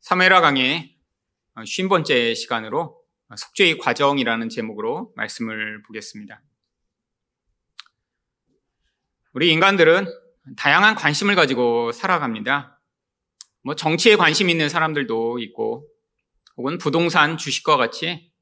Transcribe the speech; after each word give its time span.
사메라 0.00 0.40
강의 0.40 0.96
50번째 1.56 2.34
시간으로 2.34 3.02
속죄의 3.36 3.76
과정이라는 3.76 4.48
제목으로 4.48 5.12
말씀을 5.14 5.82
보겠습니다. 5.82 6.42
우리 9.34 9.52
인간들은 9.52 10.06
다양한 10.56 10.94
관심을 10.94 11.34
가지고 11.34 11.92
살아갑니다. 11.92 12.80
뭐 13.62 13.76
정치에 13.76 14.16
관심 14.16 14.48
있는 14.48 14.70
사람들도 14.70 15.38
있고 15.40 15.86
혹은 16.56 16.78
부동산 16.78 17.36
주식과 17.36 17.76
같이 17.76 18.32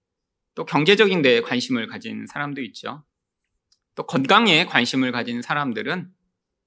또 0.54 0.64
경제적인 0.64 1.22
데에 1.22 1.40
관심을 1.40 1.88
가진 1.88 2.26
사람도 2.28 2.62
있죠. 2.62 3.04
또 3.96 4.06
건강에 4.06 4.64
관심을 4.64 5.10
가진 5.10 5.42
사람들은 5.42 6.08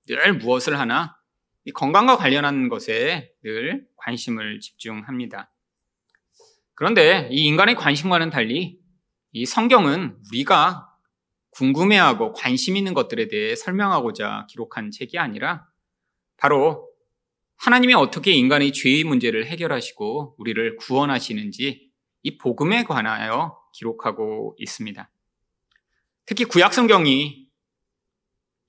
늘 0.08 0.34
무엇을 0.34 0.78
하나 0.78 1.18
이 1.66 1.72
건강과 1.72 2.18
관련한 2.18 2.70
것에 2.70 3.34
늘 3.44 3.88
관심을 3.98 4.60
집중합니다. 4.60 5.52
그런데 6.74 7.30
이 7.32 7.46
인간의 7.46 7.76
관심과는 7.76 8.32
달리 8.32 8.80
이 9.32 9.46
성경은 9.46 10.18
우리가 10.30 10.88
궁금해하고 11.52 12.34
관심 12.34 12.78
있는 12.78 12.94
것들에 12.94 13.28
대해 13.28 13.56
설명하고자 13.56 14.48
기록한 14.50 14.90
책이 14.90 15.18
아니라 15.20 15.68
바로 16.38 16.90
하나님이 17.58 17.94
어떻게 17.94 18.32
인간의 18.32 18.74
죄의 18.74 19.04
문제를 19.04 19.46
해결하시고 19.46 20.36
우리를 20.40 20.78
구원하시는지 20.78 21.92
이 22.24 22.38
복음에 22.38 22.84
관하여 22.84 23.58
기록하고 23.74 24.56
있습니다. 24.58 25.12
특히 26.26 26.46
구약 26.46 26.74
성경이 26.74 27.41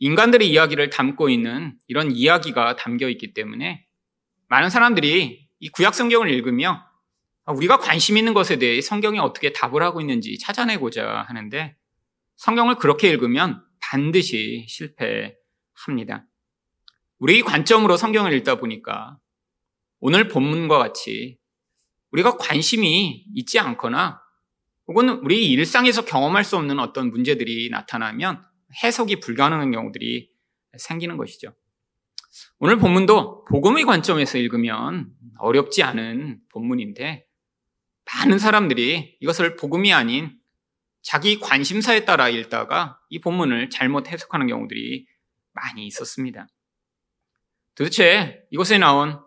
인간들의 0.03 0.51
이야기를 0.51 0.91
담고 0.91 1.29
있는 1.29 1.79
이런 1.87 2.11
이야기가 2.11 2.75
담겨 2.75 3.09
있기 3.09 3.35
때문에 3.35 3.87
많은 4.49 4.69
사람들이 4.69 5.49
이 5.61 5.69
구약 5.69 5.95
성경을 5.95 6.29
읽으며 6.29 6.85
우리가 7.47 7.79
관심 7.79 8.17
있는 8.17 8.35
것에 8.35 8.59
대해 8.59 8.81
성경이 8.81 9.21
어떻게 9.21 9.53
답을 9.53 9.81
하고 9.81 10.01
있는지 10.01 10.41
찾아내고자 10.41 11.25
하는데 11.29 11.77
성경을 12.35 12.75
그렇게 12.79 13.11
읽으면 13.11 13.63
반드시 13.81 14.67
실패합니다. 14.69 16.27
우리 17.21 17.43
관점으로 17.43 17.97
성경을 17.97 18.33
읽다 18.33 18.57
보니까 18.57 19.19
오늘 20.01 20.27
본문과 20.27 20.79
같이 20.79 21.39
우리가 22.11 22.39
관심이 22.39 23.25
있지 23.37 23.61
않거나 23.61 24.21
혹은 24.89 25.11
우리 25.11 25.49
일상에서 25.53 26.05
경험할 26.05 26.43
수 26.43 26.57
없는 26.57 26.81
어떤 26.81 27.13
문제들이 27.13 27.71
나타나면 27.71 28.51
해석이 28.83 29.21
불가능한 29.21 29.71
경우들이 29.73 30.31
생기는 30.79 31.17
것이죠. 31.17 31.55
오늘 32.59 32.77
본문도 32.79 33.45
복음의 33.47 33.85
관점에서 33.85 34.39
읽으면 34.39 35.13
어렵지 35.39 35.83
않은 35.83 36.41
본문인데 36.51 37.27
많은 38.15 38.39
사람들이 38.39 39.17
이것을 39.21 39.57
복음이 39.57 39.93
아닌 39.93 40.39
자기 41.03 41.41
관심사에 41.41 42.05
따라 42.05 42.29
읽다가 42.29 42.99
이 43.11 43.21
본문을 43.21 43.71
잘못 43.71 44.09
해석하는 44.09 44.47
경우들이 44.47 45.07
많이 45.53 45.87
있었습니다. 45.87 46.47
도대체 47.75 48.43
이것에 48.51 48.79
나온 48.79 49.19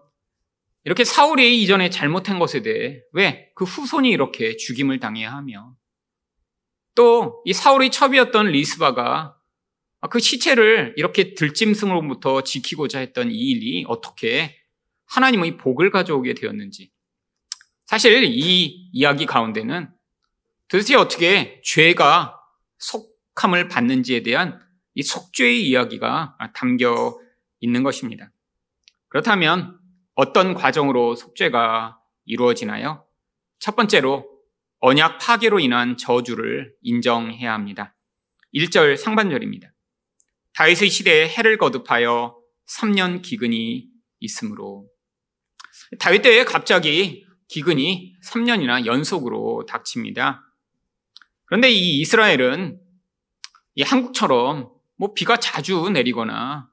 이렇게 0.84 1.04
사울이 1.04 1.62
이전에 1.62 1.90
잘못한 1.90 2.40
것에 2.40 2.62
대해 2.62 3.02
왜 3.12 3.52
그 3.56 3.64
후손이 3.64 4.09
이렇게 4.09 4.58
죽임을 4.58 5.00
당해야 5.00 5.32
하며 5.34 5.76
또 6.94 7.42
이 7.46 7.54
사울의 7.54 7.92
첩이었던 7.92 8.48
리스바가 8.48 9.34
그 10.10 10.20
시체를 10.20 10.94
이렇게 10.98 11.34
들짐승으로부터 11.34 12.42
지키고자 12.44 13.00
했던 13.00 13.32
이 13.32 13.52
일이 13.52 13.86
어떻게 13.88 14.56
하나님의 15.08 15.58
복을 15.58 15.92
가져오게 15.92 16.34
되었는지. 16.36 16.92
사실 17.86 18.24
이 18.24 18.90
이야기 18.92 19.26
가운데는 19.26 19.90
도대체 20.68 20.96
어떻게 20.96 21.62
죄가 21.64 22.40
속함을 22.78 23.68
받는지에 23.68 24.24
대한 24.24 24.60
이 24.96 25.03
속죄의 25.03 25.68
이야기가 25.68 26.38
담겨 26.56 27.19
있는 27.59 27.84
것입니다. 27.84 28.31
그렇다면 29.09 29.78
어떤 30.16 30.53
과정으로 30.53 31.16
속죄가 31.16 32.00
이루어지나요? 32.25 33.06
첫 33.59 33.75
번째로 33.75 34.25
언약 34.80 35.19
파괴로 35.19 35.59
인한 35.59 35.98
저주를 35.98 36.74
인정해야 36.81 37.53
합니다. 37.53 37.96
1절 38.53 38.98
상반절입니다. 38.98 39.75
다윗의 40.56 40.90
시대에 40.90 41.28
해를 41.28 41.58
거듭하여 41.58 42.38
3년 42.70 43.22
기근이 43.22 43.90
있으므로 44.22 44.88
다윗 46.00 46.22
때에 46.22 46.46
갑자기 46.46 47.26
기근이 47.50 48.16
3년이나 48.26 48.86
연속으로 48.86 49.66
닥칩니다. 49.68 50.42
그런데 51.46 51.70
이 51.70 52.00
이스라엘은 52.00 52.80
이 53.76 53.82
한국처럼 53.84 54.72
뭐 54.98 55.14
비가 55.14 55.38
자주 55.38 55.90
내리거나 55.90 56.70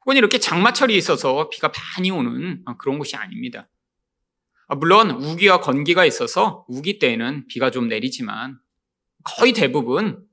혹은 0.00 0.16
이렇게 0.16 0.38
장마철이 0.38 0.96
있어서 0.96 1.50
비가 1.50 1.72
많이 1.96 2.12
오는 2.12 2.64
그런 2.78 2.98
곳이 2.98 3.16
아닙니다. 3.16 3.68
아, 4.68 4.76
물론 4.76 5.10
우기와 5.10 5.60
건기가 5.60 6.04
있어서 6.04 6.64
우기 6.68 7.00
때에는 7.00 7.48
비가 7.48 7.70
좀 7.70 7.88
내리지만 7.88 8.60
거의 9.24 9.52
대부분 9.52 10.24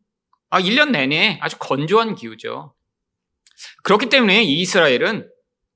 1년 0.52 0.90
아, 0.90 0.92
내내 0.92 1.40
아주 1.42 1.58
건조한 1.60 2.16
기후죠. 2.16 2.75
그렇기 3.84 4.10
때문에 4.10 4.44
이스라엘은 4.44 5.30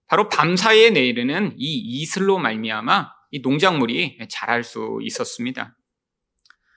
바로 0.08 0.28
밤사이에 0.30 0.90
내리는 0.90 1.54
이 1.58 1.78
이슬로 2.02 2.40
말미암아 2.40 3.12
이 3.32 3.40
농작물이 3.42 4.18
자랄 4.30 4.64
수 4.64 5.00
있었습니다. 5.04 5.78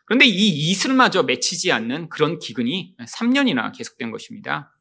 그런데 0.04 0.26
이 0.26 0.70
이슬마저 0.70 1.22
맺히지 1.22 1.72
않는 1.72 2.08
그런 2.10 2.38
기근이 2.38 2.94
3년이나 3.00 3.74
계속된 3.76 4.10
것입니다. 4.10 4.76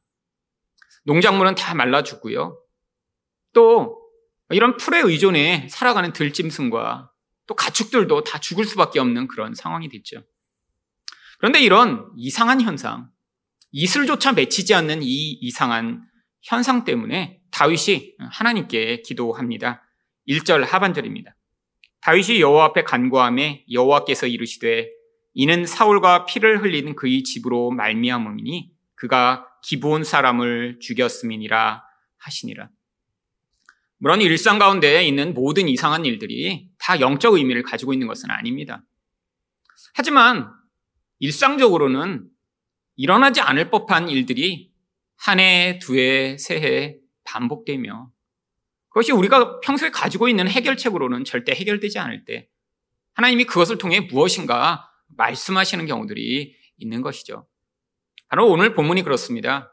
농작물은 1.06 1.56
다 1.56 1.74
말라 1.74 2.04
죽고요. 2.04 2.62
또 3.54 3.98
이런 4.50 4.76
풀에 4.78 5.00
의존해 5.00 5.68
살아가는 5.70 6.12
들짐승과 6.12 7.12
또 7.48 7.56
가축들도 7.56 8.24
다 8.24 8.40
죽을 8.40 8.66
수밖에 8.66 9.00
없는 9.00 9.28
그런 9.28 9.56
상황이 9.56 9.90
됐죠. 9.90 10.24
그런데 11.40 11.62
이런 11.62 12.12
이상한 12.18 12.62
현상, 12.62 13.10
이슬조차 13.72 14.34
맺히지 14.34 14.74
않는 14.74 15.02
이 15.02 15.32
이상한 15.42 16.06
현상 16.42 16.84
때문에 16.84 17.42
다윗이 17.52 18.16
하나님께 18.20 19.02
기도합니다. 19.02 19.84
1절 20.28 20.66
하반절입니다. 20.66 21.36
다윗이 22.02 22.42
여호와 22.42 22.66
앞에 22.66 22.84
간구함에 22.84 23.66
여호와께서 23.72 24.28
이르시되 24.28 24.90
이는 25.34 25.66
사울과 25.66 26.26
피를 26.26 26.62
흘리는 26.62 26.96
그의 26.96 27.24
집으로 27.24 27.72
말미암음이니 27.72 28.72
그가 28.96 29.48
기브온 29.64 30.04
사람을 30.04 30.80
죽였음이니라 30.82 31.84
하시니라. 32.18 32.70
물론 33.98 34.20
일상 34.22 34.58
가운데 34.58 35.06
있는 35.06 35.34
모든 35.36 35.68
이상한 35.68 36.06
일들이 36.06 36.70
다 36.80 37.00
영적 37.00 37.36
의미를 37.36 37.62
가지고 37.62 37.94
있는 37.94 38.08
것은 38.08 38.32
아닙니다. 38.32 38.84
하지만 39.94 40.52
일상적으로는 41.20 42.28
일어나지 42.96 43.42
않을 43.42 43.70
법한 43.70 44.10
일들이 44.10 44.71
한 45.22 45.40
해, 45.40 45.80
두 45.80 45.98
해, 45.98 46.38
세 46.38 46.60
해 46.60 46.98
반복되며 47.24 48.12
그것이 48.90 49.12
우리가 49.12 49.60
평소에 49.62 49.90
가지고 49.90 50.28
있는 50.28 50.48
해결책으로는 50.50 51.24
절대 51.24 51.54
해결되지 51.54 52.00
않을 52.00 52.26
때 52.26 52.50
하나님이 53.14 53.46
그것을 53.46 53.78
통해 53.78 54.02
무엇인가 54.02 54.90
말씀하시는 55.16 55.86
경우들이 55.86 56.56
있는 56.78 57.02
것이죠. 57.02 57.48
바로 58.28 58.48
오늘 58.50 58.74
본문이 58.74 59.04
그렇습니다. 59.04 59.72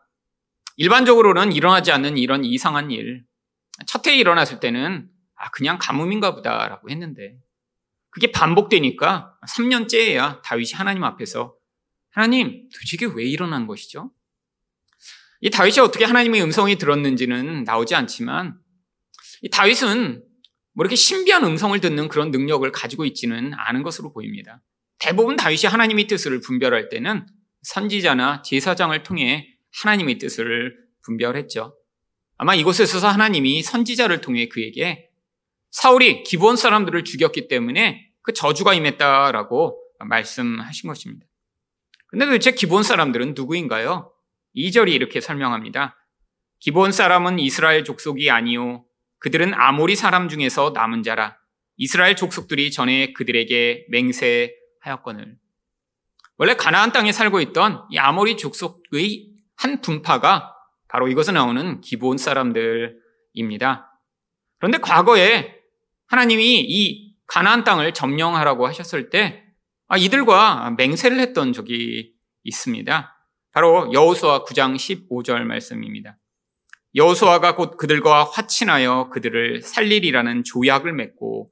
일반적으로는 0.77 1.53
일어나지 1.53 1.91
않는 1.93 2.17
이런 2.19 2.45
이상한 2.45 2.91
일, 2.91 3.25
첫 3.87 4.07
해에 4.07 4.17
일어났을 4.17 4.61
때는 4.61 5.09
아, 5.35 5.51
그냥 5.51 5.79
가뭄인가 5.81 6.35
보다라고 6.35 6.91
했는데 6.91 7.39
그게 8.11 8.31
반복되니까 8.33 9.37
3년째야 9.49 10.43
다윗이 10.43 10.73
하나님 10.75 11.05
앞에서 11.05 11.55
하나님 12.11 12.69
도대체 12.73 13.13
왜 13.15 13.25
일어난 13.25 13.67
것이죠? 13.67 14.13
이 15.41 15.51
다윗이 15.51 15.79
어떻게 15.81 16.05
하나님의 16.05 16.43
음성이 16.43 16.77
들었는지는 16.77 17.65
나오지 17.65 17.95
않지만 17.95 18.59
이 19.43 19.51
다윗은 19.51 20.25
뭐 20.75 20.85
이렇게 20.85 20.97
신비한 20.97 21.45
음성을 21.45 21.79
듣는 21.81 22.09
그런 22.09 22.31
능력을 22.31 22.71
가지고 22.73 23.05
있지는 23.05 23.53
않은 23.55 23.83
것으로 23.83 24.13
보입니다. 24.13 24.63
대부분 24.99 25.37
다윗이 25.37 25.63
하나님의 25.69 26.07
뜻을 26.07 26.41
분별할 26.41 26.89
때는 26.89 27.27
선지자나 27.63 28.43
제사장을 28.43 29.01
통해 29.03 29.49
하나님의 29.83 30.19
뜻을 30.19 30.77
분별했죠. 31.05 31.77
아마 32.37 32.55
이곳에 32.55 32.85
있어서 32.85 33.09
하나님이 33.09 33.63
선지자를 33.63 34.21
통해 34.21 34.49
그에게 34.49 35.09
사울이 35.71 36.23
기본 36.23 36.57
사람들을 36.57 37.05
죽였기 37.05 37.49
때문에 37.49 38.11
그 38.23 38.33
저주가 38.33 38.75
임했다라고 38.75 39.81
말씀하신 40.01 40.89
것입니다. 40.89 41.27
근데 42.07 42.25
도대체 42.25 42.53
기본 42.53 42.83
사람들은 42.83 43.35
누구인가요? 43.35 44.13
2절이 44.57 44.93
이렇게 44.93 45.21
설명합니다. 45.21 45.97
기본 46.61 46.93
사람은 46.93 47.39
이스라엘 47.39 47.85
족속이 47.85 48.31
아니요. 48.31 48.85
그들은 49.21 49.55
아모리 49.55 49.97
사람 49.97 50.29
중에서 50.29 50.71
남은 50.75 51.03
자라. 51.03 51.37
이스라엘 51.77 52.17
족속들이 52.17 52.71
전에 52.71 53.13
그들에게 53.13 53.87
맹세하였거늘. 53.91 55.37
원래 56.37 56.55
가나안 56.55 56.93
땅에 56.93 57.13
살고 57.13 57.41
있던 57.41 57.85
이 57.91 57.99
아모리 57.99 58.37
족속의 58.37 59.29
한 59.57 59.81
분파가 59.81 60.55
바로 60.89 61.09
이것에 61.09 61.33
나오는 61.33 61.81
기본 61.81 62.17
사람들입니다. 62.17 63.93
그런데 64.59 64.79
과거에 64.79 65.57
하나님이 66.07 66.61
이 66.61 67.17
가나안 67.27 67.65
땅을 67.65 67.93
점령하라고 67.93 68.67
하셨을 68.67 69.11
때 69.11 69.45
아, 69.89 69.97
이들과 69.97 70.75
맹세를 70.77 71.19
했던 71.19 71.53
적이 71.53 72.15
있습니다. 72.45 73.18
바로 73.59 73.93
여호수아 73.93 74.45
9장 74.45 74.77
15절 74.77 75.43
말씀입니다. 75.43 76.17
여호수아가 76.95 77.57
곧 77.57 77.77
그들과 77.77 78.23
화친하여 78.23 79.11
그들을 79.13 79.63
살리리라는 79.63 80.45
조약을 80.45 80.93
맺고 80.93 81.51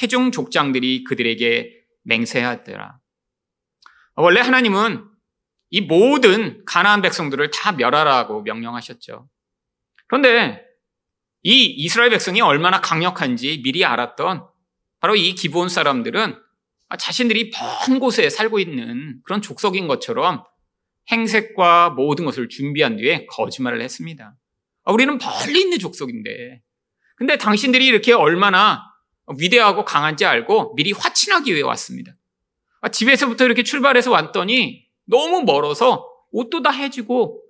회중 0.00 0.30
족장들이 0.30 1.02
그들에게 1.02 1.74
맹세하더라. 2.04 3.00
원래 4.14 4.40
하나님은 4.40 5.04
이 5.70 5.80
모든 5.80 6.64
가나안 6.64 7.02
백성들을 7.02 7.50
다 7.50 7.72
멸하라고 7.72 8.42
명령하셨죠. 8.42 9.28
그런데 10.06 10.64
이 11.42 11.64
이스라엘 11.64 12.10
백성이 12.10 12.40
얼마나 12.40 12.80
강력한지 12.80 13.62
미리 13.64 13.84
알았던 13.84 14.46
바로 15.00 15.16
이 15.16 15.34
기본 15.34 15.68
사람들은 15.68 16.40
자신들이 17.00 17.50
먼 17.88 17.98
곳에 17.98 18.30
살고 18.30 18.60
있는 18.60 19.20
그런 19.24 19.42
족속인 19.42 19.88
것처럼 19.88 20.44
행색과 21.10 21.90
모든 21.90 22.24
것을 22.24 22.48
준비한 22.48 22.96
뒤에 22.96 23.26
거짓말을 23.26 23.80
했습니다. 23.80 24.36
우리는 24.84 25.18
멀리 25.18 25.60
있는 25.60 25.78
족속인데. 25.78 26.62
근데 27.16 27.36
당신들이 27.36 27.86
이렇게 27.86 28.12
얼마나 28.12 28.82
위대하고 29.36 29.84
강한지 29.84 30.24
알고 30.24 30.74
미리 30.76 30.92
화친하기 30.92 31.52
위해 31.52 31.62
왔습니다. 31.62 32.12
집에서부터 32.92 33.44
이렇게 33.44 33.62
출발해서 33.62 34.10
왔더니 34.10 34.86
너무 35.06 35.42
멀어서 35.42 36.06
옷도 36.30 36.62
다 36.62 36.70
해지고 36.70 37.42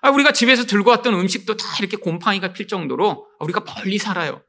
아, 0.00 0.10
우리가 0.10 0.32
집에서 0.32 0.64
들고 0.64 0.90
왔던 0.90 1.14
음식도 1.14 1.56
다 1.56 1.64
이렇게 1.80 1.96
곰팡이가 1.96 2.52
필 2.52 2.68
정도로 2.68 3.26
우리가 3.40 3.64
멀리 3.64 3.98
살아요. 3.98 4.42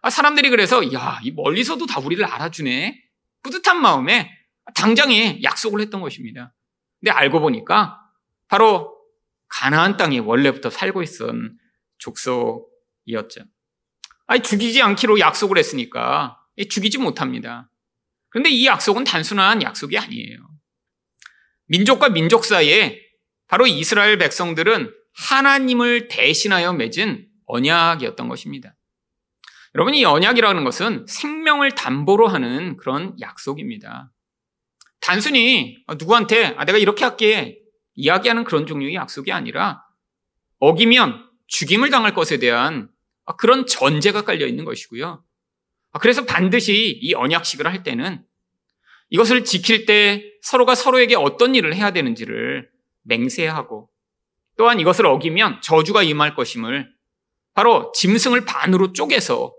아, 0.00 0.10
사람들이 0.10 0.50
그래서 0.50 0.92
야, 0.92 1.20
이 1.22 1.30
멀리서도 1.30 1.86
다 1.86 2.00
우리를 2.00 2.24
알아주네. 2.24 3.00
뿌듯한 3.44 3.80
마음에 3.80 4.30
당장에 4.74 5.40
약속을 5.42 5.80
했던 5.80 6.00
것입니다. 6.00 6.52
근데 7.02 7.10
알고 7.10 7.40
보니까 7.40 8.00
바로 8.46 8.96
가나안 9.48 9.96
땅에 9.96 10.18
원래부터 10.18 10.70
살고 10.70 11.02
있던 11.02 11.58
족속이었죠. 11.98 13.42
아니 14.26 14.40
죽이지 14.40 14.80
않기로 14.80 15.18
약속을 15.18 15.58
했으니까 15.58 16.38
죽이지 16.70 16.98
못합니다. 16.98 17.68
그런데 18.28 18.50
이 18.50 18.66
약속은 18.66 19.04
단순한 19.04 19.62
약속이 19.62 19.98
아니에요. 19.98 20.38
민족과 21.66 22.10
민족 22.10 22.44
사이에 22.44 23.00
바로 23.48 23.66
이스라엘 23.66 24.16
백성들은 24.18 24.94
하나님을 25.14 26.08
대신하여 26.08 26.72
맺은 26.72 27.26
언약이었던 27.46 28.28
것입니다. 28.28 28.76
여러분, 29.74 29.94
이 29.94 30.04
언약이라는 30.04 30.64
것은 30.64 31.06
생명을 31.08 31.72
담보로 31.72 32.28
하는 32.28 32.76
그런 32.76 33.16
약속입니다. 33.20 34.12
단순히 35.02 35.84
누구한테 35.98 36.54
아, 36.56 36.64
내가 36.64 36.78
이렇게 36.78 37.04
할게 37.04 37.58
이야기하는 37.94 38.44
그런 38.44 38.66
종류의 38.66 38.94
약속이 38.94 39.32
아니라 39.32 39.82
어기면 40.58 41.28
죽임을 41.48 41.90
당할 41.90 42.14
것에 42.14 42.38
대한 42.38 42.88
그런 43.36 43.66
전제가 43.66 44.22
깔려 44.22 44.46
있는 44.46 44.64
것이고요. 44.64 45.22
그래서 46.00 46.24
반드시 46.24 46.98
이 47.02 47.14
언약식을 47.14 47.66
할 47.66 47.82
때는 47.82 48.24
이것을 49.10 49.44
지킬 49.44 49.84
때 49.84 50.24
서로가 50.40 50.74
서로에게 50.74 51.16
어떤 51.16 51.54
일을 51.54 51.74
해야 51.74 51.90
되는지를 51.90 52.70
맹세하고 53.02 53.90
또한 54.56 54.80
이것을 54.80 55.06
어기면 55.06 55.60
저주가 55.62 56.02
임할 56.02 56.34
것임을 56.34 56.88
바로 57.54 57.92
짐승을 57.94 58.44
반으로 58.44 58.92
쪼개서 58.92 59.52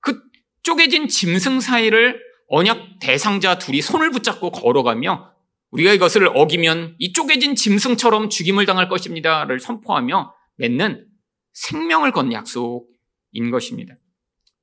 그 0.00 0.20
쪼개진 0.62 1.08
짐승 1.08 1.60
사이를 1.60 2.20
언약 2.48 2.98
대상자 3.00 3.58
둘이 3.58 3.80
손을 3.82 4.10
붙잡고 4.10 4.50
걸어가며 4.50 5.32
우리가 5.70 5.92
이것을 5.92 6.30
어기면 6.32 6.94
이 6.98 7.12
쪼개진 7.12 7.54
짐승처럼 7.54 8.30
죽임을 8.30 8.66
당할 8.66 8.88
것입니다를 8.88 9.58
선포하며 9.58 10.34
맺는 10.56 11.06
생명을 11.52 12.12
건 12.12 12.32
약속인 12.32 13.50
것입니다. 13.50 13.94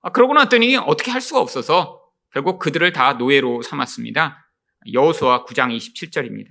아, 0.01 0.12
그러고 0.12 0.33
났더니 0.33 0.77
어떻게 0.77 1.12
할 1.12 1.21
수가 1.21 1.39
없어서 1.39 2.01
결국 2.31 2.59
그들을 2.59 2.91
다 2.94 3.13
노예로 3.13 3.62
삼았습니다. 3.62 4.39
여호수아 4.91 5.45
9장 5.45 5.75
27절입니다. 5.75 6.47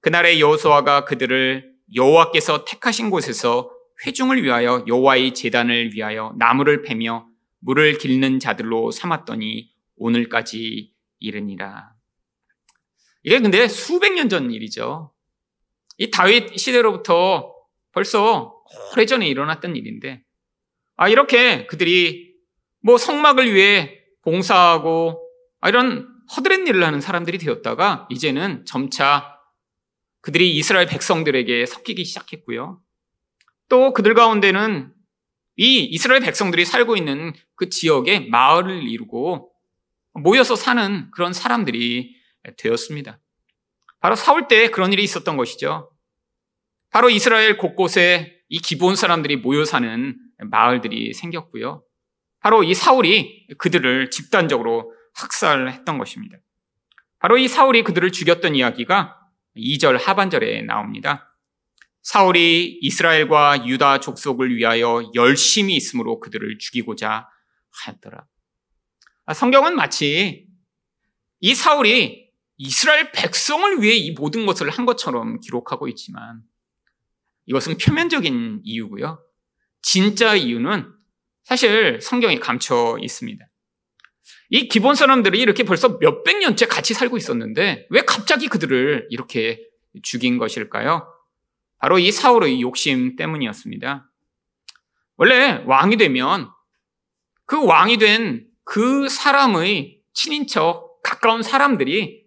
그날의 0.00 0.40
여호수아가 0.40 1.04
그들을 1.04 1.72
여호와께서 1.94 2.64
택하신 2.64 3.10
곳에서 3.10 3.70
회중을 4.04 4.42
위하여 4.42 4.84
여호와의 4.86 5.34
제단을 5.34 5.94
위하여 5.94 6.34
나무를 6.38 6.82
패며 6.82 7.26
물을 7.60 7.98
길는 7.98 8.38
자들로 8.38 8.90
삼았더니 8.90 9.75
오늘까지 9.96 10.92
이르니라. 11.18 11.94
이게 13.22 13.40
근데 13.40 13.68
수백 13.68 14.14
년 14.14 14.28
전 14.28 14.50
일이죠. 14.50 15.12
이 15.98 16.10
다윗 16.10 16.56
시대로부터 16.58 17.54
벌써 17.92 18.62
오래전에 18.92 19.26
일어났던 19.28 19.76
일인데, 19.76 20.22
아, 20.96 21.08
이렇게 21.08 21.66
그들이 21.66 22.34
뭐 22.82 22.98
성막을 22.98 23.52
위해 23.52 24.00
봉사하고 24.22 25.22
아, 25.60 25.68
이런 25.68 26.08
허드렛 26.36 26.68
일을 26.68 26.84
하는 26.84 27.00
사람들이 27.00 27.38
되었다가 27.38 28.06
이제는 28.10 28.64
점차 28.66 29.32
그들이 30.20 30.56
이스라엘 30.56 30.86
백성들에게 30.86 31.66
섞이기 31.66 32.04
시작했고요. 32.04 32.80
또 33.68 33.92
그들 33.92 34.14
가운데는 34.14 34.92
이 35.56 35.84
이스라엘 35.84 36.20
백성들이 36.20 36.64
살고 36.64 36.96
있는 36.96 37.32
그 37.54 37.68
지역에 37.68 38.20
마을을 38.20 38.82
이루고 38.88 39.52
모여서 40.22 40.56
사는 40.56 41.10
그런 41.10 41.32
사람들이 41.32 42.16
되었습니다. 42.56 43.20
바로 44.00 44.14
사울 44.14 44.48
때 44.48 44.70
그런 44.70 44.92
일이 44.92 45.02
있었던 45.02 45.36
것이죠. 45.36 45.90
바로 46.90 47.10
이스라엘 47.10 47.56
곳곳에 47.56 48.40
이 48.48 48.58
기본 48.58 48.96
사람들이 48.96 49.36
모여 49.36 49.64
사는 49.64 50.16
마을들이 50.38 51.12
생겼고요. 51.14 51.82
바로 52.40 52.62
이 52.62 52.74
사울이 52.74 53.48
그들을 53.58 54.10
집단적으로 54.10 54.92
학살했던 55.14 55.98
것입니다. 55.98 56.36
바로 57.18 57.38
이 57.38 57.48
사울이 57.48 57.82
그들을 57.82 58.12
죽였던 58.12 58.54
이야기가 58.54 59.18
2절 59.56 59.98
하반절에 60.00 60.62
나옵니다. 60.62 61.32
사울이 62.02 62.78
이스라엘과 62.82 63.66
유다 63.66 63.98
족속을 63.98 64.54
위하여 64.54 65.10
열심히 65.14 65.74
있으므로 65.74 66.20
그들을 66.20 66.58
죽이고자 66.58 67.28
하였더라. 67.72 68.26
아, 69.26 69.34
성경은 69.34 69.74
마치 69.74 70.46
이 71.40 71.54
사울이 71.54 72.30
이스라엘 72.58 73.10
백성을 73.10 73.82
위해 73.82 73.94
이 73.96 74.12
모든 74.12 74.46
것을 74.46 74.70
한 74.70 74.86
것처럼 74.86 75.40
기록하고 75.40 75.88
있지만 75.88 76.42
이것은 77.46 77.76
표면적인 77.76 78.60
이유고요. 78.62 79.20
진짜 79.82 80.34
이유는 80.36 80.92
사실 81.42 82.00
성경에 82.00 82.38
감춰 82.38 82.96
있습니다. 83.00 83.44
이 84.50 84.68
기본 84.68 84.94
사람들이 84.94 85.40
이렇게 85.40 85.64
벌써 85.64 85.98
몇백 86.00 86.38
년째 86.38 86.66
같이 86.66 86.94
살고 86.94 87.16
있었는데 87.16 87.88
왜 87.90 88.04
갑자기 88.04 88.46
그들을 88.46 89.08
이렇게 89.10 89.60
죽인 90.02 90.38
것일까요? 90.38 91.12
바로 91.78 91.98
이 91.98 92.12
사울의 92.12 92.60
욕심 92.62 93.16
때문이었습니다. 93.16 94.08
원래 95.16 95.62
왕이 95.66 95.96
되면 95.96 96.48
그 97.44 97.64
왕이 97.64 97.98
된 97.98 98.45
그 98.66 99.08
사람의 99.08 100.00
친인척, 100.12 101.00
가까운 101.02 101.42
사람들이 101.42 102.24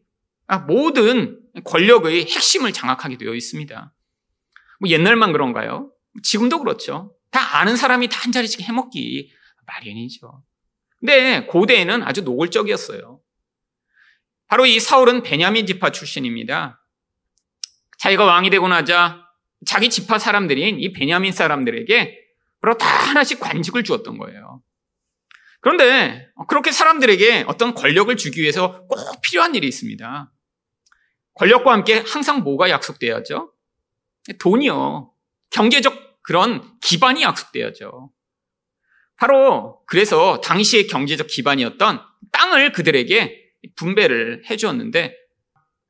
모든 0.67 1.37
권력의 1.65 2.21
핵심을 2.21 2.71
장악하게 2.71 3.17
되어 3.17 3.35
있습니다. 3.35 3.93
뭐 4.79 4.89
옛날만 4.89 5.33
그런가요? 5.33 5.91
지금도 6.23 6.59
그렇죠. 6.59 7.13
다 7.29 7.59
아는 7.59 7.75
사람이 7.75 8.07
다 8.07 8.19
한 8.23 8.31
자리씩 8.31 8.61
해먹기 8.61 9.31
마련이죠. 9.67 10.43
근데 10.99 11.45
고대에는 11.45 12.03
아주 12.03 12.21
노골적이었어요. 12.23 13.19
바로 14.47 14.65
이 14.65 14.79
사울은 14.79 15.21
베냐민 15.23 15.67
지파 15.67 15.91
출신입니다. 15.91 16.81
자기가 17.99 18.23
왕이 18.23 18.49
되고 18.49 18.67
나자 18.67 19.25
자기 19.65 19.89
지파 19.89 20.19
사람들인 20.19 20.79
이 20.79 20.93
베냐민 20.93 21.33
사람들에게 21.33 22.17
바로 22.61 22.77
다 22.77 22.87
하나씩 22.87 23.39
관직을 23.41 23.83
주었던 23.83 24.17
거예요. 24.17 24.58
그런데 25.61 26.27
그렇게 26.47 26.71
사람들에게 26.71 27.45
어떤 27.47 27.73
권력을 27.73 28.15
주기 28.15 28.41
위해서 28.41 28.85
꼭 28.87 29.21
필요한 29.21 29.55
일이 29.55 29.67
있습니다. 29.67 30.31
권력과 31.33 31.71
함께 31.71 32.03
항상 32.05 32.43
뭐가 32.43 32.69
약속돼야죠? 32.69 33.53
돈이요. 34.39 35.11
경제적 35.49 36.21
그런 36.21 36.79
기반이 36.79 37.23
약속되어죠. 37.23 38.11
바로 39.17 39.81
그래서 39.85 40.39
당시의 40.41 40.87
경제적 40.87 41.27
기반이었던 41.27 42.01
땅을 42.31 42.71
그들에게 42.71 43.51
분배를 43.75 44.43
해 44.49 44.55
주었는데 44.55 45.15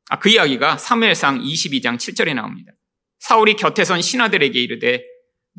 아, 0.09 0.17
그 0.17 0.29
이야기가 0.29 0.77
사무엘상 0.77 1.39
22장 1.39 1.97
7절에 1.97 2.33
나옵니다. 2.33 2.71
사울이 3.19 3.55
곁에 3.55 3.83
선 3.83 4.01
신하들에게 4.01 4.59
이르되 4.59 5.03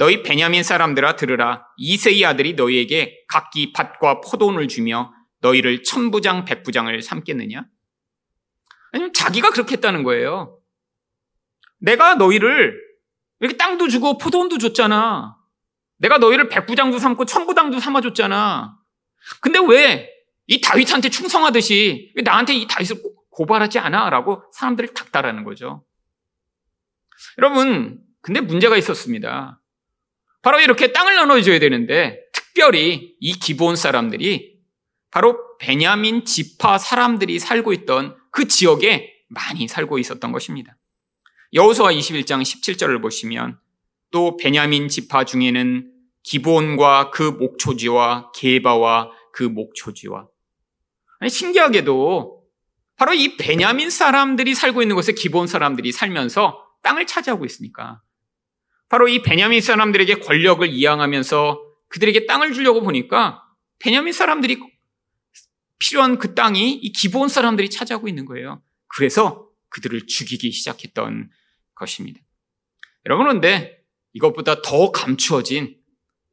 너희 0.00 0.22
베냐민 0.22 0.62
사람들아 0.62 1.16
들으라 1.16 1.66
이세이 1.76 2.24
아들이 2.24 2.54
너희에게 2.54 3.24
각기 3.28 3.74
밭과 3.74 4.22
포도원을 4.22 4.66
주며 4.66 5.12
너희를 5.40 5.82
천부장 5.82 6.46
백부장을 6.46 7.02
삼겠느냐? 7.02 7.66
아니면 8.92 9.12
자기가 9.12 9.50
그렇게 9.50 9.74
했다는 9.74 10.02
거예요. 10.02 10.58
내가 11.80 12.14
너희를 12.14 12.80
이렇게 13.40 13.58
땅도 13.58 13.88
주고 13.88 14.16
포도원도 14.16 14.56
줬잖아. 14.56 15.36
내가 15.98 16.16
너희를 16.16 16.48
백부장도 16.48 16.98
삼고 16.98 17.26
천부장도 17.26 17.78
삼아줬잖아. 17.78 18.76
근데 19.42 19.58
왜 19.58 20.20
이 20.50 20.60
다윗한테 20.60 21.10
충성하듯이 21.10 22.12
왜 22.16 22.22
나한테 22.22 22.54
이 22.54 22.66
다윗을 22.66 22.96
고발하지 23.30 23.78
않아? 23.78 24.10
라고 24.10 24.42
사람들을 24.52 24.94
닥달하는 24.94 25.44
거죠. 25.44 25.84
여러분, 27.38 28.00
근데 28.20 28.40
문제가 28.40 28.76
있었습니다. 28.76 29.59
바로 30.42 30.60
이렇게 30.60 30.92
땅을 30.92 31.16
나눠줘야 31.16 31.58
되는데 31.58 32.20
특별히 32.32 33.14
이 33.20 33.32
기본 33.34 33.76
사람들이 33.76 34.58
바로 35.10 35.38
베냐민 35.58 36.24
지파 36.24 36.78
사람들이 36.78 37.38
살고 37.38 37.72
있던 37.72 38.16
그 38.30 38.46
지역에 38.46 39.12
많이 39.28 39.68
살고 39.68 39.98
있었던 39.98 40.32
것입니다. 40.32 40.76
여호수아 41.52 41.92
21장 41.92 42.42
17절을 42.42 43.02
보시면 43.02 43.58
또 44.10 44.36
베냐민 44.36 44.88
지파 44.88 45.24
중에는 45.24 45.90
기본과 46.22 47.10
그 47.10 47.22
목초지와 47.22 48.32
게바와 48.32 49.10
그 49.32 49.44
목초지와 49.44 50.28
아니, 51.20 51.30
신기하게도 51.30 52.40
바로 52.96 53.14
이 53.14 53.36
베냐민 53.36 53.90
사람들이 53.90 54.54
살고 54.54 54.82
있는 54.82 54.94
곳에 54.94 55.12
기본 55.12 55.46
사람들이 55.46 55.92
살면서 55.92 56.66
땅을 56.82 57.06
차지하고 57.06 57.44
있으니까 57.44 58.00
바로 58.90 59.06
이 59.08 59.22
베냐민 59.22 59.60
사람들에게 59.60 60.16
권력을 60.16 60.68
이양하면서 60.68 61.62
그들에게 61.88 62.26
땅을 62.26 62.52
주려고 62.52 62.82
보니까 62.82 63.42
베냐민 63.78 64.12
사람들이 64.12 64.60
필요한 65.78 66.18
그 66.18 66.34
땅이 66.34 66.72
이 66.72 66.92
기본 66.92 67.28
사람들이 67.28 67.70
차지하고 67.70 68.08
있는 68.08 68.26
거예요. 68.26 68.60
그래서 68.88 69.48
그들을 69.70 70.06
죽이기 70.06 70.50
시작했던 70.50 71.30
것입니다. 71.76 72.20
여러분, 73.06 73.26
그런데 73.26 73.78
이것보다 74.12 74.60
더 74.60 74.90
감추어진 74.90 75.76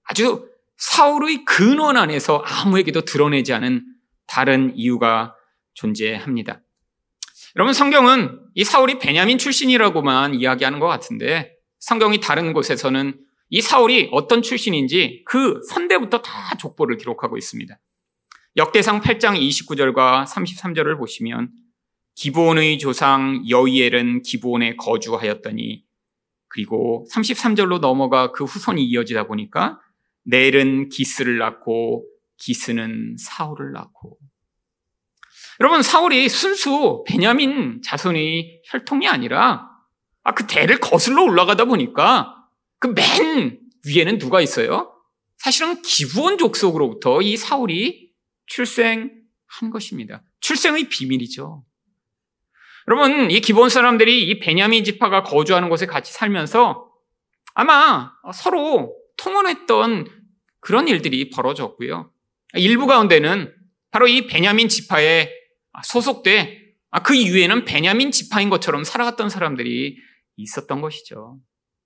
아주 0.04 0.50
사울의 0.78 1.46
근원 1.46 1.96
안에서 1.96 2.40
아무에게도 2.40 3.02
드러내지 3.02 3.54
않은 3.54 3.86
다른 4.26 4.76
이유가 4.76 5.36
존재합니다. 5.76 6.62
여러분, 7.56 7.74
성경은 7.74 8.40
이 8.56 8.64
사울이 8.64 8.98
베냐민 8.98 9.38
출신이라고만 9.38 10.34
이야기하는 10.34 10.80
것 10.80 10.88
같은데 10.88 11.57
성경이 11.88 12.20
다른 12.20 12.52
곳에서는 12.52 13.18
이 13.50 13.62
사울이 13.62 14.10
어떤 14.12 14.42
출신인지 14.42 15.24
그 15.26 15.62
선대부터 15.70 16.22
다 16.22 16.58
족보를 16.58 16.98
기록하고 16.98 17.38
있습니다. 17.38 17.80
역대상 18.58 19.00
8장 19.00 19.40
29절과 19.40 20.28
33절을 20.28 20.98
보시면 20.98 21.50
기본의 22.16 22.80
조상 22.80 23.42
여이엘은 23.48 24.24
기본에 24.24 24.76
거주하였더니 24.76 25.86
그리고 26.50 27.08
33절로 27.10 27.80
넘어가 27.80 28.34
그 28.34 28.44
후손이 28.44 28.84
이어지다 28.84 29.26
보니까 29.26 29.80
넬은 30.26 30.90
기스를 30.90 31.38
낳고 31.38 32.04
기스는 32.36 33.16
사울을 33.18 33.72
낳고 33.72 34.18
여러분 35.62 35.82
사울이 35.82 36.28
순수 36.28 37.06
베냐민 37.08 37.82
자손의 37.82 38.64
혈통이 38.66 39.08
아니라 39.08 39.77
아, 40.28 40.34
그 40.34 40.46
대를 40.46 40.80
거슬러 40.82 41.24
올라가다 41.24 41.66
보니까 41.66 42.36
그 42.80 42.94
맨 42.94 43.60
위에는 43.86 44.18
누가 44.20 44.42
있어요? 44.42 44.94
사실은 45.38 45.82
기부원 45.82 46.38
족속으로부터 46.38 47.22
이 47.22 47.38
사울이 47.38 48.12
출생한 48.46 49.10
것입니다. 49.72 50.24
출생의 50.42 50.90
비밀이죠. 50.90 51.64
여러분, 52.90 53.32
이 53.32 53.40
기본 53.40 53.70
사람들이 53.70 54.28
이 54.28 54.40
베냐민 54.40 54.84
지파가 54.84 55.24
거주하는 55.24 55.70
곳에 55.70 55.86
같이 55.86 56.12
살면서 56.12 56.92
아마 57.54 58.12
서로 58.34 58.94
통원했던 59.16 60.08
그런 60.60 60.90
일들이 60.90 61.30
벌어졌고요. 61.30 62.12
일부 62.56 62.86
가운데는 62.86 63.54
바로 63.92 64.08
이 64.10 64.28
베냐민 64.28 64.68
지파에 64.68 65.32
소속돼 65.86 66.76
그 67.04 67.16
이후에는 67.16 67.64
베냐민 67.64 68.12
지파인 68.12 68.50
것처럼 68.50 68.84
살아갔던 68.84 69.30
사람들이 69.30 70.06
있었던 70.38 70.82
것이죠. 70.82 71.40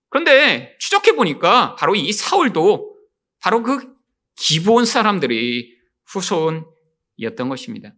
그런데 0.09 0.75
추적해 0.79 1.13
보니까 1.13 1.75
바로 1.75 1.95
이 1.95 2.11
사울도 2.11 2.95
바로 3.39 3.63
그 3.63 3.95
기본 4.35 4.85
사람들이 4.85 5.75
후손이었던 6.05 7.49
것입니다. 7.49 7.93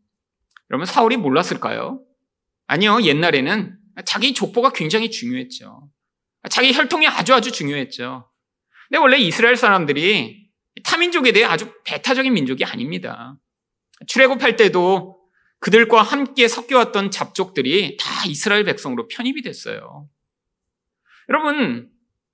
여러분 0.70 0.86
사울이 0.86 1.18
몰랐을까요? 1.18 2.02
아니요. 2.68 3.02
옛날에는 3.02 3.78
자기 4.06 4.34
족보가 4.34 4.72
굉장히 4.72 5.12
중요했죠. 5.12 5.90
자기 6.50 6.74
혈통이 6.74 7.08
아주 7.08 7.34
아주 7.34 7.52
중요했죠. 7.52 8.30
근데 8.90 9.00
원래 9.00 9.18
이스라엘 9.18 9.56
사람들이 9.56 10.50
타민족에 10.84 11.32
대해 11.32 11.46
아주 11.46 11.72
배타적인 11.84 12.34
민족이 12.34 12.66
아닙니다. 12.66 13.38
출애굽할 14.08 14.56
때도 14.56 15.20
그들과 15.60 16.02
함께 16.02 16.48
섞여왔던 16.48 17.12
잡족들이 17.12 17.98
다 17.98 18.26
이스라엘 18.28 18.64
백성으로 18.66 19.08
편입이 19.08 19.42
됐어요. 19.44 20.10
여러분, 21.30 21.90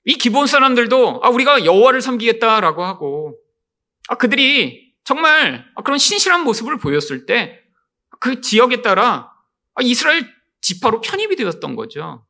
이 0.06 0.16
기본 0.16 0.48
사람들도 0.48 1.22
아, 1.24 1.30
우리가 1.30 1.66
여호와를 1.66 2.02
섬기겠다라고 2.02 2.84
하고 2.84 3.38
아, 4.08 4.16
그들이 4.16 4.94
정말 5.04 5.66
그런 5.84 5.98
신실한 5.98 6.44
모습을 6.44 6.78
보였을 6.78 7.26
때 7.26 7.70
그 8.20 8.42
지역에 8.42 8.82
따라 8.82 9.32
아, 9.76 9.82
이스라엘 9.82 10.28
지파로 10.62 11.02
편입이 11.02 11.36
되었던 11.38 11.76
거죠. 11.76 12.26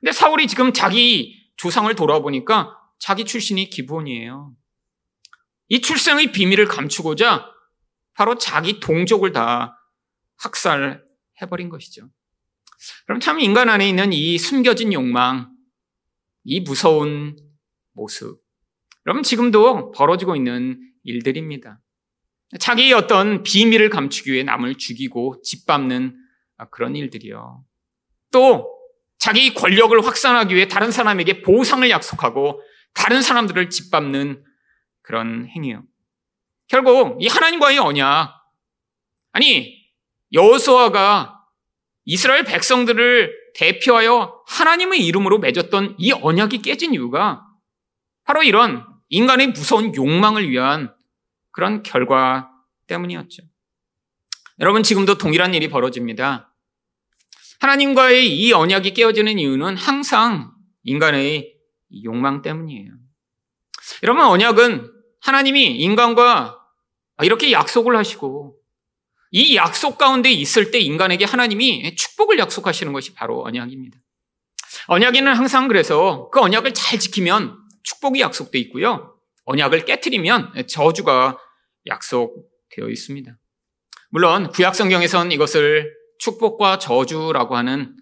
근데 0.00 0.12
사울이 0.12 0.46
지금 0.48 0.72
자기 0.72 1.52
조상을 1.56 1.94
돌아보니까 1.94 2.76
자기 2.98 3.24
출신이 3.24 3.68
기본이에요. 3.68 4.54
이 5.68 5.80
출생의 5.80 6.32
비밀을 6.32 6.66
감추고자 6.66 7.46
바로 8.14 8.36
자기 8.36 8.80
동족을 8.80 9.32
다 9.32 9.78
학살해버린 10.38 11.68
것이죠. 11.68 12.08
그럼 13.06 13.20
참 13.20 13.40
인간 13.40 13.68
안에 13.68 13.86
있는 13.88 14.12
이 14.12 14.38
숨겨진 14.38 14.92
욕망, 14.94 15.50
이 16.44 16.60
무서운 16.60 17.36
모습. 17.92 18.40
여러분 19.06 19.22
지금도 19.22 19.92
벌어지고 19.92 20.36
있는 20.36 20.80
일들입니다. 21.04 21.80
자기의 22.58 22.92
어떤 22.92 23.42
비밀을 23.42 23.90
감추기 23.90 24.32
위해 24.32 24.42
남을 24.42 24.76
죽이고 24.76 25.40
짓밟는 25.42 26.16
그런 26.70 26.96
일들이요. 26.96 27.64
또 28.32 28.68
자기 29.18 29.54
권력을 29.54 29.98
확산하기 30.04 30.54
위해 30.54 30.66
다른 30.66 30.90
사람에게 30.90 31.42
보상을 31.42 31.88
약속하고 31.88 32.60
다른 32.94 33.22
사람들을 33.22 33.70
짓밟는 33.70 34.44
그런 35.02 35.46
행위요. 35.48 35.84
결국 36.68 37.22
이 37.22 37.26
하나님과의 37.26 37.78
언약 37.78 38.32
아니 39.32 39.80
여호수아가 40.32 41.36
이스라엘 42.04 42.44
백성들을 42.44 43.32
대표하여 43.54 44.39
하나님의 44.50 45.06
이름으로 45.06 45.38
맺었던 45.38 45.94
이 45.98 46.12
언약이 46.12 46.62
깨진 46.62 46.92
이유가 46.92 47.46
바로 48.24 48.42
이런 48.42 48.84
인간의 49.08 49.48
무서운 49.48 49.94
욕망을 49.94 50.50
위한 50.50 50.92
그런 51.52 51.82
결과 51.82 52.50
때문이었죠. 52.86 53.42
여러분, 54.58 54.82
지금도 54.82 55.18
동일한 55.18 55.54
일이 55.54 55.68
벌어집니다. 55.68 56.52
하나님과의 57.60 58.36
이 58.36 58.52
언약이 58.52 58.94
깨어지는 58.94 59.38
이유는 59.38 59.76
항상 59.76 60.52
인간의 60.82 61.54
욕망 62.04 62.42
때문이에요. 62.42 62.90
여러분, 64.02 64.24
언약은 64.24 64.92
하나님이 65.20 65.76
인간과 65.76 66.58
이렇게 67.22 67.52
약속을 67.52 67.96
하시고 67.96 68.56
이 69.30 69.56
약속 69.56 69.96
가운데 69.98 70.30
있을 70.30 70.70
때 70.70 70.80
인간에게 70.80 71.24
하나님이 71.24 71.94
축복을 71.94 72.38
약속하시는 72.38 72.92
것이 72.92 73.14
바로 73.14 73.44
언약입니다. 73.44 73.98
언약에는 74.88 75.32
항상 75.34 75.68
그래서 75.68 76.28
그 76.30 76.40
언약을 76.40 76.74
잘 76.74 76.98
지키면 76.98 77.56
축복이 77.82 78.20
약속돼 78.20 78.58
있고요. 78.60 79.16
언약을 79.44 79.84
깨뜨리면 79.84 80.66
저주가 80.68 81.38
약속되어 81.86 82.88
있습니다. 82.88 83.36
물론 84.10 84.50
구약 84.50 84.74
성경에선 84.74 85.32
이것을 85.32 85.92
축복과 86.18 86.78
저주라고 86.78 87.56
하는 87.56 87.96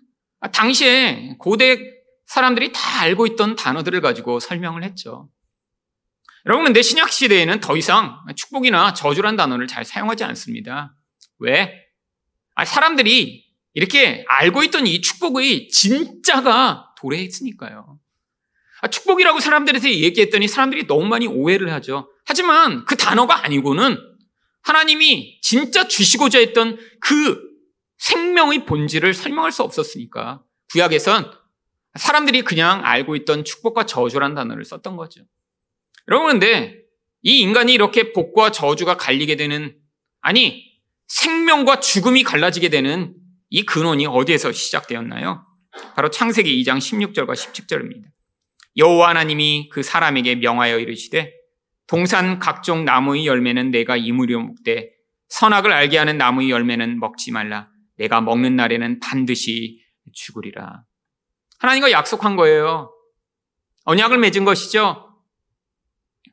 당시에 0.52 1.36
고대 1.38 1.78
사람들이 2.26 2.72
다 2.72 3.00
알고 3.02 3.26
있던 3.26 3.56
단어들을 3.56 4.00
가지고 4.00 4.40
설명을 4.40 4.84
했죠. 4.84 5.28
여러분, 6.46 6.64
근데 6.66 6.82
신약 6.82 7.10
시대에는 7.10 7.60
더 7.60 7.76
이상 7.76 8.18
축복이나 8.36 8.94
저주란 8.94 9.36
단어를 9.36 9.66
잘 9.66 9.84
사용하지 9.84 10.24
않습니다. 10.24 10.94
왜? 11.38 11.74
아, 12.54 12.64
사람들이 12.64 13.47
이렇게 13.74 14.24
알고 14.28 14.62
있던 14.64 14.86
이 14.86 15.00
축복의 15.00 15.68
진짜가 15.68 16.94
도래했으니까요. 16.98 17.98
아, 18.80 18.88
축복이라고 18.88 19.40
사람들한테 19.40 19.98
얘기했더니 20.00 20.48
사람들이 20.48 20.86
너무 20.86 21.06
많이 21.06 21.26
오해를 21.26 21.72
하죠. 21.72 22.10
하지만 22.24 22.84
그 22.84 22.96
단어가 22.96 23.44
아니고는 23.44 23.98
하나님이 24.62 25.40
진짜 25.42 25.88
주시고자 25.88 26.38
했던 26.38 26.78
그 27.00 27.42
생명의 27.98 28.66
본질을 28.66 29.14
설명할 29.14 29.50
수 29.50 29.62
없었으니까 29.62 30.42
구약에선 30.70 31.32
사람들이 31.94 32.42
그냥 32.42 32.84
알고 32.84 33.16
있던 33.16 33.44
축복과 33.44 33.86
저주란 33.86 34.34
단어를 34.34 34.64
썼던 34.64 34.96
거죠. 34.96 35.22
여러분 36.06 36.38
그런데 36.38 36.82
이 37.22 37.40
인간이 37.40 37.72
이렇게 37.72 38.12
복과 38.12 38.52
저주가 38.52 38.96
갈리게 38.96 39.36
되는 39.36 39.76
아니 40.20 40.68
생명과 41.08 41.80
죽음이 41.80 42.22
갈라지게 42.22 42.68
되는 42.68 43.14
이 43.50 43.64
근원이 43.64 44.06
어디에서 44.06 44.52
시작되었나요? 44.52 45.44
바로 45.94 46.10
창세기 46.10 46.62
2장 46.62 46.78
16절과 46.78 47.32
17절입니다. 47.32 48.04
여호와 48.76 49.10
하나님이 49.10 49.68
그 49.70 49.82
사람에게 49.82 50.36
명하여 50.36 50.78
이르시되 50.78 51.32
동산 51.86 52.38
각종 52.38 52.84
나무의 52.84 53.26
열매는 53.26 53.70
내가 53.70 53.96
이무려 53.96 54.38
먹되 54.40 54.90
선악을 55.28 55.72
알게 55.72 55.98
하는 55.98 56.18
나무의 56.18 56.50
열매는 56.50 57.00
먹지 57.00 57.32
말라. 57.32 57.68
내가 57.96 58.20
먹는 58.20 58.56
날에는 58.56 59.00
반드시 59.00 59.82
죽으리라. 60.12 60.84
하나님과 61.58 61.90
약속한 61.90 62.36
거예요. 62.36 62.92
언약을 63.84 64.18
맺은 64.18 64.44
것이죠. 64.44 65.08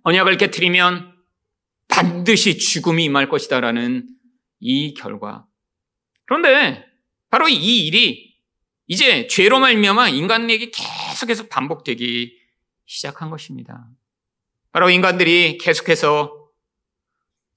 언약을 0.03 0.37
깨뜨리면 0.37 1.13
반드시 1.87 2.57
죽음이 2.57 3.05
임할 3.05 3.29
것이다라는 3.29 4.07
이 4.59 4.93
결과. 4.93 5.45
그런데 6.25 6.85
바로 7.35 7.49
이 7.49 7.85
일이 7.85 8.33
이제 8.87 9.27
죄로 9.27 9.59
말미암아 9.59 10.07
인간에게 10.07 10.71
계속해서 10.71 11.49
반복되기 11.49 12.33
시작한 12.85 13.29
것입니다. 13.29 13.89
바로 14.71 14.89
인간들이 14.89 15.57
계속해서 15.57 16.31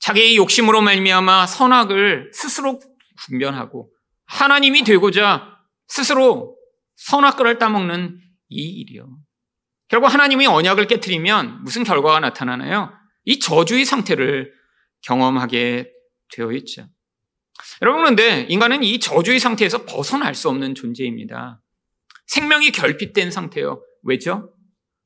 자기의 0.01 0.37
욕심으로 0.37 0.81
말미암아 0.81 1.47
선악을 1.47 2.33
스스로 2.35 2.81
분변하고 3.21 3.93
하나님이 4.25 4.83
되고자 4.83 5.57
스스로 5.87 6.59
선악과를 6.97 7.59
따먹는 7.59 8.21
이 8.49 8.81
일이요. 8.81 9.17
결국 9.87 10.09
하나님이 10.09 10.49
언약을 10.49 10.89
깨뜨리면 10.89 11.63
무슨 11.63 11.85
결과가 11.85 12.19
나타나나요? 12.19 12.93
이 13.25 13.39
저주의 13.39 13.85
상태를 13.85 14.53
경험하게 15.03 15.93
되어 16.33 16.51
있죠. 16.55 16.89
여러분 17.83 18.03
그런데 18.03 18.47
인간은 18.49 18.83
이 18.83 18.99
저주의 18.99 19.39
상태에서 19.39 19.85
벗어날 19.85 20.35
수 20.35 20.49
없는 20.49 20.75
존재입니다. 20.75 21.61
생명이 22.27 22.71
결핍된 22.73 23.31
상태요. 23.31 23.83
왜죠? 24.03 24.53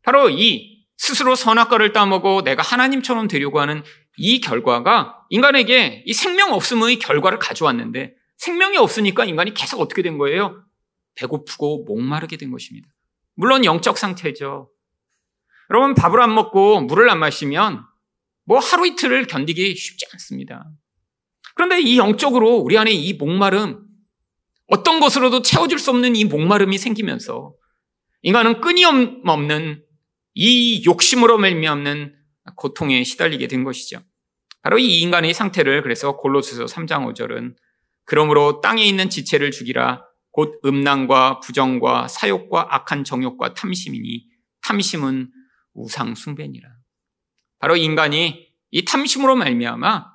바로 0.03 0.31
이 0.31 0.87
스스로 0.97 1.35
선악과를 1.35 1.93
따먹고 1.93 2.43
내가 2.43 2.63
하나님처럼 2.63 3.29
되려고 3.29 3.61
하는 3.61 3.83
이 4.17 4.41
결과가 4.41 5.27
인간에게 5.31 6.05
이 6.07 6.13
생명 6.13 6.53
없음의 6.53 6.99
결과를 6.99 7.39
가져왔는데 7.39 8.15
생명이 8.37 8.77
없으니까 8.77 9.25
인간이 9.25 9.55
계속 9.55 9.81
어떻게 9.81 10.03
된 10.03 10.19
거예요? 10.19 10.65
배고프고 11.15 11.85
목마르게 11.85 12.37
된 12.37 12.51
것입니다. 12.51 12.89
물론 13.35 13.65
영적 13.65 13.99
상태죠. 13.99 14.71
여러분 15.71 15.95
밥을 15.95 16.21
안 16.21 16.35
먹고 16.35 16.83
물을 16.83 17.09
안 17.09 17.19
마시면 17.19 17.85
뭐 18.45 18.59
하루 18.59 18.87
이틀을 18.87 19.27
견디기 19.27 19.75
쉽지 19.75 20.07
않습니다. 20.13 20.67
그런데 21.63 21.81
이 21.81 21.97
영적으로 21.97 22.57
우리 22.57 22.77
안에 22.77 22.91
이 22.91 23.13
목마름, 23.13 23.87
어떤 24.67 24.99
것으로도 24.99 25.43
채워질 25.43 25.79
수 25.79 25.91
없는 25.91 26.17
이 26.17 26.25
목마름이 26.25 26.77
생기면서 26.77 27.55
인간은 28.23 28.61
끊임없는 28.61 29.85
이 30.35 30.85
욕심으로 30.85 31.39
말미암는 31.39 32.17
고통에 32.57 33.05
시달리게 33.05 33.47
된 33.47 33.63
것이죠. 33.63 34.01
바로 34.63 34.81
이 34.81 35.03
인간의 35.03 35.35
상태를 35.35 35.83
그래서 35.83 36.17
골로새서 36.17 36.65
3장 36.65 37.15
5절은 37.15 37.55
그러므로 38.07 38.61
땅에 38.61 38.85
있는 38.85 39.09
지체를 39.09 39.53
죽이라 39.53 40.05
곧 40.33 40.61
음란과 40.65 41.39
부정과 41.39 42.09
사욕과 42.09 42.75
악한 42.75 43.05
정욕과 43.05 43.55
탐심이니 43.55 44.25
탐심은 44.63 45.31
우상 45.75 46.17
숭배니라. 46.17 46.69
바로 47.61 47.77
인간이 47.77 48.49
이 48.73 48.85
탐심으로 48.85 49.37
말미암아 49.37 50.12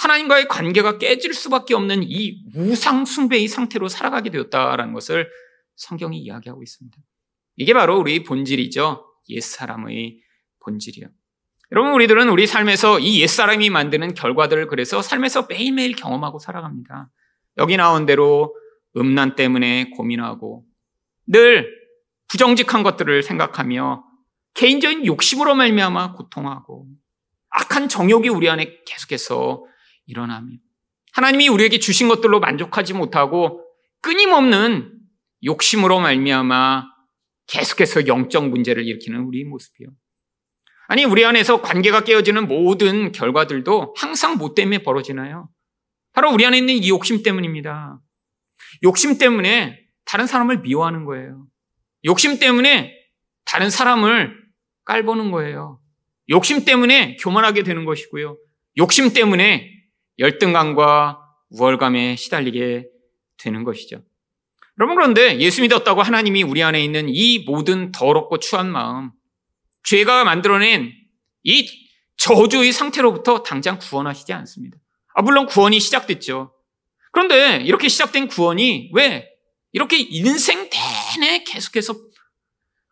하나님과의 0.00 0.48
관계가 0.48 0.96
깨질 0.96 1.34
수밖에 1.34 1.74
없는 1.74 2.02
이 2.04 2.42
우상 2.54 3.04
숭배의 3.04 3.48
상태로 3.48 3.88
살아가게 3.88 4.30
되었다라는 4.30 4.94
것을 4.94 5.30
성경이 5.76 6.18
이야기하고 6.18 6.62
있습니다. 6.62 6.96
이게 7.56 7.74
바로 7.74 7.98
우리 7.98 8.22
본질이죠. 8.22 9.04
옛사람의 9.28 10.20
본질이요. 10.60 11.06
여러분, 11.72 11.92
우리들은 11.92 12.30
우리 12.30 12.46
삶에서 12.46 12.98
이 12.98 13.20
옛사람이 13.20 13.68
만드는 13.68 14.14
결과들을 14.14 14.68
그래서 14.68 15.02
삶에서 15.02 15.46
매일매일 15.48 15.94
경험하고 15.94 16.38
살아갑니다. 16.38 17.10
여기 17.58 17.76
나온 17.76 18.06
대로 18.06 18.56
음란 18.96 19.36
때문에 19.36 19.90
고민하고 19.90 20.64
늘 21.26 21.70
부정직한 22.28 22.82
것들을 22.82 23.22
생각하며 23.22 24.02
개인적인 24.54 25.04
욕심으로 25.04 25.54
말미암아 25.54 26.14
고통하고 26.14 26.86
악한 27.50 27.88
정욕이 27.88 28.30
우리 28.30 28.48
안에 28.48 28.80
계속해서 28.86 29.64
일어나며 30.10 30.56
하나님이 31.12 31.48
우리에게 31.48 31.78
주신 31.78 32.08
것들로 32.08 32.40
만족하지 32.40 32.94
못하고 32.94 33.64
끊임없는 34.02 34.92
욕심으로 35.44 36.00
말미암아 36.00 36.84
계속해서 37.46 38.06
영적 38.06 38.48
문제를 38.48 38.86
일으키는 38.86 39.20
우리 39.20 39.44
모습이요. 39.44 39.88
아니 40.88 41.04
우리 41.04 41.24
안에서 41.24 41.62
관계가 41.62 42.04
깨어지는 42.04 42.48
모든 42.48 43.12
결과들도 43.12 43.94
항상 43.96 44.38
뭐 44.38 44.54
때문에 44.54 44.82
벌어지나요? 44.82 45.48
바로 46.12 46.32
우리 46.32 46.44
안에 46.44 46.58
있는 46.58 46.74
이 46.74 46.88
욕심 46.88 47.22
때문입니다. 47.22 48.00
욕심 48.82 49.18
때문에 49.18 49.80
다른 50.04 50.26
사람을 50.26 50.60
미워하는 50.60 51.04
거예요. 51.04 51.46
욕심 52.04 52.38
때문에 52.38 52.92
다른 53.44 53.70
사람을 53.70 54.36
깔보는 54.84 55.30
거예요. 55.30 55.80
욕심 56.28 56.64
때문에 56.64 57.16
교만하게 57.16 57.62
되는 57.62 57.84
것이고요. 57.84 58.36
욕심 58.78 59.12
때문에 59.12 59.79
열등감과 60.20 61.18
우월감에 61.50 62.16
시달리게 62.16 62.86
되는 63.38 63.64
것이죠. 63.64 64.02
여러분 64.78 64.96
그런데 64.96 65.38
예수 65.40 65.62
믿었다고 65.62 66.02
하나님이 66.02 66.42
우리 66.42 66.62
안에 66.62 66.82
있는 66.82 67.06
이 67.08 67.40
모든 67.40 67.90
더럽고 67.90 68.38
추한 68.38 68.70
마음, 68.70 69.10
죄가 69.84 70.24
만들어낸 70.24 70.92
이 71.42 71.66
저주의 72.16 72.72
상태로부터 72.72 73.42
당장 73.42 73.78
구원하시지 73.78 74.32
않습니다. 74.32 74.78
아, 75.14 75.22
물론 75.22 75.46
구원이 75.46 75.80
시작됐죠. 75.80 76.54
그런데 77.12 77.56
이렇게 77.64 77.88
시작된 77.88 78.28
구원이 78.28 78.90
왜 78.94 79.28
이렇게 79.72 79.98
인생 79.98 80.68
내내 80.68 81.44
계속해서 81.44 81.94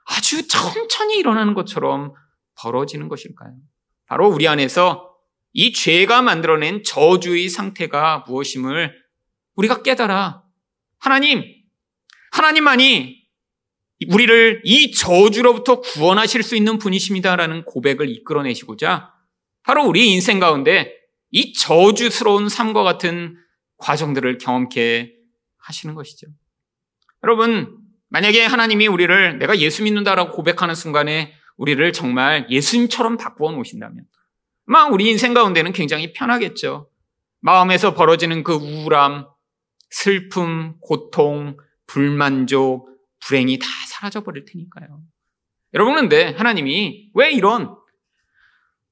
아주 0.06 0.48
천천히 0.48 1.18
일어나는 1.18 1.54
것처럼 1.54 2.14
벌어지는 2.60 3.08
것일까요? 3.08 3.52
바로 4.06 4.28
우리 4.28 4.48
안에서 4.48 5.07
이 5.60 5.72
죄가 5.72 6.22
만들어낸 6.22 6.84
저주의 6.84 7.48
상태가 7.48 8.22
무엇임을 8.28 8.94
우리가 9.56 9.82
깨달아 9.82 10.44
하나님, 11.00 11.42
하나님만이 12.30 13.26
우리를 14.08 14.62
이 14.62 14.92
저주로부터 14.92 15.80
구원하실 15.80 16.44
수 16.44 16.54
있는 16.54 16.78
분이십니다라는 16.78 17.64
고백을 17.64 18.08
이끌어내시고자 18.08 19.12
바로 19.64 19.84
우리 19.84 20.12
인생 20.12 20.38
가운데 20.38 20.94
이 21.32 21.52
저주스러운 21.54 22.48
삶과 22.48 22.84
같은 22.84 23.36
과정들을 23.78 24.38
경험케 24.38 25.12
하시는 25.56 25.96
것이죠. 25.96 26.28
여러분, 27.24 27.78
만약에 28.10 28.44
하나님이 28.44 28.86
우리를 28.86 29.40
내가 29.40 29.58
예수 29.58 29.82
믿는다라고 29.82 30.36
고백하는 30.36 30.76
순간에 30.76 31.34
우리를 31.56 31.92
정말 31.92 32.46
예수님처럼 32.48 33.16
바꾸어 33.16 33.50
놓으신다면, 33.50 34.04
막 34.68 34.92
우리 34.92 35.08
인생 35.08 35.32
가운데는 35.32 35.72
굉장히 35.72 36.12
편하겠죠. 36.12 36.90
마음에서 37.40 37.94
벌어지는 37.94 38.42
그 38.42 38.52
우울함, 38.52 39.26
슬픔, 39.88 40.74
고통, 40.80 41.56
불만족, 41.86 42.86
불행이 43.20 43.58
다 43.58 43.66
사라져 43.88 44.22
버릴 44.22 44.44
테니까요. 44.44 45.00
여러분, 45.72 45.94
그런데 45.94 46.34
하나님이 46.36 47.10
왜 47.14 47.30
이런 47.30 47.76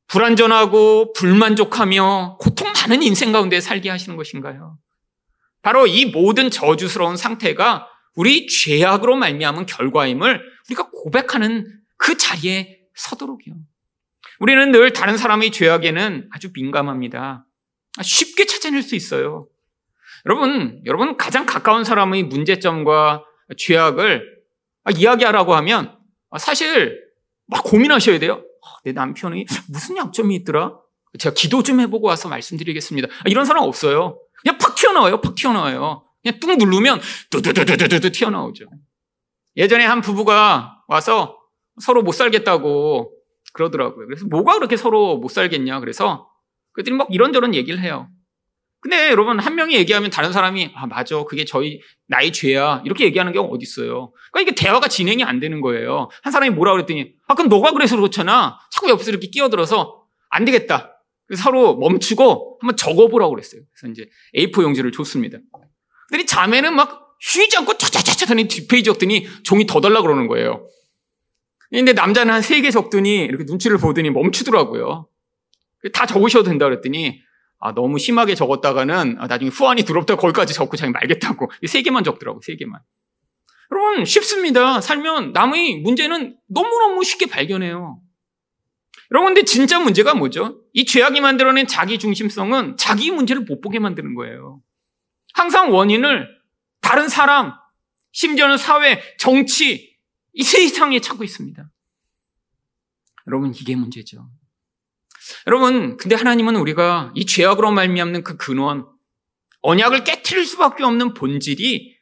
불안전하고 0.06 1.12
불만족하며 1.12 2.38
고통 2.40 2.72
많은 2.72 3.02
인생 3.02 3.30
가운데 3.30 3.60
살게 3.60 3.90
하시는 3.90 4.16
것인가요? 4.16 4.78
바로 5.60 5.86
이 5.86 6.06
모든 6.06 6.50
저주스러운 6.50 7.18
상태가 7.18 7.86
우리 8.14 8.46
죄악으로 8.46 9.16
말미암은 9.16 9.66
결과임을 9.66 10.42
우리가 10.68 10.88
고백하는 10.90 11.66
그 11.98 12.16
자리에 12.16 12.78
서도록이요. 12.94 13.56
우리는 14.40 14.70
늘 14.72 14.92
다른 14.92 15.16
사람의 15.16 15.50
죄악에는 15.50 16.28
아주 16.32 16.50
민감합니다. 16.52 17.46
쉽게 18.02 18.46
찾아낼 18.46 18.82
수 18.82 18.94
있어요. 18.94 19.48
여러분, 20.26 20.82
여러분 20.84 21.16
가장 21.16 21.46
가까운 21.46 21.84
사람의 21.84 22.24
문제점과 22.24 23.24
죄악을 23.56 24.36
이야기하라고 24.96 25.54
하면 25.56 25.96
사실 26.38 27.00
막 27.46 27.62
고민하셔야 27.64 28.18
돼요. 28.18 28.44
아, 28.62 28.68
내 28.84 28.92
남편이 28.92 29.46
무슨 29.68 29.96
약점이 29.96 30.34
있더라? 30.36 30.76
제가 31.18 31.34
기도 31.34 31.62
좀 31.62 31.80
해보고 31.80 32.06
와서 32.06 32.28
말씀드리겠습니다. 32.28 33.08
이런 33.26 33.44
사람 33.44 33.62
없어요. 33.62 34.20
그냥 34.42 34.58
팍 34.58 34.74
튀어나와요. 34.74 35.20
팍 35.20 35.34
튀어나와요. 35.34 36.04
그냥 36.22 36.40
뚝 36.40 36.56
누르면 36.56 37.00
뚜두두두두두 37.30 38.10
튀어나오죠. 38.10 38.66
예전에 39.56 39.86
한 39.86 40.02
부부가 40.02 40.82
와서 40.88 41.38
서로 41.80 42.02
못 42.02 42.12
살겠다고 42.12 43.15
그러더라고요. 43.56 44.06
그래서 44.06 44.26
뭐가 44.26 44.54
그렇게 44.54 44.76
서로 44.76 45.16
못 45.16 45.30
살겠냐. 45.30 45.80
그래서 45.80 46.28
그들이 46.72 46.94
막 46.94 47.08
이런저런 47.10 47.54
얘기를 47.54 47.80
해요. 47.80 48.08
근데 48.80 49.10
여러분 49.10 49.40
한 49.40 49.54
명이 49.54 49.74
얘기하면 49.74 50.10
다른 50.10 50.32
사람이 50.32 50.72
아 50.74 50.86
맞아 50.86 51.24
그게 51.24 51.44
저희 51.44 51.80
나의 52.06 52.32
죄야 52.32 52.82
이렇게 52.84 53.04
얘기하는 53.06 53.32
경우 53.32 53.52
어디 53.52 53.62
있어요? 53.62 54.12
그러니까 54.30 54.52
이게 54.52 54.54
대화가 54.54 54.86
진행이 54.86 55.24
안 55.24 55.40
되는 55.40 55.60
거예요. 55.60 56.08
한 56.22 56.32
사람이 56.32 56.54
뭐라 56.54 56.72
그랬더니 56.72 57.14
아 57.26 57.34
그럼 57.34 57.48
너가 57.48 57.72
그래서 57.72 57.96
그렇잖아. 57.96 58.58
자꾸 58.70 58.90
옆에서 58.90 59.10
이렇게 59.10 59.28
끼어들어서 59.28 60.04
안 60.28 60.44
되겠다. 60.44 60.92
서로 61.34 61.76
멈추고 61.76 62.58
한번 62.60 62.76
적어보라고 62.76 63.32
그랬어요. 63.32 63.62
그래서 63.74 63.90
이제 63.90 64.08
A4 64.36 64.62
용지를 64.62 64.92
줬습니다. 64.92 65.38
근데 66.08 66.24
자매는 66.24 66.76
막 66.76 67.16
쉬지 67.18 67.56
않고 67.56 67.78
차차차차 67.78 68.26
더니 68.26 68.46
뒷페이지 68.46 68.84
적더니 68.84 69.26
종이 69.42 69.66
더 69.66 69.80
달라 69.80 70.02
그러는 70.02 70.28
거예요. 70.28 70.64
근데 71.70 71.92
남자는 71.92 72.32
한 72.32 72.40
세 72.42 72.60
개 72.62 72.70
적더니 72.70 73.24
이렇게 73.24 73.44
눈치를 73.44 73.78
보더니 73.78 74.10
멈추더라고요. 74.10 75.08
다 75.92 76.06
적으셔도 76.06 76.44
된다 76.44 76.64
그랬더니 76.66 77.20
아, 77.58 77.72
너무 77.74 77.98
심하게 77.98 78.34
적었다가는 78.34 79.16
아, 79.18 79.26
나중에 79.26 79.50
후환이 79.50 79.82
두렵다 79.84 80.16
거기까지 80.16 80.54
적고 80.54 80.76
자기 80.76 80.92
말겠다고. 80.92 81.50
세 81.66 81.82
개만 81.82 82.04
적더라고, 82.04 82.40
세 82.42 82.54
개만. 82.56 82.80
여러분, 83.72 84.04
쉽습니다. 84.04 84.80
살면 84.80 85.32
남의 85.32 85.76
문제는 85.80 86.36
너무너무 86.48 87.02
쉽게 87.02 87.26
발견해요. 87.26 88.00
여러분, 89.10 89.34
근데 89.34 89.44
진짜 89.44 89.80
문제가 89.80 90.14
뭐죠? 90.14 90.60
이 90.72 90.84
죄악이 90.84 91.20
만들어낸 91.20 91.66
자기 91.66 91.98
중심성은 91.98 92.76
자기 92.76 93.10
문제를 93.10 93.42
못 93.42 93.60
보게 93.60 93.78
만드는 93.78 94.14
거예요. 94.14 94.60
항상 95.34 95.72
원인을 95.72 96.28
다른 96.80 97.08
사람, 97.08 97.52
심지어는 98.12 98.56
사회, 98.58 99.00
정치, 99.18 99.95
이 100.36 100.44
세상에 100.44 101.00
찾고 101.00 101.24
있습니다. 101.24 101.68
여러분, 103.26 103.54
이게 103.54 103.74
문제죠. 103.74 104.28
여러분, 105.46 105.96
근데 105.96 106.14
하나님은 106.14 106.56
우리가 106.56 107.10
이 107.14 107.24
죄악으로 107.24 107.72
말미암는 107.72 108.22
그 108.22 108.36
근원, 108.36 108.86
언약을 109.62 110.04
깨뜨릴 110.04 110.44
수밖에 110.44 110.84
없는 110.84 111.14
본질이 111.14 111.96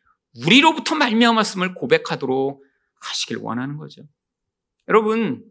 우리로부터 0.44 0.96
말미암았음을 0.96 1.74
고백하도록 1.74 2.62
하시길 3.00 3.36
원하는 3.36 3.76
거죠. 3.76 4.02
여러분, 4.88 5.44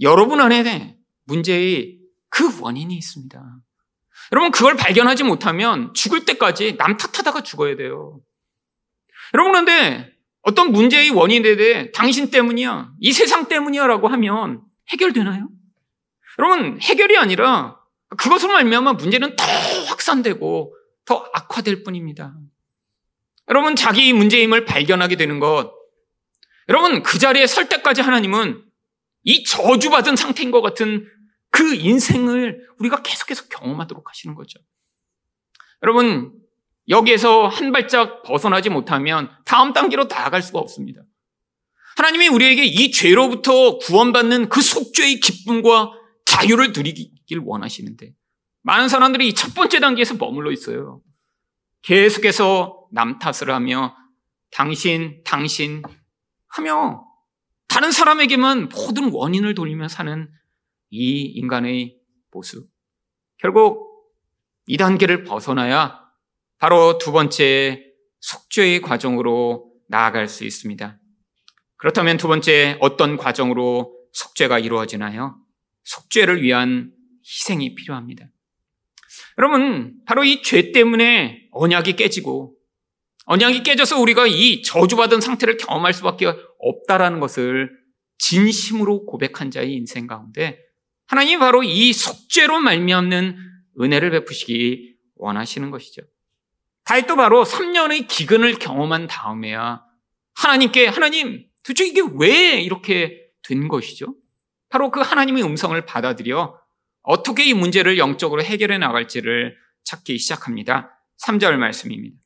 여러분 0.00 0.40
안에 0.40 0.96
문제의 1.24 1.98
그 2.28 2.62
원인이 2.62 2.94
있습니다. 2.94 3.60
여러분, 4.30 4.52
그걸 4.52 4.76
발견하지 4.76 5.24
못하면 5.24 5.92
죽을 5.92 6.24
때까지 6.24 6.76
남 6.76 6.96
탓하다가 6.96 7.42
죽어야 7.42 7.74
돼요. 7.74 8.20
여러분, 9.34 9.52
그런데 9.52 10.12
어떤 10.42 10.72
문제의 10.72 11.10
원인에 11.10 11.56
대해 11.56 11.90
당신 11.92 12.30
때문이야, 12.30 12.92
이 13.00 13.12
세상 13.12 13.48
때문이야 13.48 13.86
라고 13.86 14.08
하면 14.08 14.62
해결되나요? 14.90 15.48
여러분 16.38 16.80
해결이 16.80 17.16
아니라 17.16 17.78
그것으로 18.16 18.52
말미암아 18.52 18.94
문제는 18.94 19.36
더 19.36 19.44
확산되고 19.86 20.74
더 21.04 21.30
악화될 21.32 21.84
뿐입니다. 21.84 22.34
여러분 23.48 23.76
자기 23.76 24.12
문제임을 24.12 24.64
발견하게 24.64 25.16
되는 25.16 25.40
것 25.40 25.72
여러분 26.68 27.02
그 27.02 27.18
자리에 27.18 27.46
설 27.46 27.68
때까지 27.68 28.00
하나님은 28.00 28.64
이 29.24 29.44
저주받은 29.44 30.16
상태인 30.16 30.50
것 30.50 30.62
같은 30.62 31.06
그 31.50 31.74
인생을 31.74 32.66
우리가 32.78 33.02
계속해서 33.02 33.48
경험하도록 33.48 34.08
하시는 34.08 34.34
거죠. 34.34 34.58
여러분 35.82 36.32
여기에서 36.92 37.48
한 37.48 37.72
발짝 37.72 38.22
벗어나지 38.22 38.68
못하면 38.68 39.30
다음 39.44 39.72
단계로 39.72 40.04
나아갈 40.04 40.42
수가 40.42 40.58
없습니다. 40.60 41.02
하나님이 41.96 42.28
우리에게 42.28 42.64
이 42.64 42.90
죄로부터 42.90 43.78
구원받는 43.78 44.48
그 44.48 44.60
속죄의 44.60 45.20
기쁨과 45.20 45.90
자유를 46.26 46.72
누리길 46.72 47.40
원하시는데 47.44 48.12
많은 48.62 48.88
사람들이 48.88 49.28
이 49.28 49.34
첫 49.34 49.54
번째 49.54 49.80
단계에서 49.80 50.14
머물러 50.14 50.52
있어요. 50.52 51.02
계속해서 51.82 52.86
남 52.92 53.18
탓을 53.18 53.50
하며 53.50 53.96
당신, 54.52 55.20
당신 55.24 55.82
하며 56.48 57.04
다른 57.68 57.90
사람에게만 57.90 58.68
모든 58.68 59.10
원인을 59.10 59.54
돌리며 59.54 59.88
사는 59.88 60.30
이 60.90 61.22
인간의 61.22 61.96
모습. 62.30 62.68
결국 63.38 64.10
이 64.66 64.76
단계를 64.76 65.24
벗어나야 65.24 66.01
바로 66.62 66.96
두 66.96 67.10
번째 67.10 67.82
속죄의 68.20 68.82
과정으로 68.82 69.68
나아갈 69.88 70.28
수 70.28 70.44
있습니다. 70.44 70.96
그렇다면 71.76 72.18
두 72.18 72.28
번째 72.28 72.78
어떤 72.78 73.16
과정으로 73.16 73.92
속죄가 74.12 74.60
이루어지나요? 74.60 75.40
속죄를 75.82 76.40
위한 76.40 76.92
희생이 77.24 77.74
필요합니다. 77.74 78.26
여러분, 79.38 79.94
바로 80.06 80.22
이 80.22 80.40
죄 80.42 80.70
때문에 80.70 81.48
언약이 81.50 81.96
깨지고 81.96 82.54
언약이 83.24 83.64
깨져서 83.64 83.98
우리가 83.98 84.28
이 84.28 84.62
저주받은 84.62 85.20
상태를 85.20 85.56
경험할 85.56 85.92
수밖에 85.92 86.32
없다라는 86.60 87.18
것을 87.18 87.72
진심으로 88.18 89.06
고백한 89.06 89.50
자의 89.50 89.72
인생 89.72 90.06
가운데 90.06 90.60
하나님이 91.08 91.40
바로 91.40 91.64
이 91.64 91.92
속죄로 91.92 92.60
말미암는 92.60 93.36
은혜를 93.80 94.12
베푸시기 94.12 94.94
원하시는 95.16 95.68
것이죠. 95.72 96.02
다윗도 96.84 97.16
바로 97.16 97.44
3년의 97.44 98.08
기근을 98.08 98.58
경험한 98.58 99.06
다음에야 99.06 99.82
하나님께 100.34 100.86
하나님 100.86 101.46
도대체 101.62 101.86
이게 101.86 102.02
왜 102.18 102.60
이렇게 102.60 103.30
된 103.42 103.68
것이죠? 103.68 104.14
바로 104.68 104.90
그 104.90 105.00
하나님의 105.00 105.44
음성을 105.44 105.80
받아들여 105.84 106.58
어떻게 107.02 107.44
이 107.44 107.54
문제를 107.54 107.98
영적으로 107.98 108.42
해결해 108.42 108.78
나갈지를 108.78 109.56
찾기 109.84 110.18
시작합니다. 110.18 110.98
3절 111.24 111.56
말씀입니다. 111.56 112.16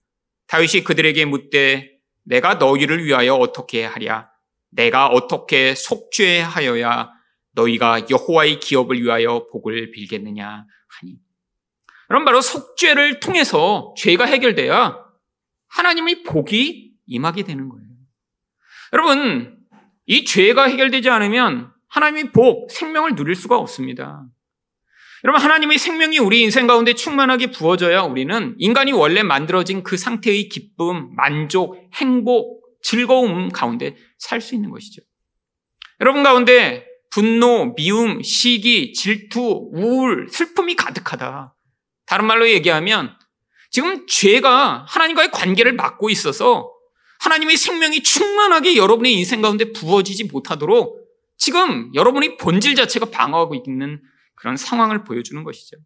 다윗이 0.46 0.84
그들에게 0.84 1.24
묻되 1.24 1.90
내가 2.24 2.54
너희를 2.54 3.04
위하여 3.04 3.34
어떻게 3.34 3.84
하랴? 3.84 4.30
내가 4.70 5.08
어떻게 5.08 5.74
속죄하여야 5.74 7.10
너희가 7.52 8.06
여호와의 8.10 8.60
기업을 8.60 9.02
위하여 9.02 9.46
복을 9.50 9.90
빌겠느냐 9.90 10.66
하니. 10.88 11.25
그럼 12.08 12.24
바로 12.24 12.40
속죄를 12.40 13.20
통해서 13.20 13.94
죄가 13.96 14.24
해결돼야 14.24 14.98
하나님의 15.68 16.22
복이 16.22 16.92
임하게 17.06 17.42
되는 17.44 17.68
거예요. 17.68 17.86
여러분, 18.92 19.58
이 20.06 20.24
죄가 20.24 20.64
해결되지 20.68 21.10
않으면 21.10 21.72
하나님의 21.88 22.32
복, 22.32 22.70
생명을 22.70 23.14
누릴 23.14 23.34
수가 23.34 23.56
없습니다. 23.58 24.24
여러분, 25.24 25.42
하나님의 25.42 25.78
생명이 25.78 26.18
우리 26.18 26.42
인생 26.42 26.66
가운데 26.66 26.92
충만하게 26.92 27.50
부어져야 27.50 28.02
우리는 28.02 28.54
인간이 28.58 28.92
원래 28.92 29.22
만들어진 29.22 29.82
그 29.82 29.96
상태의 29.96 30.48
기쁨, 30.48 31.14
만족, 31.16 31.90
행복, 31.94 32.62
즐거움 32.82 33.48
가운데 33.48 33.96
살 34.18 34.40
수 34.40 34.54
있는 34.54 34.70
것이죠. 34.70 35.02
여러분 36.00 36.22
가운데 36.22 36.86
분노, 37.10 37.74
미움, 37.74 38.22
시기, 38.22 38.92
질투, 38.92 39.70
우울, 39.72 40.28
슬픔이 40.30 40.76
가득하다. 40.76 41.55
다른 42.06 42.26
말로 42.26 42.48
얘기하면 42.48 43.16
지금 43.70 44.06
죄가 44.06 44.86
하나님과의 44.88 45.30
관계를 45.32 45.74
막고 45.74 46.08
있어서 46.10 46.72
하나님의 47.20 47.56
생명이 47.56 48.02
충만하게 48.02 48.76
여러분의 48.76 49.12
인생 49.12 49.42
가운데 49.42 49.72
부어지지 49.72 50.24
못하도록 50.24 51.06
지금 51.36 51.94
여러분의 51.94 52.36
본질 52.38 52.74
자체가 52.74 53.06
방어하고 53.06 53.54
있는 53.54 54.00
그런 54.34 54.56
상황을 54.56 55.04
보여주는 55.04 55.42
것이죠. 55.44 55.76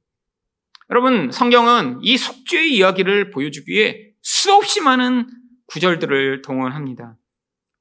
여러분, 0.90 1.30
성경은 1.30 2.00
이 2.02 2.16
속죄의 2.16 2.74
이야기를 2.74 3.30
보여주기 3.30 3.72
위해 3.72 4.10
수없이 4.22 4.80
많은 4.80 5.28
구절들을 5.66 6.42
동원합니다. 6.42 7.16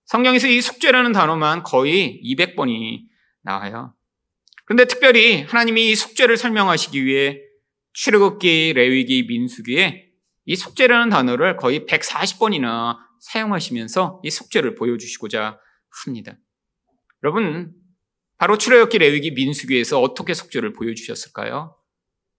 성경에서 0.06 0.48
이 0.48 0.62
속죄라는 0.62 1.12
단어만 1.12 1.64
거의 1.64 2.22
200번이 2.24 3.04
나와요. 3.42 3.96
그런데 4.66 4.86
특별히 4.86 5.42
하나님이 5.42 5.92
이 5.92 5.96
속죄를 5.96 6.38
설명하시기 6.38 7.04
위해 7.04 7.42
출애굽기, 8.02 8.74
레위기, 8.76 9.24
민수기에 9.24 10.10
이 10.46 10.56
속죄라는 10.56 11.10
단어를 11.10 11.58
거의 11.58 11.82
140번이나 11.82 12.96
사용하시면서 13.20 14.22
이 14.24 14.30
속죄를 14.30 14.76
보여주시고자 14.76 15.60
합니다. 16.06 16.38
여러분, 17.22 17.74
바로 18.38 18.58
출애굽기 18.58 19.00
레위기 19.00 19.32
민수기에서 19.32 20.00
어떻게 20.00 20.34
속죄를 20.34 20.72
보여주셨을까요? 20.72 21.76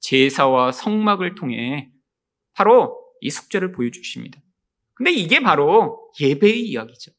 제사와 0.01 0.73
성막을 0.73 1.35
통해 1.35 1.91
바로 2.55 2.97
이 3.21 3.29
속죄를 3.29 3.73
보여주십니다. 3.73 4.41
근데 4.95 5.11
이게 5.13 5.41
바로 5.41 6.11
예배의 6.19 6.61
이야기죠. 6.71 7.13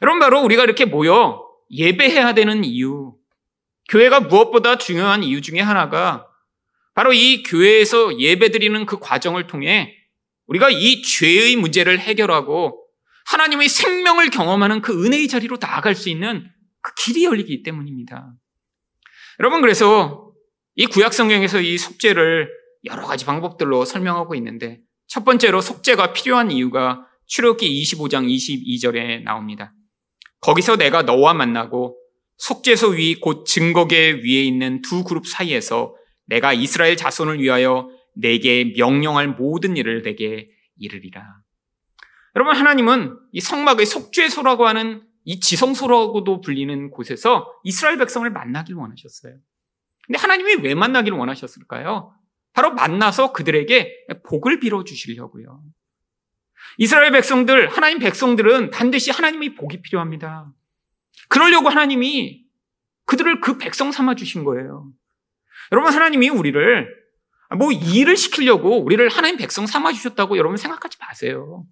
여러분 0.00 0.18
바로 0.18 0.40
우리가 0.40 0.64
이렇게 0.64 0.86
모여 0.86 1.46
예배해야 1.70 2.32
되는 2.32 2.64
이유, 2.64 3.14
교회가 3.90 4.20
무엇보다 4.20 4.78
중요한 4.78 5.22
이유 5.22 5.42
중에 5.42 5.60
하나가 5.60 6.26
바로 6.96 7.12
이 7.12 7.42
교회에서 7.42 8.18
예배드리는 8.18 8.86
그 8.86 8.98
과정을 8.98 9.46
통해 9.46 9.94
우리가 10.46 10.70
이 10.70 11.02
죄의 11.02 11.56
문제를 11.56 11.98
해결하고 11.98 12.82
하나님의 13.26 13.68
생명을 13.68 14.30
경험하는 14.30 14.80
그 14.80 15.04
은혜의 15.04 15.28
자리로 15.28 15.58
나아갈 15.60 15.94
수 15.94 16.08
있는 16.08 16.48
그 16.80 16.94
길이 16.94 17.24
열리기 17.24 17.62
때문입니다. 17.62 18.32
여러분 19.40 19.60
그래서 19.60 20.32
이 20.74 20.86
구약 20.86 21.12
성경에서 21.12 21.60
이 21.60 21.76
속죄를 21.76 22.48
여러 22.84 23.06
가지 23.06 23.26
방법들로 23.26 23.84
설명하고 23.84 24.34
있는데 24.36 24.80
첫 25.06 25.22
번째로 25.22 25.60
속죄가 25.60 26.14
필요한 26.14 26.50
이유가 26.50 27.06
출애굽기 27.26 27.82
25장 27.82 28.26
22절에 28.26 29.22
나옵니다. 29.22 29.74
거기서 30.40 30.76
내가 30.76 31.02
너와 31.02 31.34
만나고 31.34 31.98
속죄소 32.38 32.88
위 32.90 33.20
곧 33.20 33.44
증거계 33.44 34.22
위에 34.24 34.44
있는 34.44 34.80
두 34.80 35.04
그룹 35.04 35.26
사이에서 35.26 35.94
내가 36.26 36.52
이스라엘 36.52 36.96
자손을 36.96 37.40
위하여 37.40 37.88
내게 38.14 38.72
명령할 38.76 39.28
모든 39.28 39.76
일을 39.76 40.02
내게 40.02 40.50
이르리라. 40.78 41.40
여러분 42.34 42.54
하나님은 42.54 43.16
이 43.32 43.40
성막의 43.40 43.86
속죄소라고 43.86 44.66
하는 44.66 45.02
이 45.24 45.40
지성소라고도 45.40 46.40
불리는 46.40 46.90
곳에서 46.90 47.52
이스라엘 47.64 47.98
백성을 47.98 48.28
만나길 48.30 48.74
원하셨어요. 48.74 49.36
근데 50.06 50.18
하나님이 50.18 50.56
왜 50.62 50.74
만나기를 50.74 51.18
원하셨을까요? 51.18 52.14
바로 52.52 52.72
만나서 52.72 53.32
그들에게 53.32 54.06
복을 54.24 54.60
빌어 54.60 54.84
주시려고요. 54.84 55.62
이스라엘 56.78 57.10
백성들, 57.10 57.68
하나님 57.68 57.98
백성들은 57.98 58.70
반드시 58.70 59.10
하나님의 59.10 59.54
복이 59.54 59.82
필요합니다. 59.82 60.52
그러려고 61.28 61.68
하나님이 61.68 62.44
그들을 63.06 63.40
그 63.40 63.58
백성 63.58 63.92
삼아 63.92 64.14
주신 64.14 64.44
거예요. 64.44 64.90
여러분, 65.72 65.92
하나님이 65.92 66.28
우리를 66.28 66.88
뭐 67.58 67.70
일을 67.72 68.16
시키려고 68.16 68.82
우리를 68.84 69.08
하나님 69.08 69.36
백성 69.36 69.66
삼아 69.66 69.92
주셨다고 69.92 70.36
여러분 70.36 70.56
생각하지 70.56 70.98
마세요. 71.00 71.64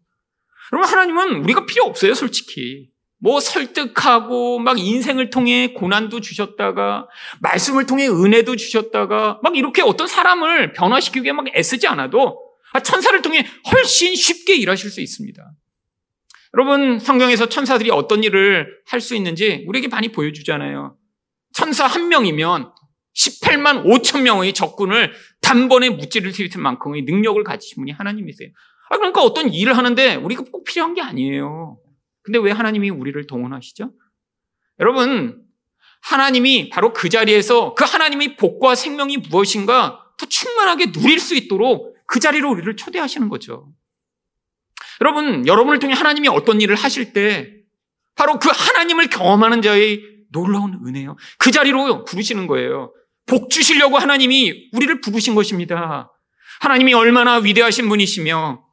여러분, 0.72 0.90
하나님은 0.90 1.42
우리가 1.44 1.66
필요 1.66 1.84
없어요, 1.84 2.14
솔직히. 2.14 2.90
뭐 3.18 3.40
설득하고 3.40 4.58
막 4.58 4.78
인생을 4.78 5.30
통해 5.30 5.72
고난도 5.72 6.20
주셨다가 6.20 7.08
말씀을 7.40 7.86
통해 7.86 8.06
은혜도 8.06 8.56
주셨다가 8.56 9.40
막 9.42 9.56
이렇게 9.56 9.80
어떤 9.80 10.06
사람을 10.06 10.72
변화시키기 10.74 11.24
위해 11.24 11.32
막 11.32 11.46
애쓰지 11.56 11.86
않아도 11.86 12.38
천사를 12.82 13.22
통해 13.22 13.46
훨씬 13.72 14.14
쉽게 14.14 14.56
일하실 14.56 14.90
수 14.90 15.00
있습니다. 15.00 15.42
여러분 16.54 16.98
성경에서 16.98 17.48
천사들이 17.48 17.90
어떤 17.90 18.22
일을 18.22 18.66
할 18.86 19.00
수 19.00 19.14
있는지 19.16 19.64
우리에게 19.68 19.88
많이 19.88 20.12
보여주잖아요. 20.12 20.94
천사 21.54 21.86
한 21.86 22.08
명이면 22.08 22.72
18만 23.14 23.84
5천 23.84 24.22
명의 24.22 24.52
적군을 24.52 25.12
단번에 25.40 25.90
무찌를 25.90 26.32
들이칠 26.32 26.60
만큼의 26.60 27.02
능력을 27.02 27.42
가지신 27.44 27.82
분이 27.82 27.92
하나님이세요. 27.92 28.50
아, 28.90 28.96
그러니까 28.96 29.22
어떤 29.22 29.52
일을 29.52 29.76
하는데 29.76 30.16
우리가 30.16 30.44
꼭 30.50 30.64
필요한 30.64 30.94
게 30.94 31.02
아니에요. 31.02 31.78
근데 32.22 32.38
왜 32.38 32.50
하나님이 32.50 32.90
우리를 32.90 33.26
동원하시죠? 33.26 33.92
여러분, 34.80 35.42
하나님이 36.02 36.68
바로 36.68 36.92
그 36.92 37.08
자리에서 37.08 37.74
그 37.74 37.84
하나님의 37.84 38.36
복과 38.36 38.74
생명이 38.74 39.18
무엇인가 39.30 40.04
더 40.18 40.26
충만하게 40.26 40.92
누릴 40.92 41.18
수 41.18 41.34
있도록 41.34 41.96
그 42.06 42.20
자리로 42.20 42.50
우리를 42.50 42.76
초대하시는 42.76 43.28
거죠. 43.28 43.72
여러분, 45.00 45.46
여러분을 45.46 45.78
통해 45.78 45.94
하나님이 45.94 46.28
어떤 46.28 46.60
일을 46.60 46.76
하실 46.76 47.12
때 47.12 47.54
바로 48.14 48.38
그 48.38 48.48
하나님을 48.52 49.08
경험하는 49.08 49.62
자의 49.62 50.02
놀라운 50.30 50.80
은혜요. 50.86 51.16
그 51.38 51.50
자리로 51.50 52.04
부르시는 52.04 52.46
거예요. 52.46 52.92
복 53.26 53.50
주시려고 53.50 53.98
하나님이 53.98 54.70
우리를 54.72 55.00
부르신 55.00 55.34
것입니다. 55.34 56.12
하나님이 56.60 56.94
얼마나 56.94 57.36
위대하신 57.36 57.88
분이시며 57.88 58.64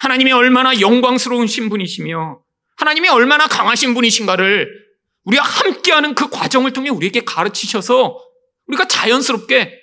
하나님이 0.00 0.32
얼마나 0.32 0.78
영광스러우신 0.80 1.68
분이시며 1.68 2.40
하나님이 2.76 3.08
얼마나 3.08 3.46
강하신 3.46 3.94
분이신가를 3.94 4.88
우리가 5.24 5.42
함께하는 5.42 6.14
그 6.14 6.28
과정을 6.30 6.72
통해 6.72 6.90
우리에게 6.90 7.24
가르치셔서 7.24 8.18
우리가 8.66 8.86
자연스럽게 8.86 9.80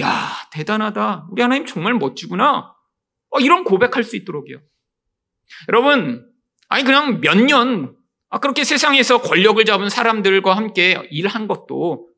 야 0.00 0.32
대단하다 0.52 1.28
우리 1.30 1.42
하나님 1.42 1.66
정말 1.66 1.94
멋지구나 1.94 2.74
어, 3.30 3.40
이런 3.40 3.64
고백할 3.64 4.04
수 4.04 4.16
있도록요. 4.16 4.60
여러분 5.68 6.26
아니 6.68 6.84
그냥 6.84 7.20
몇년 7.20 7.96
아, 8.28 8.38
그렇게 8.38 8.64
세상에서 8.64 9.22
권력을 9.22 9.64
잡은 9.64 9.88
사람들과 9.88 10.56
함께 10.56 11.00
일한 11.10 11.46
것도 11.48 12.08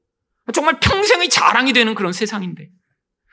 정말 0.53 0.81
평생의 0.81 1.29
자랑이 1.29 1.73
되는 1.73 1.95
그런 1.95 2.13
세상인데 2.13 2.69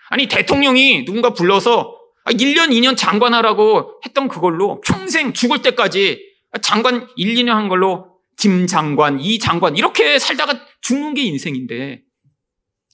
아니 0.10 0.28
대통령이 0.28 1.06
누군가 1.06 1.34
불러서 1.34 1.98
1년, 2.26 2.60
아, 2.60 2.68
2년 2.68 2.98
장관하라고 2.98 4.02
했던 4.06 4.28
그걸로 4.28 4.82
평생 4.82 5.34
죽을 5.34 5.62
때까지 5.62 6.20
장관 6.62 7.08
1, 7.16 7.36
2년 7.36 7.50
한 7.50 7.70
걸로 7.70 8.16
김 8.38 8.68
장관, 8.68 9.20
이 9.20 9.40
장관 9.40 9.78
이렇게 9.78 10.20
살다가 10.20 10.66
죽는 10.82 11.14
게 11.14 11.22
인생인데 11.24 12.02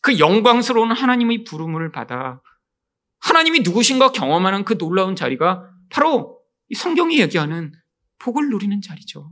그 0.02 0.20
영광스러운 0.20 0.92
하나님의 0.92 1.44
부름을 1.44 1.92
받아 1.92 2.42
하나님이 3.20 3.62
누구신가 3.62 4.12
경험하는 4.12 4.66
그 4.66 4.78
놀라운 4.78 5.16
자리가 5.16 5.70
바로 5.90 6.40
이 6.70 6.76
성경이 6.76 7.20
얘기하는 7.20 7.72
복을 8.20 8.50
누리는 8.50 8.82
자리죠. 8.82 9.32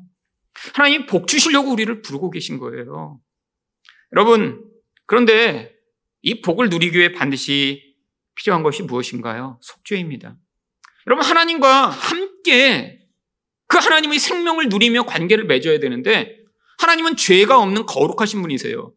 하나님 0.73 1.06
복 1.06 1.28
주시려고 1.28 1.71
우리를 1.71 2.02
부르고 2.02 2.30
계신 2.30 2.60
거예요. 2.60 3.19
여러분, 4.12 4.69
그런데 5.10 5.76
이 6.22 6.39
복을 6.39 6.69
누리기 6.69 6.95
위해 6.95 7.12
반드시 7.12 7.95
필요한 8.36 8.62
것이 8.62 8.84
무엇인가요? 8.84 9.60
속죄입니다. 9.60 10.38
여러분, 11.08 11.26
하나님과 11.26 11.88
함께 11.88 13.00
그 13.67 13.80
하나님의 13.80 14.19
생명을 14.19 14.69
누리며 14.69 15.08
관계를 15.08 15.45
맺어야 15.45 15.80
되는데 15.80 16.38
하나님은 16.78 17.15
죄가 17.15 17.60
없는 17.60 17.88
거룩하신 17.88 18.39
분이세요. 18.43 18.93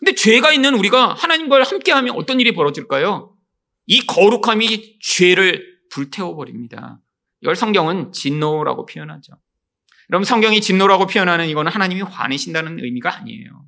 근데 0.00 0.14
죄가 0.14 0.52
있는 0.52 0.74
우리가 0.74 1.14
하나님과 1.14 1.62
함께 1.62 1.92
하면 1.92 2.14
어떤 2.16 2.40
일이 2.40 2.52
벌어질까요? 2.52 3.34
이 3.86 4.04
거룩함이 4.04 4.98
죄를 5.00 5.78
불태워 5.90 6.36
버립니다. 6.36 7.00
이걸 7.40 7.56
성경은 7.56 8.12
진노라고 8.12 8.84
표현하죠. 8.84 9.32
여러분 10.10 10.26
성경이 10.26 10.60
진노라고 10.60 11.06
표현하는 11.06 11.48
이거는 11.48 11.72
하나님이 11.72 12.02
화내신다는 12.02 12.80
의미가 12.84 13.16
아니에요. 13.16 13.64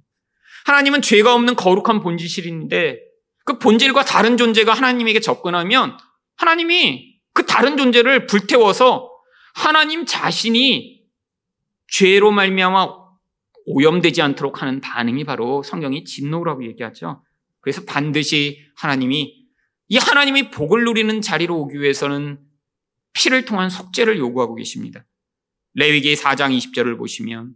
하나님은 0.66 1.00
죄가 1.00 1.32
없는 1.32 1.54
거룩한 1.54 2.00
본질인데 2.00 2.98
그 3.44 3.58
본질과 3.60 4.04
다른 4.04 4.36
존재가 4.36 4.74
하나님에게 4.74 5.20
접근하면 5.20 5.96
하나님이 6.34 7.20
그 7.32 7.46
다른 7.46 7.76
존재를 7.76 8.26
불태워서 8.26 9.08
하나님 9.54 10.04
자신이 10.04 11.04
죄로 11.86 12.32
말미암아 12.32 12.88
오염되지 13.66 14.20
않도록 14.22 14.60
하는 14.60 14.80
반응이 14.80 15.22
바로 15.22 15.62
성경이 15.62 16.02
진노라고 16.04 16.66
얘기하죠. 16.66 17.22
그래서 17.60 17.82
반드시 17.84 18.60
하나님이 18.74 19.46
이 19.88 19.98
하나님이 19.98 20.50
복을 20.50 20.82
누리는 20.84 21.20
자리로 21.20 21.56
오기 21.60 21.80
위해서는 21.80 22.40
피를 23.12 23.44
통한 23.44 23.70
속죄를 23.70 24.18
요구하고 24.18 24.56
계십니다. 24.56 25.06
레위기 25.74 26.14
4장 26.14 26.56
20절을 26.56 26.98
보시면 26.98 27.54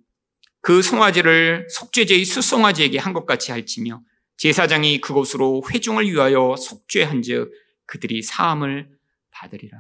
그 0.60 0.82
송아지를 0.82 1.66
속죄제의 1.70 2.24
수송아지에게 2.24 2.98
한 2.98 3.12
것 3.14 3.26
같이 3.26 3.50
할지며 3.50 4.02
제사장이 4.36 5.00
그곳으로 5.00 5.62
회중을 5.70 6.10
위하여 6.10 6.54
속죄한즉 6.56 7.52
그들이 7.86 8.22
사함을 8.22 8.90
받으리라. 9.30 9.78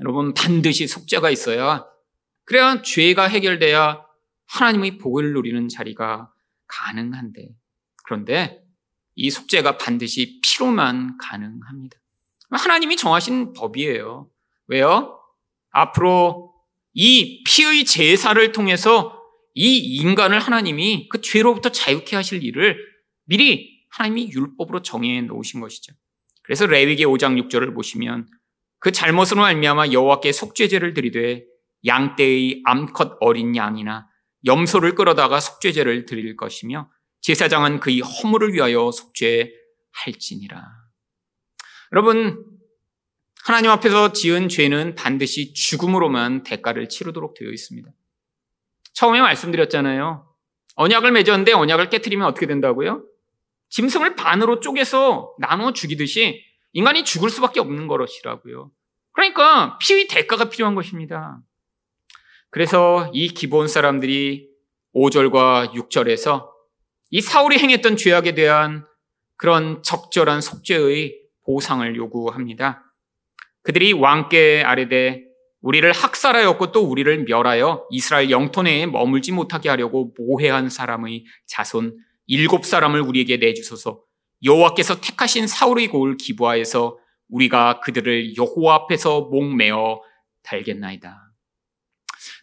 여러분 0.00 0.34
반드시 0.34 0.86
속죄가 0.86 1.30
있어야 1.30 1.86
그래야 2.44 2.82
죄가 2.82 3.28
해결돼야 3.28 4.04
하나님의 4.46 4.98
복을 4.98 5.32
누리는 5.32 5.68
자리가 5.68 6.32
가능한데 6.66 7.48
그런데 8.04 8.62
이 9.14 9.30
속죄가 9.30 9.78
반드시 9.78 10.40
피로만 10.42 11.18
가능합니다. 11.18 11.96
하나님이 12.50 12.96
정하신 12.96 13.52
법이에요. 13.52 14.28
왜요? 14.66 15.18
앞으로 15.70 16.52
이 16.94 17.42
피의 17.44 17.84
제사를 17.84 18.52
통해서 18.52 19.21
이 19.54 19.78
인간을 19.96 20.38
하나님이 20.38 21.08
그 21.08 21.20
죄로부터 21.20 21.70
자유케 21.70 22.16
하실 22.16 22.42
일을 22.42 22.78
미리 23.24 23.86
하나님이 23.90 24.30
율법으로 24.32 24.82
정해 24.82 25.20
놓으신 25.20 25.60
것이죠. 25.60 25.92
그래서 26.42 26.66
레위기 26.66 27.04
5장 27.04 27.40
6절을 27.48 27.74
보시면 27.74 28.28
그 28.78 28.90
잘못으로 28.90 29.44
알미암아 29.44 29.92
여호와께 29.92 30.32
속죄제를 30.32 30.94
드리되 30.94 31.44
양 31.86 32.16
떼의 32.16 32.62
암컷 32.64 33.18
어린 33.20 33.54
양이나 33.54 34.08
염소를 34.44 34.94
끌어다가 34.94 35.38
속죄제를 35.40 36.06
드릴 36.06 36.36
것이며 36.36 36.90
제사장은 37.20 37.78
그의 37.80 38.00
허물을 38.00 38.54
위하여 38.54 38.90
속죄할지니라. 38.90 40.64
여러분 41.92 42.44
하나님 43.44 43.70
앞에서 43.70 44.12
지은 44.12 44.48
죄는 44.48 44.94
반드시 44.94 45.52
죽음으로만 45.52 46.42
대가를 46.42 46.88
치르도록 46.88 47.34
되어 47.34 47.50
있습니다. 47.50 47.88
처음에 48.94 49.20
말씀드렸잖아요. 49.20 50.26
언약을 50.76 51.12
맺었는데 51.12 51.52
언약을 51.52 51.90
깨뜨리면 51.90 52.26
어떻게 52.26 52.46
된다고요? 52.46 53.04
짐승을 53.70 54.16
반으로 54.16 54.60
쪼개서 54.60 55.34
나눠 55.38 55.72
죽이듯이 55.72 56.44
인간이 56.72 57.04
죽을 57.04 57.30
수밖에 57.30 57.60
없는 57.60 57.86
것이라고요. 57.86 58.70
그러니까 59.12 59.78
피의 59.78 60.08
대가가 60.08 60.48
필요한 60.48 60.74
것입니다. 60.74 61.38
그래서 62.50 63.10
이 63.14 63.28
기본 63.28 63.68
사람들이 63.68 64.48
5절과 64.94 65.72
6절에서 65.72 66.50
이 67.10 67.20
사울이 67.20 67.58
행했던 67.58 67.96
죄악에 67.96 68.34
대한 68.34 68.86
그런 69.36 69.82
적절한 69.82 70.40
속죄의 70.40 71.18
보상을 71.44 71.96
요구합니다. 71.96 72.84
그들이 73.62 73.92
왕께 73.92 74.62
아뢰되 74.64 75.24
우리를 75.62 75.90
학살하였고 75.92 76.72
또 76.72 76.82
우리를 76.82 77.24
멸하여 77.24 77.86
이스라엘 77.90 78.30
영토 78.30 78.62
내에 78.62 78.86
머물지 78.86 79.32
못하게 79.32 79.68
하려고 79.68 80.12
모해한 80.18 80.68
사람의 80.68 81.24
자손 81.46 81.96
일곱 82.26 82.66
사람을 82.66 83.00
우리에게 83.00 83.36
내주소서 83.36 84.02
여호와께서 84.44 85.00
택하신 85.00 85.46
사울의 85.46 85.88
고을 85.88 86.16
기부하여서 86.16 86.98
우리가 87.28 87.80
그들을 87.80 88.36
여호와 88.36 88.74
앞에서 88.74 89.22
목매어 89.22 90.02
달겠나이다. 90.42 91.32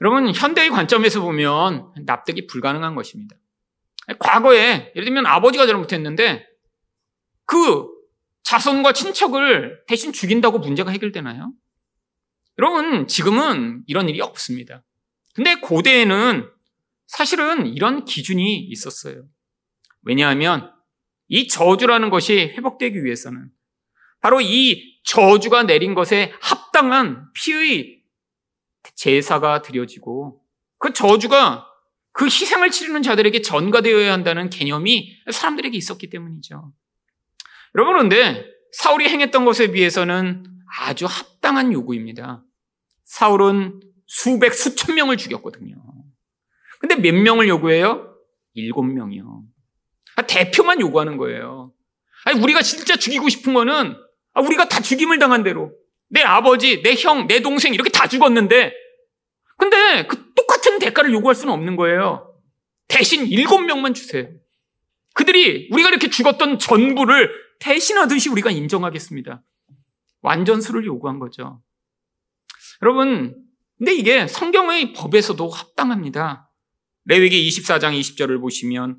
여러분 0.02 0.34
현대의 0.34 0.70
관점에서 0.70 1.22
보면 1.22 1.92
납득이 2.06 2.48
불가능한 2.48 2.96
것입니다. 2.96 3.36
과거에 4.18 4.92
예를 4.96 5.06
들면 5.06 5.26
아버지가 5.26 5.68
잘못했는데 5.68 6.48
그 7.46 7.88
자손과 8.44 8.94
친척을 8.94 9.84
대신 9.88 10.14
죽인다고 10.14 10.60
문제가 10.60 10.92
해결되나요? 10.92 11.52
여러분 12.60 13.08
지금은 13.08 13.84
이런 13.88 14.10
일이 14.10 14.20
없습니다. 14.20 14.84
근데 15.34 15.56
고대에는 15.56 16.50
사실은 17.08 17.66
이런 17.68 18.04
기준이 18.04 18.60
있었어요. 18.60 19.24
왜냐하면 20.04 20.70
이 21.30 21.48
저주라는 21.48 22.10
것이 22.10 22.38
회복되기 22.38 23.06
위해서는 23.06 23.50
바로 24.20 24.42
이 24.42 25.00
저주가 25.04 25.64
내린 25.64 25.96
것에 25.96 26.34
합당한 26.42 27.32
피의 27.34 28.02
제사가 28.96 29.62
드려지고 29.62 30.44
그 30.80 30.92
저주가 30.92 31.66
그 32.12 32.26
희생을 32.26 32.72
치르는 32.72 33.04
자들에게 33.04 33.42
전가되어야 33.42 34.12
한다는 34.12 34.50
개념이 34.50 35.16
사람들에게 35.32 35.78
있었기 35.78 36.10
때문이죠. 36.10 36.74
여러분, 37.76 37.94
그런데 37.94 38.46
사울이 38.74 39.08
행했던 39.08 39.46
것에 39.46 39.72
비해서는 39.72 40.44
아주 40.80 41.06
합당한 41.06 41.72
요구입니다. 41.72 42.44
사울은 43.10 43.80
수백, 44.06 44.54
수천 44.54 44.96
명을 44.96 45.18
죽였거든요. 45.18 45.76
근데 46.80 46.96
몇 46.96 47.14
명을 47.14 47.48
요구해요? 47.48 48.16
일곱 48.54 48.84
명이요. 48.84 49.44
아, 50.16 50.22
대표만 50.22 50.80
요구하는 50.80 51.18
거예요. 51.18 51.74
아니, 52.26 52.40
우리가 52.40 52.62
진짜 52.62 52.96
죽이고 52.96 53.28
싶은 53.30 53.54
거는 53.54 53.96
아, 54.34 54.42
우리가 54.42 54.70
다 54.70 54.80
죽임을 54.80 55.18
당한 55.18 55.44
대로 55.44 55.72
내 56.08 56.22
아버지, 56.22 56.84
내 56.84 56.96
형, 56.96 57.28
내 57.28 57.42
동생 57.42 57.74
이렇게 57.74 57.90
다 57.90 58.08
죽었는데 58.08 58.74
근데 59.58 60.06
그 60.08 60.34
똑같은 60.36 60.78
대가를 60.80 61.12
요구할 61.12 61.36
수는 61.36 61.54
없는 61.54 61.76
거예요. 61.76 62.32
대신 62.88 63.26
일곱 63.26 63.60
명만 63.62 63.94
주세요. 63.94 64.30
그들이 65.16 65.70
우리가 65.72 65.90
이렇게 65.90 66.10
죽었던 66.10 66.60
전부를 66.60 67.32
대신하듯이 67.60 68.30
우리가 68.30 68.52
인정하겠습니다. 68.52 69.42
완전수를 70.22 70.86
요구한 70.86 71.20
거죠. 71.20 71.62
여러분, 72.82 73.36
근데 73.78 73.94
이게 73.94 74.28
성경의 74.28 74.94
법에서도 74.94 75.50
합당합니다. 75.50 76.50
레위기 77.06 77.48
24장 77.50 77.98
20절을 78.00 78.40
보시면 78.42 78.98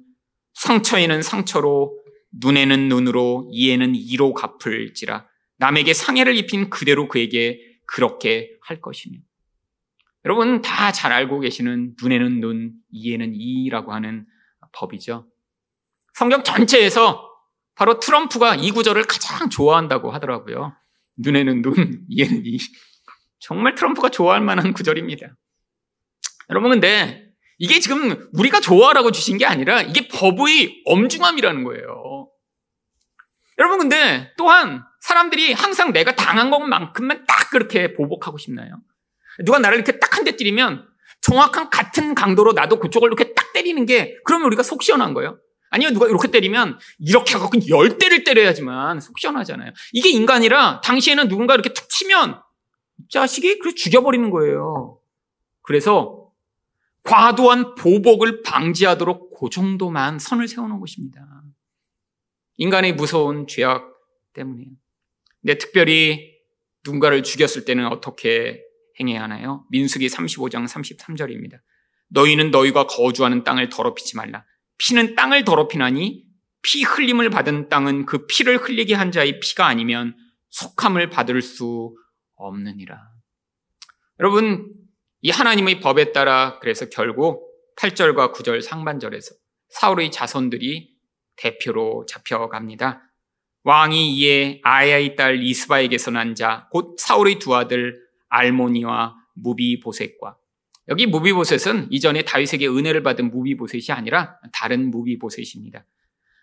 상처에는 0.55 1.23
상처로 1.23 1.99
눈에는 2.33 2.89
눈으로 2.89 3.49
이에는 3.53 3.95
이로 3.95 4.35
갚을지라 4.35 5.27
남에게 5.59 5.95
상해를 5.95 6.37
입힌 6.37 6.71
그대로 6.71 7.09
그에게 7.09 7.61
그렇게 7.87 8.51
할 8.63 8.81
것이며 8.81 9.19
여러분 10.25 10.61
다 10.63 10.93
잘 10.93 11.13
알고 11.13 11.41
계시는 11.41 11.97
눈에는 12.01 12.41
눈, 12.41 12.73
이에는 12.91 13.33
이라고 13.35 13.93
하는 13.93 14.27
법이죠. 14.73 15.27
성경 16.15 16.43
전체에서 16.45 17.27
바로 17.75 17.99
트럼프가 17.99 18.57
이 18.57 18.71
구절을 18.71 19.05
가장 19.05 19.49
좋아한다고 19.49 20.11
하더라고요. 20.11 20.75
눈에는 21.17 21.63
눈, 21.63 22.05
이에는 22.09 22.43
이. 22.45 22.59
정말 23.41 23.75
트럼프가 23.75 24.11
좋아할 24.11 24.41
만한 24.41 24.73
구절입니다. 24.75 25.27
여러분 26.51 26.71
근데 26.71 27.27
이게 27.59 27.79
지금 27.81 28.29
우리가 28.33 28.61
좋아하라고 28.61 29.13
주신 29.13 29.39
게 29.39 29.47
아니라 29.47 29.83
이게 29.83 30.09
법의 30.09 30.83
엄중함이라는 30.87 31.65
거예요. 31.65 32.29
여러분 33.59 33.79
근데 33.79 34.33
또한 34.39 34.83
사람들이 35.01 35.53
항상 35.53 35.93
내가 35.93 36.15
당한 36.15 36.51
것만큼만 36.51 37.25
딱 37.27 37.51
그렇게 37.51 37.93
보복하고 37.95 38.39
싶나요? 38.39 38.81
누가 39.45 39.59
나를 39.59 39.77
이렇게 39.79 39.99
딱 39.99 40.17
한 40.17 40.25
대 40.25 40.37
때리면 40.37 40.87
정확한 41.23 41.71
같은 41.71 42.15
강도로 42.15 42.53
나도 42.53 42.79
그쪽을 42.81 43.09
이렇게 43.09 43.33
딱 43.35 43.53
때리는 43.53 43.85
게 43.87 44.17
그러면 44.25 44.47
우리가 44.47 44.63
속 44.63 44.83
시원한 44.83 45.15
거예요. 45.15 45.39
아니요, 45.71 45.91
누가 45.91 46.07
이렇게 46.09 46.29
때리면 46.29 46.79
이렇게 46.99 47.35
하고 47.35 47.49
열 47.69 47.97
대를 47.99 48.25
때려야지만 48.25 49.01
속 49.01 49.19
시원하잖아요. 49.19 49.73
이게 49.93 50.09
인간이라 50.11 50.81
당시에는 50.83 51.29
누군가 51.29 51.55
이렇게 51.55 51.73
툭 51.73 51.89
치면 51.89 52.41
자식이 53.11 53.59
그래 53.59 53.75
죽여버리는 53.75 54.31
거예요. 54.31 55.01
그래서 55.63 56.31
과도한 57.03 57.75
보복을 57.75 58.43
방지하도록 58.43 59.39
그 59.39 59.51
정도만 59.51 60.19
선을 60.19 60.49
세워놓은 60.49 60.81
것입니다. 60.81 61.43
인간의 62.57 62.95
무서운 62.95 63.47
죄악 63.47 63.91
때문이에요. 64.35 64.71
근데 65.41 65.59
특별히 65.59 66.39
누군가를 66.85 67.23
죽였을 67.23 67.65
때는 67.65 67.87
어떻게 67.87 68.63
행해야 68.99 69.23
하나요? 69.23 69.65
민수기 69.71 70.07
35장 70.09 70.69
33절입니다. 70.69 71.59
너희는 72.09 72.51
너희가 72.51 72.87
거주하는 72.87 73.45
땅을 73.45 73.71
더럽히지 73.71 74.17
말라. 74.17 74.45
피는 74.79 75.15
땅을 75.15 75.45
더럽히나니 75.45 76.25
피 76.63 76.83
흘림을 76.83 77.31
받은 77.31 77.69
땅은 77.69 78.07
그 78.07 78.27
피를 78.27 78.59
흘리게 78.59 78.95
한 78.95 79.11
자의 79.11 79.41
피가 79.41 79.67
아니면 79.67 80.15
속함을 80.51 81.11
받을 81.11 81.41
수 81.41 81.97
없느니라. 82.41 82.99
여러분, 84.19 84.73
이 85.23 85.31
하나님의 85.31 85.81
법에 85.81 86.13
따라 86.13 86.59
그래서 86.61 86.89
결국 86.89 87.49
8절과 87.77 88.35
9절 88.35 88.63
상반절에서 88.63 89.35
사울의 89.69 90.11
자손들이 90.11 90.95
대표로 91.37 92.05
잡혀갑니다. 92.07 93.03
왕이 93.63 94.17
이에 94.17 94.61
아야의 94.63 95.17
딸 95.17 95.43
이스바에게서 95.43 96.11
난 96.11 96.35
자, 96.35 96.67
곧 96.71 96.97
사울의 96.99 97.39
두 97.39 97.55
아들 97.55 98.01
알모니와 98.29 99.15
무비보셋과 99.35 100.37
여기 100.89 101.07
무비보셋은 101.07 101.89
이전에 101.91 102.23
다윗에게 102.23 102.67
은혜를 102.67 103.03
받은 103.03 103.31
무비보셋이 103.31 103.87
아니라 103.97 104.39
다른 104.53 104.91
무비보셋입니다. 104.91 105.85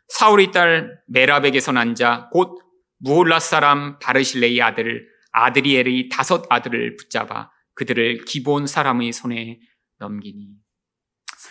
사울의 0.08 0.52
딸 0.52 1.00
메라백에서 1.08 1.72
난 1.74 1.96
자 1.96 2.30
곧 2.32 2.60
무올라 3.00 3.40
사람 3.40 4.00
바르실레의 4.00 4.62
아들 4.62 5.08
아드리엘의 5.32 6.10
다섯 6.10 6.46
아들을 6.50 6.96
붙잡아 6.96 7.52
그들을 7.74 8.26
기본 8.26 8.68
사람의 8.68 9.12
손에 9.12 9.60
넘기니 10.00 10.50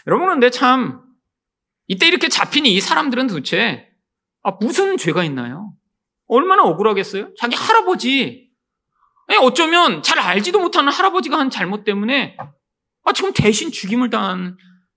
여러분 0.07 0.29
근데 0.29 0.51
참 0.51 1.03
이때 1.87 2.07
이렇게 2.07 2.29
잡힌 2.29 2.67
이 2.67 2.81
사람들은 2.81 3.29
도대체 3.29 3.89
아, 4.43 4.53
무슨 4.61 4.97
죄가 4.97 5.25
있나요? 5.25 5.75
얼마나 6.27 6.63
억울하겠어요? 6.65 7.35
자기 7.39 7.57
할아버지 7.57 8.51
어쩌면 9.43 10.03
잘 10.03 10.19
알지도 10.19 10.61
못하는 10.61 10.93
할아버지가 10.93 11.39
한 11.39 11.51
잘못 11.51 11.85
때문에 11.85 12.37
아, 12.39 13.13
지금 13.13 13.33
대신 13.33 13.71
죽임을 13.71 14.11
당한 14.11 14.57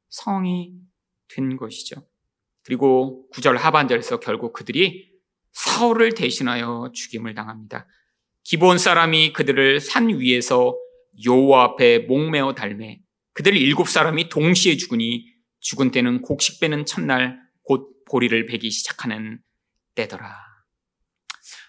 상황이 0.09 0.73
된 1.29 1.57
것이죠. 1.57 2.07
그리고 2.63 3.27
구절 3.29 3.57
하반절에서 3.57 4.19
결국 4.19 4.53
그들이 4.53 5.09
사울을 5.53 6.13
대신하여 6.13 6.91
죽임을 6.93 7.33
당합니다. 7.33 7.87
기본 8.49 8.79
사람이 8.79 9.33
그들을 9.33 9.79
산 9.79 10.09
위에서 10.09 10.75
여호와 11.23 11.65
앞에 11.65 11.99
목매어 11.99 12.55
달매 12.55 12.99
그들 13.33 13.55
일곱 13.55 13.87
사람이 13.87 14.29
동시에 14.29 14.75
죽으니 14.75 15.27
죽은 15.59 15.91
때는 15.91 16.23
곡식 16.23 16.59
빼는 16.59 16.87
첫날 16.87 17.37
곧 17.61 18.03
보리를 18.09 18.47
베기 18.47 18.71
시작하는 18.71 19.39
때더라. 19.93 20.35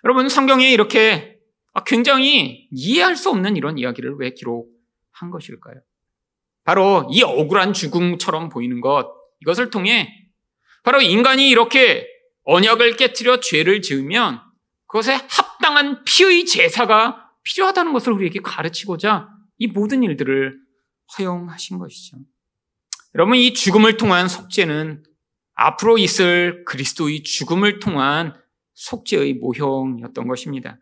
여러분 0.04 0.30
성경에 0.30 0.70
이렇게 0.70 1.36
아, 1.74 1.84
굉장히 1.84 2.66
이해할 2.70 3.14
수 3.14 3.28
없는 3.28 3.58
이런 3.58 3.76
이야기를 3.76 4.14
왜 4.18 4.30
기록한 4.30 5.30
것일까요? 5.30 5.74
바로 6.64 7.06
이 7.12 7.22
억울한 7.22 7.74
죽음처럼 7.74 8.48
보이는 8.48 8.80
것, 8.80 9.06
이것을 9.42 9.68
통해 9.68 10.08
바로 10.82 11.02
인간이 11.02 11.50
이렇게 11.50 12.06
언약을 12.44 12.96
깨뜨려 12.96 13.40
죄를 13.40 13.82
지으면 13.82 14.40
그것에 14.90 15.14
합당한 15.30 16.02
피의 16.02 16.44
제사가 16.46 17.30
필요하다는 17.44 17.92
것을 17.92 18.12
우리에게 18.12 18.40
가르치고자 18.40 19.28
이 19.58 19.68
모든 19.68 20.02
일들을 20.02 20.58
허용하신 21.16 21.78
것이죠. 21.78 22.16
여러분, 23.14 23.36
이 23.36 23.52
죽음을 23.52 23.96
통한 23.96 24.26
속죄는 24.28 25.04
앞으로 25.54 25.96
있을 25.98 26.64
그리스도의 26.64 27.22
죽음을 27.22 27.78
통한 27.78 28.34
속죄의 28.74 29.34
모형이었던 29.34 30.26
것입니다. 30.26 30.78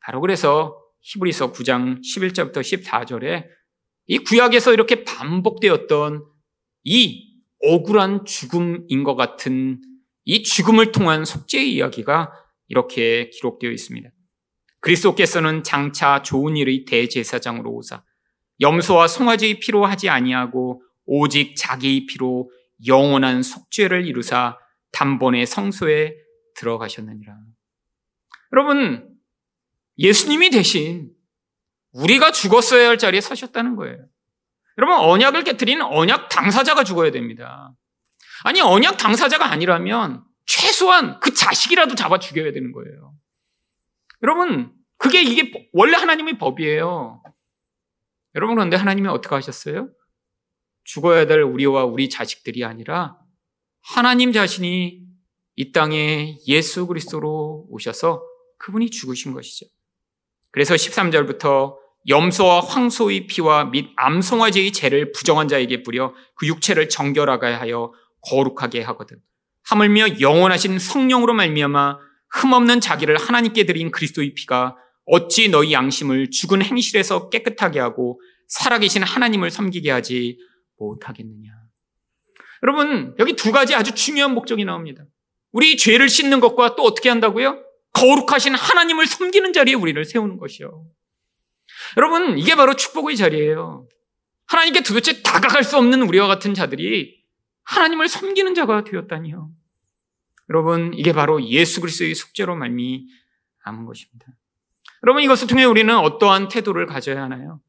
바로 0.00 0.20
그래서 0.20 0.76
히브리서 1.02 1.52
9장 1.52 2.00
11절부터 2.02 2.58
14절에 2.58 3.46
이 4.06 4.18
구약에서 4.18 4.72
이렇게 4.72 5.04
반복되었던 5.04 6.24
이 6.82 7.40
억울한 7.60 8.24
죽음인 8.24 9.04
것 9.04 9.14
같은 9.14 9.80
이 10.24 10.42
죽음을 10.42 10.90
통한 10.90 11.24
속죄의 11.24 11.72
이야기가 11.74 12.41
이렇게 12.72 13.28
기록되어 13.28 13.70
있습니다. 13.70 14.08
그리스도께서는 14.80 15.62
장차 15.62 16.22
좋은 16.22 16.56
일의 16.56 16.86
대제사장으로 16.86 17.70
오사 17.70 18.02
염소와 18.62 19.08
송아지의 19.08 19.60
피로 19.60 19.84
하지 19.84 20.08
아니하고 20.08 20.82
오직 21.04 21.54
자기의 21.54 22.06
피로 22.06 22.50
영원한 22.86 23.42
속죄를 23.42 24.06
이루사 24.06 24.58
단번에 24.90 25.44
성소에 25.44 26.14
들어가셨느니라. 26.54 27.36
여러분, 28.54 29.06
예수님이 29.98 30.48
대신 30.48 31.10
우리가 31.92 32.32
죽었어야 32.32 32.88
할 32.88 32.96
자리에 32.96 33.20
서셨다는 33.20 33.76
거예요. 33.76 33.98
여러분, 34.78 34.96
언약을 34.98 35.44
깨뜨린 35.44 35.82
언약 35.82 36.30
당사자가 36.30 36.84
죽어야 36.84 37.10
됩니다. 37.10 37.74
아니, 38.44 38.62
언약 38.62 38.96
당사자가 38.96 39.50
아니라면 39.50 40.24
최소한 40.46 41.20
그 41.20 41.32
자식이라도 41.32 41.94
잡아 41.94 42.18
죽여야 42.18 42.52
되는 42.52 42.72
거예요. 42.72 43.14
여러분, 44.22 44.72
그게 44.98 45.22
이게 45.22 45.68
원래 45.72 45.96
하나님의 45.96 46.38
법이에요. 46.38 47.22
여러분, 48.34 48.56
그런데 48.56 48.76
하나님이 48.76 49.08
어떻게 49.08 49.34
하셨어요? 49.34 49.90
죽어야 50.84 51.26
될 51.26 51.42
우리와 51.42 51.84
우리 51.84 52.08
자식들이 52.08 52.64
아니라 52.64 53.18
하나님 53.82 54.32
자신이 54.32 55.02
이 55.56 55.72
땅에 55.72 56.38
예수 56.46 56.86
그리스도로 56.86 57.66
오셔서 57.68 58.22
그분이 58.58 58.90
죽으신 58.90 59.32
것이죠. 59.32 59.66
그래서 60.50 60.74
13절부터 60.74 61.76
염소와 62.08 62.60
황소의 62.60 63.26
피와 63.26 63.66
및 63.66 63.90
암송아지의 63.96 64.72
죄를 64.72 65.12
부정한 65.12 65.48
자에게 65.48 65.82
뿌려 65.82 66.14
그 66.36 66.46
육체를 66.46 66.88
정결하게 66.88 67.46
하여 67.46 67.92
거룩하게 68.22 68.82
하거든. 68.82 69.20
하물며 69.64 70.20
영원하신 70.20 70.78
성령으로 70.78 71.34
말미암아 71.34 71.98
흠없는 72.30 72.80
자기를 72.80 73.16
하나님께 73.16 73.64
드린 73.64 73.90
그리스도의 73.90 74.34
피가 74.34 74.76
어찌 75.06 75.48
너희 75.48 75.72
양심을 75.72 76.30
죽은 76.30 76.62
행실에서 76.62 77.28
깨끗하게 77.28 77.80
하고 77.80 78.20
살아계신 78.48 79.02
하나님을 79.02 79.50
섬기게 79.50 79.90
하지 79.90 80.38
못하겠느냐. 80.78 81.50
여러분, 82.62 83.14
여기 83.18 83.34
두 83.34 83.50
가지 83.50 83.74
아주 83.74 83.94
중요한 83.94 84.34
목적이 84.34 84.64
나옵니다. 84.64 85.04
우리 85.50 85.76
죄를 85.76 86.08
씻는 86.08 86.40
것과 86.40 86.76
또 86.76 86.84
어떻게 86.84 87.08
한다고요? 87.08 87.62
거룩하신 87.92 88.54
하나님을 88.54 89.06
섬기는 89.06 89.52
자리에 89.52 89.74
우리를 89.74 90.02
세우는 90.04 90.38
것이요. 90.38 90.86
여러분, 91.96 92.38
이게 92.38 92.54
바로 92.54 92.74
축복의 92.74 93.16
자리예요. 93.16 93.88
하나님께 94.46 94.82
도대체 94.82 95.22
다가갈 95.22 95.64
수 95.64 95.76
없는 95.76 96.02
우리와 96.02 96.26
같은 96.26 96.54
자들이 96.54 97.21
하나님을 97.64 98.08
섬기는 98.08 98.54
자가 98.54 98.84
되었다니요. 98.84 99.50
여러분, 100.50 100.92
이게 100.94 101.12
바로 101.12 101.42
예수 101.42 101.80
그리스도의 101.80 102.14
숙제로 102.14 102.56
말미암은 102.56 103.86
것입니다. 103.86 104.26
여러분, 105.04 105.22
이것을 105.22 105.46
통해 105.46 105.64
우리는 105.64 105.96
어떠한 105.96 106.48
태도를 106.48 106.86
가져야 106.86 107.22
하나요? 107.22 107.60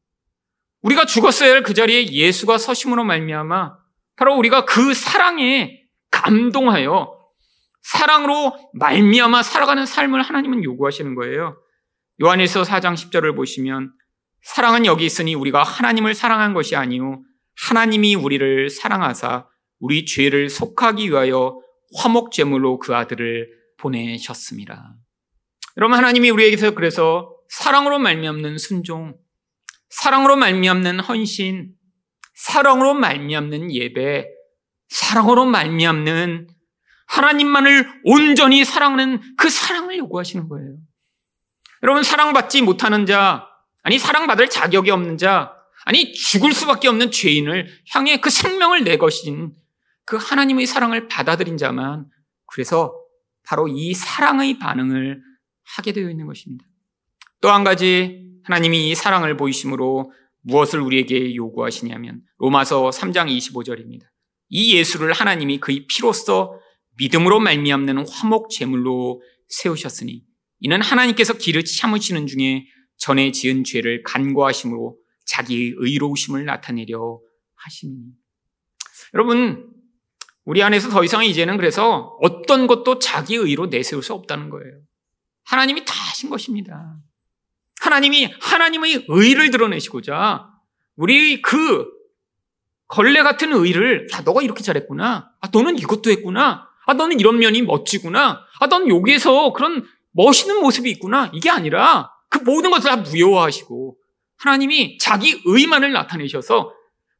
우리가 0.82 1.06
죽었어야 1.06 1.50
할 1.50 1.62
그 1.62 1.72
자리에 1.72 2.06
예수가 2.12 2.58
서심으로 2.58 3.04
말미암아 3.04 3.78
바로 4.16 4.36
우리가 4.36 4.64
그 4.64 4.92
사랑에 4.94 5.82
감동하여 6.10 7.14
사랑으로 7.82 8.70
말미암아 8.74 9.42
살아가는 9.42 9.84
삶을 9.86 10.22
하나님은 10.22 10.62
요구하시는 10.62 11.14
거예요. 11.14 11.56
요한일서 12.22 12.62
4장 12.62 12.94
10절을 12.94 13.34
보시면 13.34 13.92
사랑은 14.42 14.86
여기 14.86 15.04
있으니 15.06 15.34
우리가 15.34 15.62
하나님을 15.62 16.14
사랑한 16.14 16.54
것이 16.54 16.76
아니요 16.76 17.22
하나님이 17.56 18.14
우리를 18.14 18.70
사랑하사 18.70 19.48
우리 19.84 20.06
죄를 20.06 20.48
속하기 20.48 21.10
위하여 21.10 21.60
화목 21.98 22.32
제물로 22.32 22.78
그 22.78 22.96
아들을 22.96 23.50
보내셨습니다. 23.76 24.94
여러분 25.76 25.98
하나님이 25.98 26.30
우리에게서 26.30 26.70
그래서 26.70 27.36
사랑으로 27.50 27.98
말미암는 27.98 28.56
순종, 28.56 29.14
사랑으로 29.90 30.36
말미암는 30.36 31.00
헌신, 31.00 31.74
사랑으로 32.34 32.94
말미암는 32.94 33.72
예배, 33.72 34.26
사랑으로 34.88 35.44
말미암는 35.44 36.48
하나님만을 37.06 37.86
온전히 38.04 38.64
사랑하는 38.64 39.20
그 39.36 39.50
사랑을 39.50 39.98
요구하시는 39.98 40.48
거예요. 40.48 40.76
여러분 41.82 42.02
사랑받지 42.02 42.62
못하는 42.62 43.04
자, 43.04 43.46
아니 43.82 43.98
사랑받을 43.98 44.48
자격이 44.48 44.90
없는 44.90 45.18
자, 45.18 45.52
아니 45.84 46.14
죽을 46.14 46.54
수밖에 46.54 46.88
없는 46.88 47.10
죄인을 47.10 47.68
향해 47.90 48.16
그 48.16 48.30
생명을 48.30 48.84
내 48.84 48.96
것인 48.96 49.52
그 50.04 50.16
하나님의 50.16 50.66
사랑을 50.66 51.08
받아들인 51.08 51.56
자만 51.56 52.08
그래서 52.46 52.94
바로 53.44 53.68
이 53.68 53.94
사랑의 53.94 54.58
반응을 54.58 55.22
하게 55.76 55.92
되어 55.92 56.10
있는 56.10 56.26
것입니다. 56.26 56.64
또 57.40 57.50
한 57.50 57.64
가지 57.64 58.24
하나님이 58.44 58.90
이 58.90 58.94
사랑을 58.94 59.36
보이심으로 59.36 60.12
무엇을 60.42 60.80
우리에게 60.80 61.34
요구하시냐면 61.34 62.22
로마서 62.38 62.90
3장 62.90 63.34
25절입니다. 63.34 64.02
이 64.48 64.76
예수를 64.76 65.12
하나님이 65.12 65.58
그의 65.58 65.86
피로써 65.86 66.58
믿음으로 66.96 67.40
말미암는 67.40 68.06
화목 68.08 68.50
제물로 68.50 69.22
세우셨으니 69.48 70.22
이는 70.60 70.80
하나님께서 70.80 71.34
길을 71.34 71.64
참으시는 71.64 72.26
중에 72.26 72.66
전에 72.96 73.32
지은 73.32 73.64
죄를 73.64 74.02
간과하심으로 74.04 74.96
자기의 75.26 75.74
의로우심을 75.76 76.44
나타내려 76.44 77.20
하시니 77.56 77.96
여러분 79.14 79.73
우리 80.44 80.62
안에서 80.62 80.90
더 80.90 81.02
이상 81.04 81.24
이제는 81.24 81.56
그래서 81.56 82.16
어떤 82.20 82.66
것도 82.66 82.98
자기 82.98 83.36
의로 83.36 83.66
내세울 83.66 84.02
수 84.02 84.12
없다는 84.12 84.50
거예요. 84.50 84.72
하나님이 85.44 85.84
다 85.84 85.94
하신 86.10 86.30
것입니다. 86.30 86.96
하나님이 87.80 88.32
하나님의 88.40 89.06
의를 89.08 89.50
드러내시고자 89.50 90.48
우리 90.96 91.42
그 91.42 91.86
걸레 92.88 93.22
같은 93.22 93.52
의를 93.52 94.06
야 94.12 94.20
너가 94.20 94.42
이렇게 94.42 94.62
잘했구나. 94.62 95.30
아 95.40 95.48
너는 95.52 95.78
이것도 95.78 96.10
했구나. 96.10 96.68
아 96.86 96.94
너는 96.94 97.20
이런 97.20 97.38
면이 97.38 97.62
멋지구나. 97.62 98.44
아 98.60 98.66
너는 98.66 98.88
여기에서 98.88 99.52
그런 99.52 99.86
멋있는 100.12 100.60
모습이 100.60 100.90
있구나. 100.90 101.30
이게 101.34 101.50
아니라 101.50 102.10
그 102.28 102.38
모든 102.38 102.70
것을 102.70 102.90
다 102.90 102.96
무효화하시고 102.96 103.96
하나님이 104.36 104.98
자기 104.98 105.40
의만을 105.44 105.92
나타내셔서 105.92 106.72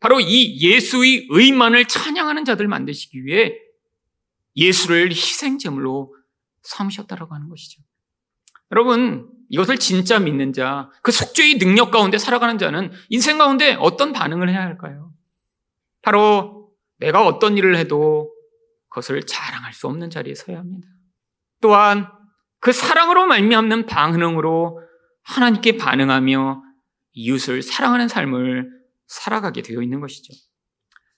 바로 0.04 0.20
이 0.20 0.60
예수의 0.60 1.28
의만을 1.30 1.86
찬양하는 1.86 2.44
자들 2.44 2.68
만드시기 2.68 3.24
위해 3.24 3.56
예수를 4.54 5.08
희생제물로 5.08 6.14
삼으셨다라고 6.60 7.34
하는 7.34 7.48
것이죠. 7.48 7.80
여러분, 8.70 9.30
이것을 9.48 9.78
진짜 9.78 10.18
믿는 10.18 10.52
자, 10.52 10.90
그 11.00 11.10
속죄의 11.10 11.58
능력 11.58 11.90
가운데 11.90 12.18
살아가는 12.18 12.58
자는 12.58 12.92
인생 13.08 13.38
가운데 13.38 13.78
어떤 13.80 14.12
반응을 14.12 14.50
해야 14.50 14.60
할까요? 14.60 15.10
바로 16.02 16.70
내가 16.98 17.24
어떤 17.24 17.56
일을 17.56 17.74
해도 17.74 18.30
그것을 18.90 19.22
자랑할 19.22 19.72
수 19.72 19.86
없는 19.86 20.10
자리에 20.10 20.34
서야 20.34 20.58
합니다. 20.58 20.86
또한 21.62 22.08
그 22.60 22.72
사랑으로 22.72 23.24
말미암는 23.24 23.86
반응으로 23.86 24.82
하나님께 25.22 25.78
반응하며 25.78 26.62
이웃을 27.14 27.62
사랑하는 27.62 28.08
삶을 28.08 28.83
살아가게 29.06 29.62
되어 29.62 29.82
있는 29.82 30.00
것이죠. 30.00 30.32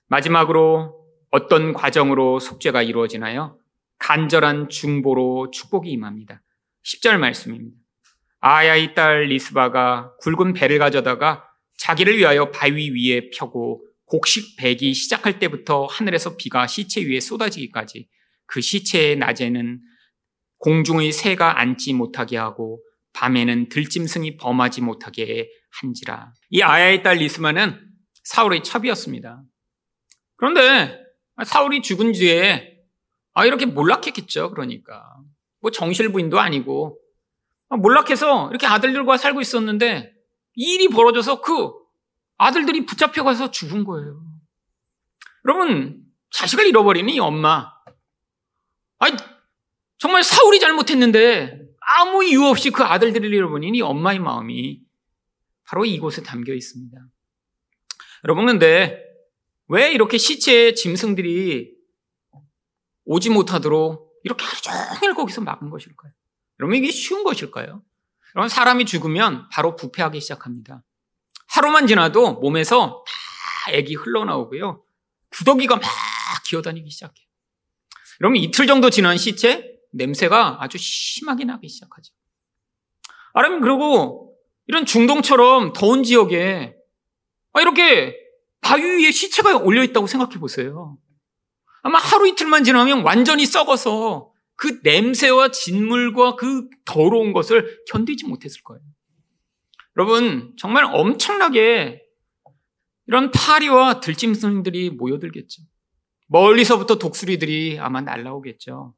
마지막으로 0.09 1.07
어떤 1.31 1.73
과정으로 1.73 2.39
속죄가 2.39 2.83
이루어지나요? 2.83 3.59
간절한 3.99 4.69
중보로 4.69 5.51
축복이 5.51 5.91
임합니다. 5.91 6.43
10절 6.85 7.19
말씀입니다. 7.19 7.77
아야의 8.41 8.95
딸 8.95 9.25
리스바가 9.25 10.15
굵은 10.21 10.53
배를 10.53 10.79
가져다가 10.79 11.45
자기를 11.79 12.17
위하여 12.19 12.51
바위 12.51 12.91
위에 12.91 13.31
펴고 13.31 13.85
곡식 14.07 14.57
배기 14.57 14.95
시작할 14.95 15.39
때부터 15.39 15.87
하늘에서 15.87 16.37
비가 16.37 16.67
시체 16.67 17.03
위에 17.05 17.21
쏟아지기까지 17.21 18.09
그 18.47 18.61
시체의 18.61 19.17
낮에는 19.17 19.81
공중의 20.59 21.13
새가 21.13 21.61
앉지 21.61 21.93
못하게 21.95 22.37
하고 22.37 22.81
밤에는 23.13 23.69
들짐승이 23.69 24.37
범하지 24.37 24.83
못하게 24.83 25.51
한지라. 25.81 26.33
이 26.51 26.63
아야의 26.63 27.03
딸 27.03 27.17
리스마는 27.17 27.81
사울의 28.25 28.63
첩이었습니다. 28.63 29.43
그런데 30.37 30.99
사울이 31.45 31.83
죽은 31.83 32.13
뒤에 32.13 32.77
아 33.35 33.45
이렇게 33.45 33.67
몰락했겠죠. 33.67 34.51
그러니까 34.51 35.03
뭐 35.61 35.71
정실 35.71 36.11
부인도 36.11 36.41
아니고 36.41 36.99
몰락해서 37.69 38.49
이렇게 38.51 38.67
아들들과 38.67 39.17
살고 39.17 39.41
있었는데 39.41 40.13
일이 40.55 40.89
벌어져서 40.89 41.41
그 41.41 41.73
아들들이 42.39 42.87
붙잡혀가서 42.87 43.51
죽은 43.51 43.85
거예요. 43.85 44.21
여러분, 45.47 46.03
자식을 46.31 46.67
잃어버리는 46.67 47.09
이 47.09 47.19
엄마. 47.19 47.71
아니, 48.99 49.17
정말 49.99 50.23
사울이 50.23 50.61
잘못했는데 50.61 51.59
아무 51.81 52.25
이유 52.25 52.45
없이 52.45 52.71
그 52.71 52.83
아들들을 52.83 53.33
잃어버리니 53.33 53.81
엄마의 53.81 54.19
마음이 54.19 54.81
바로 55.67 55.85
이곳에 55.85 56.23
담겨 56.23 56.55
있습니다. 56.55 56.97
여러분, 58.25 58.47
근데 58.47 59.03
왜 59.69 59.93
이렇게 59.93 60.17
시체의 60.17 60.75
짐승들이 60.75 61.75
오지 63.05 63.31
못하도록 63.31 64.21
이렇게 64.25 64.45
하루 64.45 64.97
종일 64.99 65.15
거기서 65.15 65.41
막은 65.43 65.71
것일까요? 65.71 66.13
여러분, 66.61 66.77
이게 66.77 66.91
쉬운 66.91 67.25
것일까요? 67.25 67.83
여러분, 68.35 68.49
사람이 68.49 68.87
죽으면 68.87 69.49
바로 69.51 69.77
부패하기 69.77 70.21
시작합니다. 70.21 70.83
하루만 71.49 71.87
지나도 71.87 72.35
몸에서 72.41 73.05
다 73.07 73.73
액이 73.73 73.95
흘러나오고요. 73.95 74.85
구더기가 75.31 75.77
막 75.77 75.85
기어다니기 76.49 76.91
시작해요. 76.91 77.27
여러분, 78.21 78.37
이틀 78.37 78.67
정도 78.67 78.91
지난 78.91 79.19
시체, 79.19 79.77
냄새가 79.93 80.63
아주 80.63 80.79
심하게 80.79 81.45
나기 81.45 81.69
시작하죠. 81.69 82.13
아니면 83.33 83.61
그리고 83.61 84.26
이런 84.67 84.85
중동처럼 84.87 85.73
더운 85.73 86.03
지역에 86.03 86.75
아, 87.53 87.61
이렇게 87.61 88.17
바위 88.61 88.83
위에 88.83 89.11
시체가 89.11 89.59
올려 89.59 89.83
있다고 89.85 90.07
생각해 90.07 90.39
보세요. 90.39 90.99
아마 91.83 91.99
하루 91.99 92.27
이틀만 92.27 92.65
지나면 92.65 93.03
완전히 93.03 93.47
썩어서 93.47 94.33
그 94.57 94.81
냄새와 94.83 95.51
진물과 95.51 96.35
그 96.37 96.69
더러운 96.85 97.33
것을 97.33 97.85
견디지 97.89 98.27
못했을 98.27 98.63
거예요. 98.63 98.83
여러분, 99.97 100.53
정말 100.59 100.85
엄청나게 100.85 102.03
이런 103.07 103.31
파리와 103.31 104.01
들짐승들이 104.01 104.91
모여들겠죠. 104.91 105.63
멀리서부터 106.27 106.99
독수리들이 106.99 107.79
아마 107.79 108.01
날라오겠죠. 108.01 108.95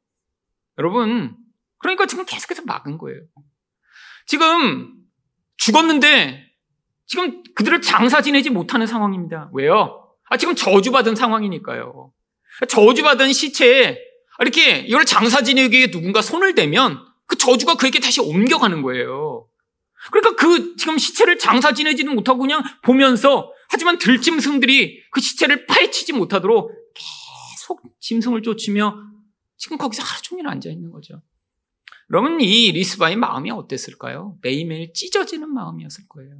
여러분, 0.79 1.37
그러니까 1.77 2.07
지금 2.07 2.25
계속해서 2.25 2.63
막은 2.65 2.97
거예요. 2.97 3.21
지금 4.25 4.93
죽었는데 5.59 6.45
지금 7.05 7.43
그들을 7.53 7.81
장사 7.81 8.21
지내지 8.21 8.49
못하는 8.49 8.87
상황입니다. 8.87 9.49
왜요? 9.53 10.07
아, 10.29 10.37
지금 10.37 10.55
저주받은 10.55 11.15
상황이니까요. 11.15 12.11
저주받은 12.67 13.33
시체에 13.33 13.97
이렇게 14.39 14.79
이걸 14.79 15.05
장사 15.05 15.41
지내기에 15.41 15.91
누군가 15.91 16.21
손을 16.21 16.55
대면 16.55 16.99
그 17.25 17.37
저주가 17.37 17.75
그에게 17.75 17.99
다시 17.99 18.21
옮겨가는 18.21 18.81
거예요. 18.81 19.47
그러니까 20.11 20.35
그 20.35 20.75
지금 20.77 20.97
시체를 20.97 21.37
장사 21.37 21.73
지내지는 21.73 22.15
못하고 22.15 22.39
그냥 22.39 22.63
보면서 22.83 23.51
하지만 23.69 23.97
들짐승들이 23.97 25.03
그 25.11 25.19
시체를 25.19 25.65
파헤치지 25.65 26.13
못하도록 26.13 26.71
계속 26.93 27.81
짐승을 27.99 28.41
쫓으며 28.41 28.95
지금 29.57 29.77
거기서 29.77 30.03
하루 30.03 30.21
종일 30.21 30.47
앉아 30.47 30.69
있는 30.69 30.89
거죠. 30.89 31.21
여러분, 32.11 32.41
이 32.41 32.71
리스바의 32.71 33.15
마음이 33.17 33.51
어땠을까요? 33.51 34.37
매일매일 34.41 34.93
찢어지는 34.93 35.53
마음이었을 35.53 36.05
거예요. 36.09 36.35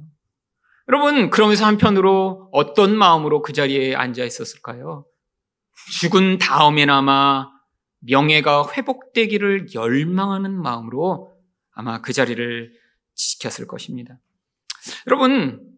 여러분, 0.88 1.30
그러면서 1.30 1.64
한편으로 1.66 2.48
어떤 2.52 2.96
마음으로 2.96 3.42
그 3.42 3.52
자리에 3.52 3.94
앉아 3.94 4.24
있었을까요? 4.24 5.06
죽은 6.00 6.38
다음에나마 6.38 7.48
명예가 8.00 8.72
회복되기를 8.72 9.72
열망하는 9.74 10.60
마음으로 10.60 11.32
아마 11.72 12.00
그 12.00 12.12
자리를 12.12 12.72
지켰을 13.14 13.68
것입니다. 13.68 14.18
여러분, 15.06 15.70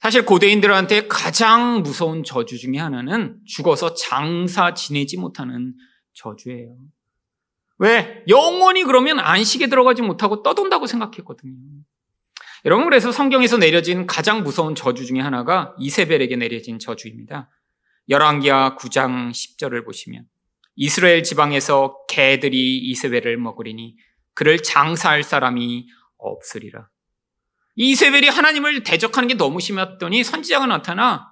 사실 0.00 0.24
고대인들한테 0.24 1.08
가장 1.08 1.82
무서운 1.82 2.22
저주 2.24 2.58
중의 2.58 2.80
하나는 2.80 3.40
죽어서 3.44 3.94
장사 3.94 4.72
지내지 4.72 5.18
못하는 5.18 5.74
저주예요. 6.14 6.76
왜? 7.78 8.24
영원히 8.28 8.84
그러면 8.84 9.18
안식에 9.18 9.68
들어가지 9.68 10.02
못하고 10.02 10.42
떠돈다고 10.42 10.86
생각했거든요. 10.86 11.54
여러분, 12.64 12.84
그래서 12.84 13.12
성경에서 13.12 13.58
내려진 13.58 14.06
가장 14.06 14.42
무서운 14.42 14.74
저주 14.74 15.06
중의 15.06 15.22
하나가 15.22 15.74
이세벨에게 15.78 16.36
내려진 16.36 16.78
저주입니다. 16.78 17.50
열왕기하 18.08 18.76
9장 18.76 19.30
10절을 19.30 19.84
보시면 19.84 20.24
이스라엘 20.74 21.22
지방에서 21.22 21.96
개들이 22.08 22.78
이세벨을 22.78 23.36
먹으리니 23.36 23.96
그를 24.34 24.62
장사할 24.62 25.22
사람이 25.22 25.88
없으리라. 26.18 26.88
이세벨이 27.76 28.28
하나님을 28.28 28.82
대적하는 28.82 29.28
게 29.28 29.34
너무 29.34 29.60
심했더니 29.60 30.24
선지자가 30.24 30.66
나타나 30.66 31.28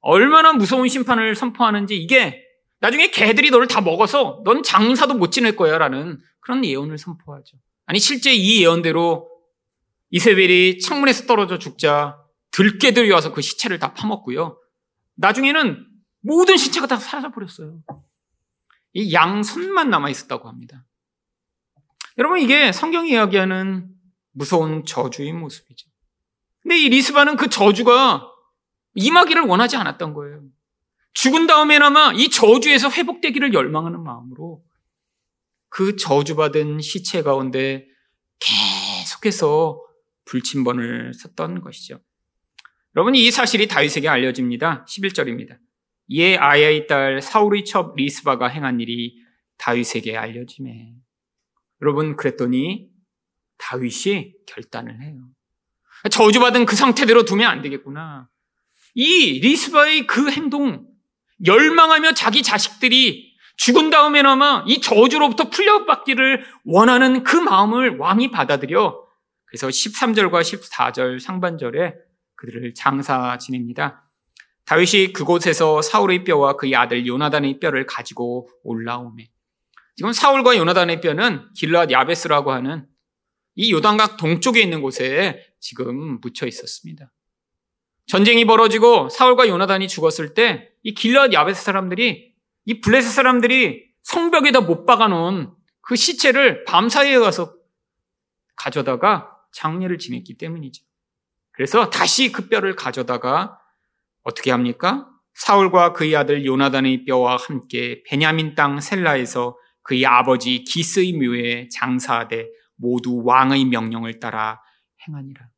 얼마나 0.00 0.52
무서운 0.52 0.88
심판을 0.88 1.34
선포하는지 1.34 1.96
이게 1.96 2.44
나중에 2.80 3.10
개들이 3.10 3.50
너를 3.50 3.66
다 3.66 3.80
먹어서 3.80 4.42
넌 4.44 4.62
장사도 4.62 5.14
못 5.14 5.30
지낼 5.30 5.56
거야 5.56 5.78
라는 5.78 6.20
그런 6.40 6.64
예언을 6.64 6.98
선포하죠. 6.98 7.56
아니 7.86 7.98
실제 7.98 8.32
이 8.32 8.62
예언대로 8.62 9.28
이세벨이 10.10 10.80
창문에서 10.80 11.26
떨어져 11.26 11.58
죽자 11.58 12.18
들개들이 12.50 13.10
와서 13.10 13.32
그 13.32 13.42
시체를 13.42 13.78
다 13.78 13.94
파먹고요. 13.94 14.58
나중에는 15.16 15.86
모든 16.20 16.56
시체가 16.56 16.86
다 16.86 16.96
사라져버렸어요. 16.96 17.80
이 18.94 19.12
양손만 19.12 19.90
남아있었다고 19.90 20.48
합니다. 20.48 20.84
여러분, 22.16 22.40
이게 22.40 22.72
성경이 22.72 23.10
이야기하는 23.10 23.88
무서운 24.32 24.84
저주의 24.84 25.32
모습이죠. 25.32 25.88
근데 26.62 26.78
이 26.78 26.88
리스바는 26.88 27.36
그 27.36 27.48
저주가 27.48 28.26
임하기를 28.94 29.42
원하지 29.42 29.76
않았던 29.76 30.14
거예요. 30.14 30.42
죽은 31.12 31.46
다음에나마 31.46 32.12
이 32.14 32.30
저주에서 32.30 32.90
회복되기를 32.90 33.52
열망하는 33.52 34.02
마음으로 34.02 34.62
그 35.68 35.96
저주받은 35.96 36.80
시체 36.80 37.22
가운데 37.22 37.86
계속해서 38.38 39.80
불침번을 40.24 41.12
썼던 41.14 41.60
것이죠. 41.60 42.00
여러분, 42.96 43.14
이 43.14 43.30
사실이 43.30 43.68
다윗에게 43.68 44.08
알려집니다. 44.08 44.84
11절입니다. 44.86 45.58
이에 46.08 46.36
아야의 46.36 46.86
딸 46.86 47.20
사울의 47.20 47.64
첩 47.64 47.94
리스바가 47.96 48.48
행한 48.48 48.80
일이 48.80 49.16
다윗에게 49.58 50.16
알려지매. 50.16 50.94
여러분, 51.82 52.16
그랬더니 52.16 52.88
다윗이 53.58 54.34
결단을 54.46 55.02
해요. 55.02 55.28
저주받은 56.10 56.64
그 56.64 56.76
상태대로 56.76 57.24
두면 57.24 57.48
안 57.48 57.62
되겠구나. 57.62 58.28
이 58.94 59.40
리스바의 59.40 60.06
그 60.06 60.30
행동, 60.30 60.87
열망하며 61.44 62.14
자기 62.14 62.42
자식들이 62.42 63.34
죽은 63.56 63.90
다음에나마 63.90 64.64
이 64.66 64.80
저주로부터 64.80 65.50
풀려받기를 65.50 66.44
원하는 66.64 67.24
그 67.24 67.36
마음을 67.36 67.98
왕이 67.98 68.30
받아들여 68.30 69.04
그래서 69.46 69.68
13절과 69.68 70.42
14절 70.42 71.18
상반절에 71.20 71.94
그들을 72.36 72.74
장사 72.74 73.36
지냅니다. 73.38 74.04
다윗이 74.66 75.12
그곳에서 75.14 75.82
사울의 75.82 76.24
뼈와 76.24 76.56
그의 76.56 76.76
아들 76.76 77.06
요나단의 77.06 77.58
뼈를 77.58 77.86
가지고 77.86 78.48
올라오매. 78.62 79.28
지금 79.96 80.12
사울과 80.12 80.56
요나단의 80.56 81.00
뼈는 81.00 81.48
길랏 81.56 81.90
야베스라고 81.90 82.52
하는 82.52 82.86
이 83.56 83.72
요단강 83.72 84.18
동쪽에 84.18 84.60
있는 84.60 84.82
곳에 84.82 85.44
지금 85.58 86.20
묻혀 86.20 86.46
있었습니다. 86.46 87.10
전쟁이 88.08 88.44
벌어지고 88.44 89.08
사울과 89.10 89.48
요나단이 89.48 89.86
죽었을 89.88 90.34
때 90.34 90.68
이 90.82 90.94
길랏 90.94 91.32
야베스 91.32 91.62
사람들이 91.64 92.34
이 92.64 92.80
블레셋 92.80 93.12
사람들이 93.12 93.88
성벽에다 94.02 94.62
못 94.62 94.86
박아 94.86 95.08
놓은 95.08 95.50
그 95.80 95.96
시체를 95.96 96.64
밤사이에 96.64 97.18
가서 97.18 97.54
가져다가 98.56 99.36
장례를 99.52 99.98
지냈기 99.98 100.38
때문이죠. 100.38 100.82
그래서 101.52 101.90
다시 101.90 102.32
그 102.32 102.48
뼈를 102.48 102.74
가져다가 102.74 103.58
어떻게 104.22 104.50
합니까? 104.50 105.08
사울과 105.34 105.92
그의 105.92 106.16
아들 106.16 106.44
요나단의 106.44 107.04
뼈와 107.04 107.36
함께 107.36 108.02
베냐민 108.06 108.54
땅 108.54 108.80
셀라에서 108.80 109.56
그의 109.82 110.06
아버지 110.06 110.64
기스의 110.64 111.12
묘에 111.14 111.68
장사하되 111.70 112.48
모두 112.76 113.22
왕의 113.24 113.66
명령을 113.66 114.20
따라 114.20 114.60
행하니라. 115.06 115.48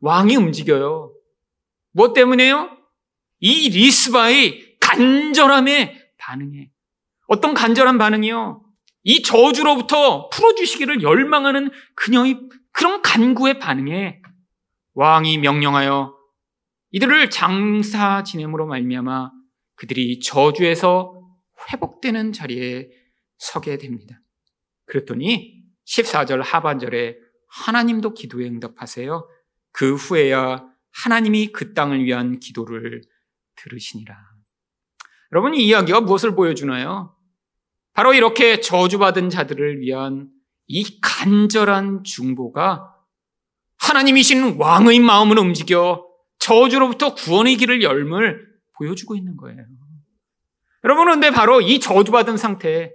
왕이 0.00 0.36
움직여요. 0.36 1.12
뭐 1.98 2.12
때문에요? 2.12 2.70
이 3.40 3.70
리스바의 3.70 4.76
간절함에 4.80 6.12
반응해. 6.16 6.70
어떤 7.26 7.54
간절한 7.54 7.98
반응이요? 7.98 8.62
이 9.02 9.22
저주로부터 9.22 10.28
풀어주시기를 10.28 11.02
열망하는 11.02 11.72
그녀의 11.96 12.38
그런 12.70 13.02
간구의 13.02 13.58
반응에 13.58 14.22
왕이 14.94 15.38
명령하여 15.38 16.16
이들을 16.92 17.30
장사 17.30 18.22
지냄으로 18.22 18.68
말미암아 18.68 19.32
그들이 19.74 20.20
저주에서 20.20 21.20
회복되는 21.72 22.32
자리에 22.32 22.90
서게 23.38 23.76
됩니다. 23.76 24.20
그랬더니 24.86 25.64
14절 25.84 26.42
하반절에 26.44 27.16
하나님도 27.48 28.14
기도에 28.14 28.46
응답하세요. 28.46 29.28
그 29.72 29.96
후에야 29.96 30.77
하나님이 30.92 31.52
그 31.52 31.74
땅을 31.74 32.04
위한 32.04 32.40
기도를 32.40 33.02
들으시니라. 33.56 34.16
여러분, 35.32 35.54
이 35.54 35.66
이야기가 35.66 36.00
무엇을 36.00 36.34
보여주나요? 36.34 37.14
바로 37.92 38.14
이렇게 38.14 38.60
저주받은 38.60 39.30
자들을 39.30 39.80
위한 39.80 40.30
이 40.66 41.00
간절한 41.00 42.04
중보가 42.04 42.94
하나님이신 43.78 44.56
왕의 44.58 45.00
마음을 45.00 45.38
움직여 45.38 46.06
저주로부터 46.38 47.14
구원의 47.14 47.56
길을 47.56 47.82
열물 47.82 48.46
보여주고 48.76 49.16
있는 49.16 49.36
거예요. 49.36 49.58
여러분, 50.84 51.06
근데 51.06 51.30
바로 51.30 51.60
이 51.60 51.80
저주받은 51.80 52.36
상태, 52.36 52.92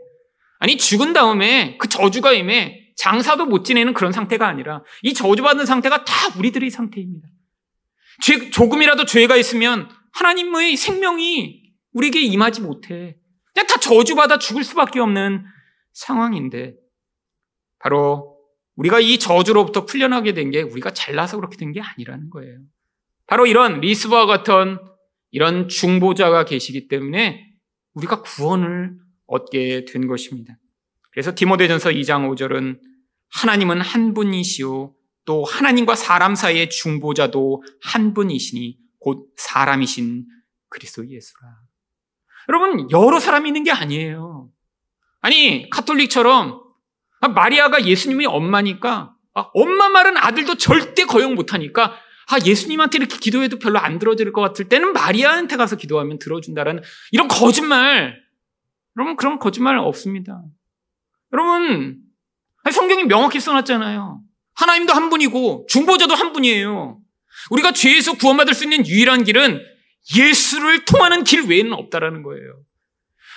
아니, 0.60 0.78
죽은 0.78 1.14
다음에 1.14 1.78
그 1.78 1.90
저주가 1.90 2.32
임해 2.32 2.94
장사도 2.96 3.46
못 3.46 3.66
지내는 3.66 3.94
그런 3.94 4.12
상태가 4.12 4.48
아니라 4.48 4.84
이 5.02 5.14
저주받은 5.14 5.66
상태가 5.66 6.06
다 6.06 6.14
우리들의 6.38 6.70
상태입니다. 6.70 7.28
죄, 8.22 8.50
조금이라도 8.50 9.06
죄가 9.06 9.36
있으면 9.38 9.90
하나님의 10.14 10.76
생명이 10.78 11.64
우리에게 11.94 12.22
임하지 12.22 12.62
못해. 12.62 13.18
그냥 13.54 13.68
다 13.68 13.80
저주받아 13.80 14.40
죽을 14.40 14.64
수밖에 14.64 15.00
없는 15.00 15.44
상황인데, 15.94 16.76
바로 17.80 18.38
우리가 18.76 19.00
이 19.00 19.20
저주로부터 19.20 19.86
풀려나게 19.86 20.34
된 20.34 20.52
게 20.52 20.62
우리가 20.62 20.92
잘나서 20.92 21.38
그렇게 21.38 21.58
된 21.58 21.72
게 21.74 21.82
아니라는 21.82 22.30
거예요. 22.30 22.60
바로 23.28 23.46
이런 23.46 23.80
리스와 23.82 24.26
같은 24.26 24.78
이런 25.32 25.68
중보자가 25.68 26.46
계시기 26.46 26.88
때문에 26.88 27.46
우리가 27.94 28.22
구원을 28.22 28.98
얻게 29.28 29.86
된 29.86 30.08
것입니다. 30.08 30.58
그래서 31.12 31.34
디모데전서 31.36 31.92
2장 31.92 32.30
5절은 32.36 32.80
하나님은 33.32 33.82
한 33.82 34.14
분이시오 34.14 34.94
또 35.26 35.44
하나님과 35.44 35.96
사람 35.96 36.36
사이의 36.36 36.70
중보자도 36.70 37.64
한 37.82 38.14
분이시니 38.14 38.78
곧 39.00 39.30
사람이신 39.38 40.26
그리스도 40.70 41.08
예수라. 41.10 41.50
여러분 42.50 42.90
여러 42.92 43.20
사람이 43.20 43.50
있는 43.50 43.64
게 43.64 43.72
아니에요. 43.72 44.50
아니 45.22 45.70
카톨릭처럼 45.70 46.62
마리아가 47.34 47.86
예수님의 47.86 48.28
엄마니까 48.28 49.16
아, 49.36 49.50
엄마 49.54 49.90
말은 49.90 50.18
아들도 50.18 50.56
절대 50.56 51.06
거역 51.06 51.34
못하니까 51.34 51.96
아, 52.30 52.38
예수님한테 52.46 52.98
이렇게 52.98 53.18
기도해도 53.18 53.60
별로 53.60 53.80
안 53.80 54.00
들어질 54.00 54.32
것 54.32 54.42
같을 54.42 54.70
때는 54.70 54.94
마리아한테 54.94 55.58
가서 55.58 55.76
기도하면 55.76 56.20
들어준다라는 56.20 56.84
이런 57.12 57.28
거짓말. 57.28 58.22
여러분, 58.98 59.16
그런 59.16 59.40
거짓말 59.40 59.78
없습니다. 59.78 60.44
여러분, 61.34 62.02
성경이 62.72 63.06
명확히 63.06 63.40
써놨잖아요. 63.40 64.23
하나님도 64.56 64.94
한 64.94 65.10
분이고 65.10 65.66
중보자도 65.70 66.14
한 66.14 66.34
분이에요. 66.34 67.00
우리가 67.52 67.72
죄에서 67.72 68.14
구원받을 68.14 68.54
수 68.54 68.64
있는 68.64 68.86
유일한 68.86 69.24
길은 69.24 69.62
예수를 70.18 70.86
통하는 70.86 71.24
길 71.24 71.48
외에는 71.48 71.74
없다라는 71.74 72.24
거예요. 72.24 72.60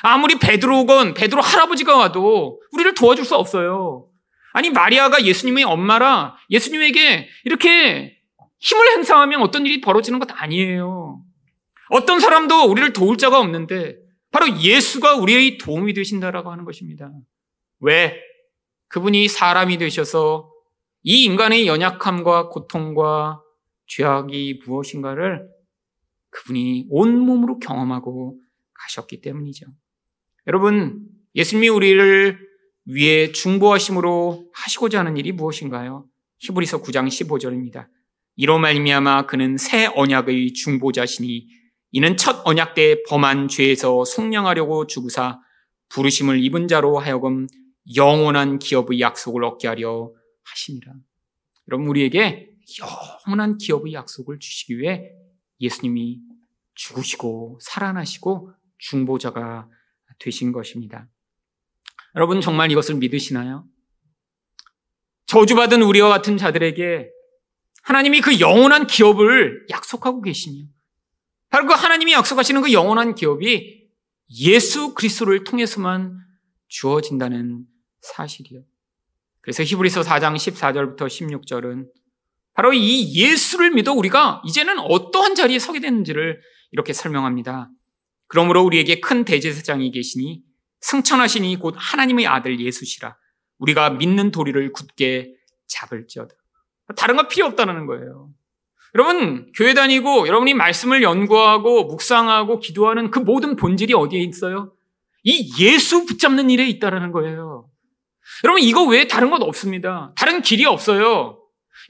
아무리 0.02 0.38
베드로건 0.38 1.14
베드로 1.14 1.40
할아버지가 1.40 1.96
와도 1.96 2.60
우리를 2.72 2.94
도와줄 2.94 3.24
수 3.24 3.34
없어요. 3.34 4.08
아니 4.52 4.70
마리아가 4.70 5.24
예수님의 5.24 5.64
엄마라 5.64 6.36
예수님에게 6.50 7.28
이렇게 7.44 8.16
힘을 8.58 8.88
행사하면 8.92 9.42
어떤 9.42 9.66
일이 9.66 9.80
벌어지는 9.80 10.18
것 10.18 10.28
아니에요. 10.30 11.22
어떤 11.90 12.20
사람도 12.20 12.64
우리를 12.64 12.92
도울 12.92 13.16
자가 13.16 13.38
없는데 13.38 13.96
바로 14.32 14.58
예수가 14.58 15.16
우리의 15.16 15.58
도움이 15.58 15.94
되신다라고 15.94 16.50
하는 16.50 16.64
것입니다. 16.64 17.10
왜? 17.80 18.18
그분이 18.88 19.28
사람이 19.28 19.78
되셔서 19.78 20.50
이 21.08 21.22
인간의 21.22 21.68
연약함과 21.68 22.48
고통과 22.48 23.40
죄악이 23.86 24.62
무엇인가를 24.66 25.48
그분이 26.30 26.88
온몸으로 26.90 27.60
경험하고 27.60 28.40
가셨기 28.74 29.20
때문이죠. 29.20 29.66
여러분, 30.48 31.06
예수님이 31.36 31.68
우리를 31.68 32.40
위해 32.86 33.30
중보하심으로 33.30 34.50
하시고자 34.52 34.98
하는 34.98 35.16
일이 35.16 35.30
무엇인가요? 35.30 36.06
히브리서 36.40 36.82
9장 36.82 37.06
15절입니다. 37.06 37.86
이로 38.34 38.58
말미암아 38.58 39.26
그는 39.26 39.56
새 39.58 39.86
언약의 39.86 40.54
중보자시니 40.54 41.46
이는 41.92 42.16
첫 42.16 42.42
언약 42.44 42.74
때 42.74 43.04
범한 43.08 43.46
죄에서 43.46 44.04
속량하려고 44.04 44.88
주구사 44.88 45.38
부르심을 45.88 46.42
입은 46.42 46.66
자로 46.66 46.98
하여금 46.98 47.46
영원한 47.94 48.58
기업의 48.58 48.98
약속을 48.98 49.44
얻게 49.44 49.68
하려 49.68 50.10
하시니라. 50.50 50.94
여러분 51.68 51.88
우리에게 51.88 52.50
영원한 53.26 53.58
기업의 53.58 53.92
약속을 53.92 54.38
주시기 54.38 54.78
위해 54.78 55.12
예수님이 55.60 56.20
죽으시고 56.74 57.58
살아나시고 57.62 58.52
중보자가 58.78 59.68
되신 60.18 60.52
것입니다. 60.52 61.08
여러분 62.14 62.40
정말 62.40 62.70
이것을 62.70 62.96
믿으시나요? 62.96 63.66
저주받은 65.26 65.82
우리와 65.82 66.08
같은 66.08 66.36
자들에게 66.36 67.10
하나님이 67.82 68.20
그 68.20 68.40
영원한 68.40 68.86
기업을 68.86 69.66
약속하고 69.70 70.22
계시니 70.22 70.68
바로 71.48 71.66
그 71.66 71.72
하나님이 71.72 72.12
약속하시는 72.12 72.62
그 72.62 72.72
영원한 72.72 73.14
기업이 73.14 73.88
예수 74.40 74.94
그리스도를 74.94 75.44
통해서만 75.44 76.18
주어진다는 76.68 77.64
사실이요. 78.00 78.62
그래서 79.46 79.62
히브리서 79.62 80.00
4장 80.00 80.34
14절부터 80.34 81.06
16절은 81.06 81.86
바로 82.52 82.72
이 82.72 83.14
예수를 83.14 83.70
믿어 83.70 83.92
우리가 83.92 84.42
이제는 84.44 84.80
어떠한 84.80 85.36
자리에 85.36 85.60
서게 85.60 85.78
되는지를 85.78 86.40
이렇게 86.72 86.92
설명합니다. 86.92 87.70
그러므로 88.26 88.64
우리에게 88.64 88.98
큰 88.98 89.24
대제사장이 89.24 89.92
계시니 89.92 90.42
승천하시니 90.80 91.60
곧 91.60 91.76
하나님의 91.78 92.26
아들 92.26 92.58
예수시라. 92.58 93.16
우리가 93.58 93.90
믿는 93.90 94.32
도리를 94.32 94.72
굳게 94.72 95.32
잡을지어다. 95.68 96.34
다른 96.96 97.14
거 97.14 97.28
필요 97.28 97.46
없다는 97.46 97.86
거예요. 97.86 98.30
여러분, 98.96 99.52
교회 99.54 99.74
다니고 99.74 100.26
여러분이 100.26 100.54
말씀을 100.54 101.04
연구하고 101.04 101.84
묵상하고 101.84 102.58
기도하는 102.58 103.12
그 103.12 103.20
모든 103.20 103.54
본질이 103.54 103.94
어디에 103.94 104.22
있어요? 104.22 104.72
이 105.22 105.52
예수 105.60 106.04
붙잡는 106.04 106.50
일에 106.50 106.66
있다라는 106.66 107.12
거예요. 107.12 107.68
여러분, 108.44 108.62
이거 108.62 108.84
외에 108.84 109.06
다른 109.06 109.30
것 109.30 109.42
없습니다. 109.42 110.12
다른 110.16 110.42
길이 110.42 110.64
없어요. 110.64 111.38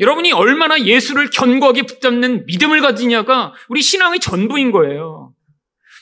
여러분이 0.00 0.32
얼마나 0.32 0.78
예수를 0.80 1.30
견고하게 1.30 1.82
붙잡는 1.82 2.46
믿음을 2.46 2.80
가지냐가 2.80 3.54
우리 3.68 3.82
신앙의 3.82 4.20
전부인 4.20 4.70
거예요. 4.72 5.32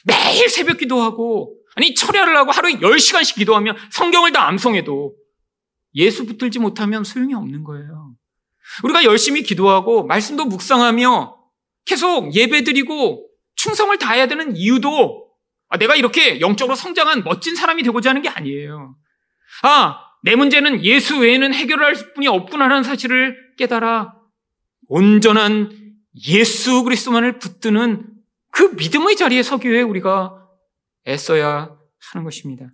매일 0.04 0.48
새벽 0.48 0.78
기도하고, 0.78 1.56
아니, 1.76 1.94
철야를 1.94 2.36
하고 2.36 2.50
하루에 2.50 2.74
10시간씩 2.74 3.36
기도하며 3.36 3.74
성경을 3.92 4.32
다 4.32 4.46
암송해도 4.48 5.14
예수 5.96 6.26
붙들지 6.26 6.58
못하면 6.58 7.04
소용이 7.04 7.34
없는 7.34 7.64
거예요. 7.64 8.14
우리가 8.82 9.04
열심히 9.04 9.42
기도하고 9.42 10.06
말씀도 10.06 10.46
묵상하며 10.46 11.36
계속 11.84 12.34
예배 12.34 12.64
드리고 12.64 13.28
충성을 13.56 13.96
다해야 13.98 14.26
되는 14.26 14.56
이유도 14.56 15.28
아, 15.68 15.78
내가 15.78 15.96
이렇게 15.96 16.40
영적으로 16.40 16.74
성장한 16.74 17.24
멋진 17.24 17.54
사람이 17.54 17.82
되고자 17.82 18.10
하는 18.10 18.22
게 18.22 18.28
아니에요. 18.28 18.96
아, 19.62 20.00
내 20.24 20.36
문제는 20.36 20.82
예수 20.84 21.18
외에는 21.18 21.52
해결할 21.52 21.94
분이 22.14 22.28
없구나라는 22.28 22.82
사실을 22.82 23.36
깨달아 23.58 24.14
온전한 24.88 25.70
예수 26.28 26.82
그리스도만을 26.82 27.38
붙드는 27.38 28.06
그 28.50 28.62
믿음의 28.78 29.16
자리에 29.16 29.42
서기 29.42 29.70
위해 29.70 29.82
우리가 29.82 30.48
애써야 31.06 31.76
하는 32.12 32.24
것입니다. 32.24 32.70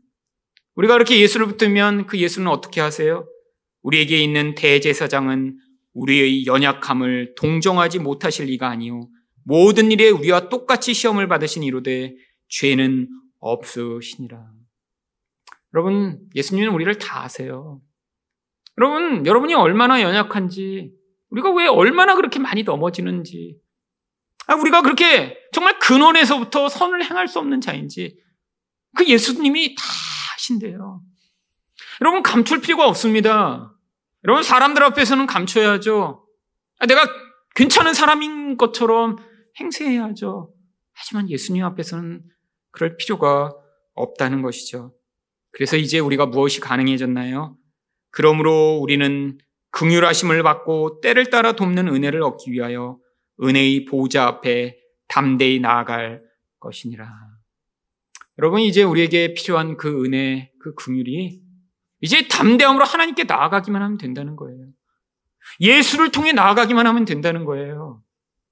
우리가 0.77 0.95
그렇게 0.95 1.19
예수를 1.19 1.47
붙들면 1.47 2.07
그 2.07 2.19
예수는 2.19 2.47
어떻게 2.47 2.81
하세요? 2.81 3.27
우리에게 3.83 4.19
있는 4.19 4.55
대제사장은 4.55 5.59
우리의 5.95 6.47
연약함을 6.47 7.35
동정하지 7.37 7.99
못하실 7.99 8.47
리가 8.47 8.69
아니요 8.69 9.09
모든 9.45 9.91
일에 9.91 10.09
우리와 10.11 10.51
똑같이 10.51 10.95
시험을 10.95 11.27
받으신 11.27 11.65
이로되 11.65 12.15
죄는 12.49 13.09
없으시니라. 13.41 14.60
여러분, 15.75 16.21
예수님은 16.35 16.73
우리를 16.73 16.99
다 16.99 17.23
아세요. 17.23 17.81
여러분, 18.79 19.27
여러분이 19.27 19.55
얼마나 19.55 20.03
연약한지, 20.03 20.93
우리가 21.31 21.51
왜 21.53 21.67
얼마나 21.67 22.15
그렇게 22.15 22.39
많이 22.39 22.63
넘어지는지, 22.63 23.59
아, 24.47 24.55
우리가 24.55 24.83
그렇게 24.83 25.37
정말 25.53 25.79
근원에서부터 25.79 26.69
선을 26.69 27.05
행할 27.05 27.29
수 27.29 27.39
없는 27.39 27.61
자인지, 27.61 28.19
그 28.97 29.07
예수님이 29.07 29.75
다 29.77 29.85
아신대요. 30.35 31.03
여러분, 32.01 32.23
감출 32.23 32.61
필요가 32.61 32.89
없습니다. 32.89 33.73
여러분, 34.25 34.43
사람들 34.43 34.83
앞에서는 34.83 35.27
감춰야죠. 35.27 36.27
아, 36.79 36.87
내가 36.87 37.07
괜찮은 37.55 37.95
사람인 37.95 38.57
것처럼 38.57 39.17
행세해야죠. 39.61 40.53
하지만 40.93 41.29
예수님 41.31 41.65
앞에서는 41.65 42.23
그럴 42.71 42.97
필요가 42.97 43.53
없다는 43.95 44.43
것이죠. 44.43 44.95
그래서 45.53 45.77
이제 45.77 45.99
우리가 45.99 46.27
무엇이 46.27 46.61
가능해졌나요? 46.61 47.57
그러므로 48.11 48.79
우리는 48.81 49.39
긍휼하심을 49.73 50.43
받고 50.43 51.01
때를 51.01 51.31
따라 51.31 51.53
돕는 51.53 51.89
은혜를 51.89 52.23
얻기 52.23 52.51
위하여 52.51 52.99
은혜의 53.43 53.85
보좌 53.85 54.27
앞에 54.27 54.77
담대히 55.09 55.61
나아갈 55.61 56.23
것이니라. 56.61 57.09
여러분 58.39 58.61
이제 58.61 58.83
우리에게 58.83 59.35
필요한 59.35 59.77
그 59.77 60.05
은혜, 60.05 60.51
그 60.61 60.75
긍휼이 60.75 61.41
이제 62.01 62.27
담대함으로 62.29 62.85
하나님께 62.85 63.25
나아가기만 63.25 63.83
하면 63.83 63.99
된다는 63.99 64.37
거예요. 64.37 64.67
예수를 65.61 66.11
통해 66.11 66.33
나아가기만 66.33 66.87
하면 66.87 67.05
된다는 67.05 67.45
거예요. 67.45 68.03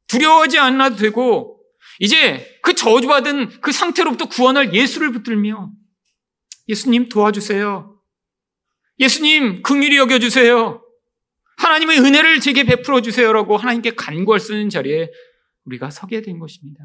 두려워하지 0.08 0.58
않아도 0.58 0.96
되고 0.96 1.60
이제 2.00 2.58
그 2.62 2.74
저주받은 2.74 3.60
그 3.60 3.72
상태로부터 3.72 4.26
구원할 4.28 4.74
예수를 4.74 5.12
붙들며 5.12 5.70
예수님 6.68 7.08
도와주세요. 7.08 7.96
예수님 8.98 9.62
긍휼히 9.62 9.96
여겨 9.96 10.18
주세요. 10.18 10.82
하나님의 11.56 11.98
은혜를 12.00 12.40
제게 12.40 12.64
베풀어 12.64 13.00
주세요라고 13.00 13.56
하나님께 13.56 13.94
간구할 13.94 14.38
수 14.40 14.52
있는 14.52 14.70
자리에 14.70 15.10
우리가 15.64 15.90
서게 15.90 16.22
된 16.22 16.38
것입니다. 16.38 16.84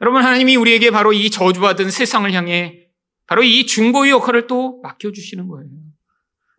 여러분 0.00 0.22
하나님이 0.22 0.56
우리에게 0.56 0.90
바로 0.90 1.12
이 1.12 1.30
저주받은 1.30 1.90
세상을 1.90 2.30
향해 2.32 2.88
바로 3.26 3.42
이 3.42 3.66
중보의 3.66 4.10
역할을 4.12 4.46
또 4.46 4.80
맡겨 4.82 5.12
주시는 5.12 5.48
거예요. 5.48 5.70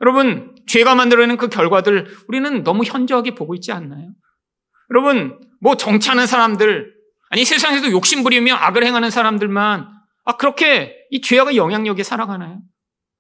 여러분 0.02 0.56
죄가 0.68 0.96
만들어내는 0.96 1.38
그 1.38 1.48
결과들 1.48 2.08
우리는 2.28 2.64
너무 2.64 2.84
현저하게 2.84 3.36
보고 3.36 3.56
있지 3.56 3.72
않나요? 3.72 4.12
여러분 4.92 5.40
뭐 5.62 5.78
정치하는 5.78 6.28
사람들 6.28 6.94
아니 7.30 7.46
세상에서 7.46 7.92
욕심 7.92 8.24
부리며 8.24 8.56
악을 8.56 8.84
행하는 8.86 9.10
사람들만 9.10 9.90
아 10.26 10.38
그렇게 10.38 10.96
이 11.16 11.22
죄가 11.22 11.56
영향력에 11.56 12.04
살아가나요? 12.04 12.62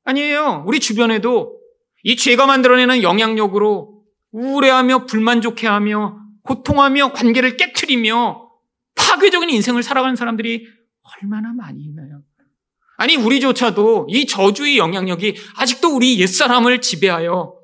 아니에요. 0.03 0.65
우리 0.67 0.81
주변에도 0.81 1.57
이 2.03 2.17
죄가 2.17 2.45
만들어내는 2.45 3.03
영향력으로 3.03 4.03
우울해하며 4.33 5.05
불만족해하며 5.05 6.19
고통하며 6.43 7.13
관계를 7.13 7.55
깨뜨리며 7.55 8.51
파괴적인 8.95 9.49
인생을 9.49 9.81
살아가는 9.81 10.17
사람들이 10.17 10.67
얼마나 11.21 11.53
많이 11.53 11.83
있나요? 11.85 12.21
아니 12.97 13.15
우리조차도 13.15 14.07
이 14.09 14.25
저주의 14.25 14.77
영향력이 14.77 15.37
아직도 15.55 15.95
우리 15.95 16.19
옛사람을 16.19 16.81
지배하여 16.81 17.55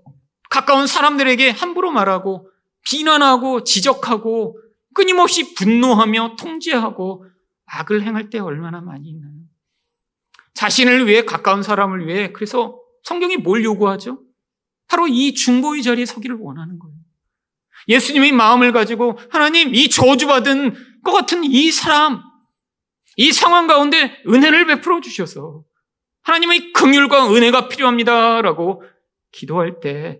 가까운 0.49 0.87
사람들에게 0.87 1.49
함부로 1.49 1.91
말하고 1.91 2.49
비난하고 2.89 3.65
지적하고 3.65 4.57
끊임없이 4.93 5.55
분노하며 5.55 6.37
통제하고 6.39 7.25
악을 7.65 8.03
행할 8.03 8.29
때 8.29 8.39
얼마나 8.39 8.79
많이 8.79 9.09
있나요? 9.09 9.40
자신을 10.61 11.07
위해 11.07 11.25
가까운 11.25 11.63
사람을 11.63 12.05
위해 12.05 12.31
그래서 12.33 12.79
성경이 13.03 13.37
뭘 13.37 13.63
요구하죠? 13.63 14.21
바로 14.87 15.07
이 15.07 15.33
중보의 15.33 15.81
자리에 15.81 16.05
서기를 16.05 16.37
원하는 16.39 16.77
거예요. 16.77 16.95
예수님의 17.87 18.31
마음을 18.33 18.71
가지고 18.71 19.17
하나님 19.31 19.73
이 19.73 19.89
저주받은 19.89 21.01
것 21.03 21.11
같은 21.13 21.43
이 21.43 21.71
사람 21.71 22.21
이 23.17 23.31
상황 23.31 23.65
가운데 23.65 24.21
은혜를 24.27 24.67
베풀어 24.67 25.01
주셔서 25.01 25.63
하나님의 26.21 26.73
긍휼과 26.73 27.33
은혜가 27.33 27.67
필요합니다라고 27.67 28.83
기도할 29.31 29.79
때 29.79 30.19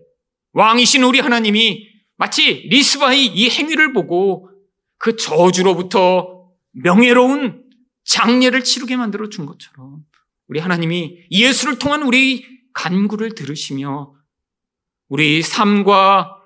왕이신 0.54 1.04
우리 1.04 1.20
하나님이 1.20 1.86
마치 2.16 2.66
리스바의 2.68 3.26
이 3.26 3.48
행위를 3.48 3.92
보고 3.92 4.50
그 4.98 5.14
저주로부터 5.14 6.50
명예로운 6.72 7.62
장례를 8.04 8.64
치르게 8.64 8.96
만들어 8.96 9.28
준 9.28 9.46
것처럼 9.46 10.02
우리 10.48 10.60
하나님이 10.60 11.26
예수를 11.30 11.78
통한 11.78 12.02
우리 12.02 12.44
간구를 12.74 13.34
들으시며 13.34 14.14
우리 15.08 15.42
삶과 15.42 16.38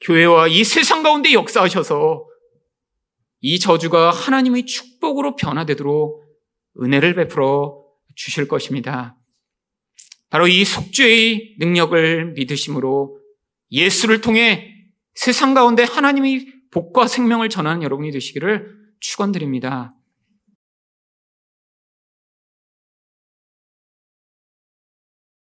교회와 0.00 0.48
이 0.48 0.64
세상 0.64 1.02
가운데 1.02 1.32
역사하셔서 1.32 2.26
이 3.40 3.58
저주가 3.58 4.10
하나님의 4.10 4.66
축복으로 4.66 5.36
변화되도록 5.36 6.24
은혜를 6.80 7.14
베풀어 7.14 7.84
주실 8.14 8.48
것입니다. 8.48 9.16
바로 10.30 10.48
이 10.48 10.64
속죄의 10.64 11.56
능력을 11.58 12.32
믿으심으로 12.32 13.20
예수를 13.70 14.20
통해 14.20 14.74
세상 15.14 15.54
가운데 15.54 15.84
하나님의 15.84 16.46
복과 16.70 17.06
생명을 17.06 17.48
전하는 17.48 17.82
여러분이 17.82 18.10
되시기를 18.10 18.74
축원드립니다. 19.00 19.94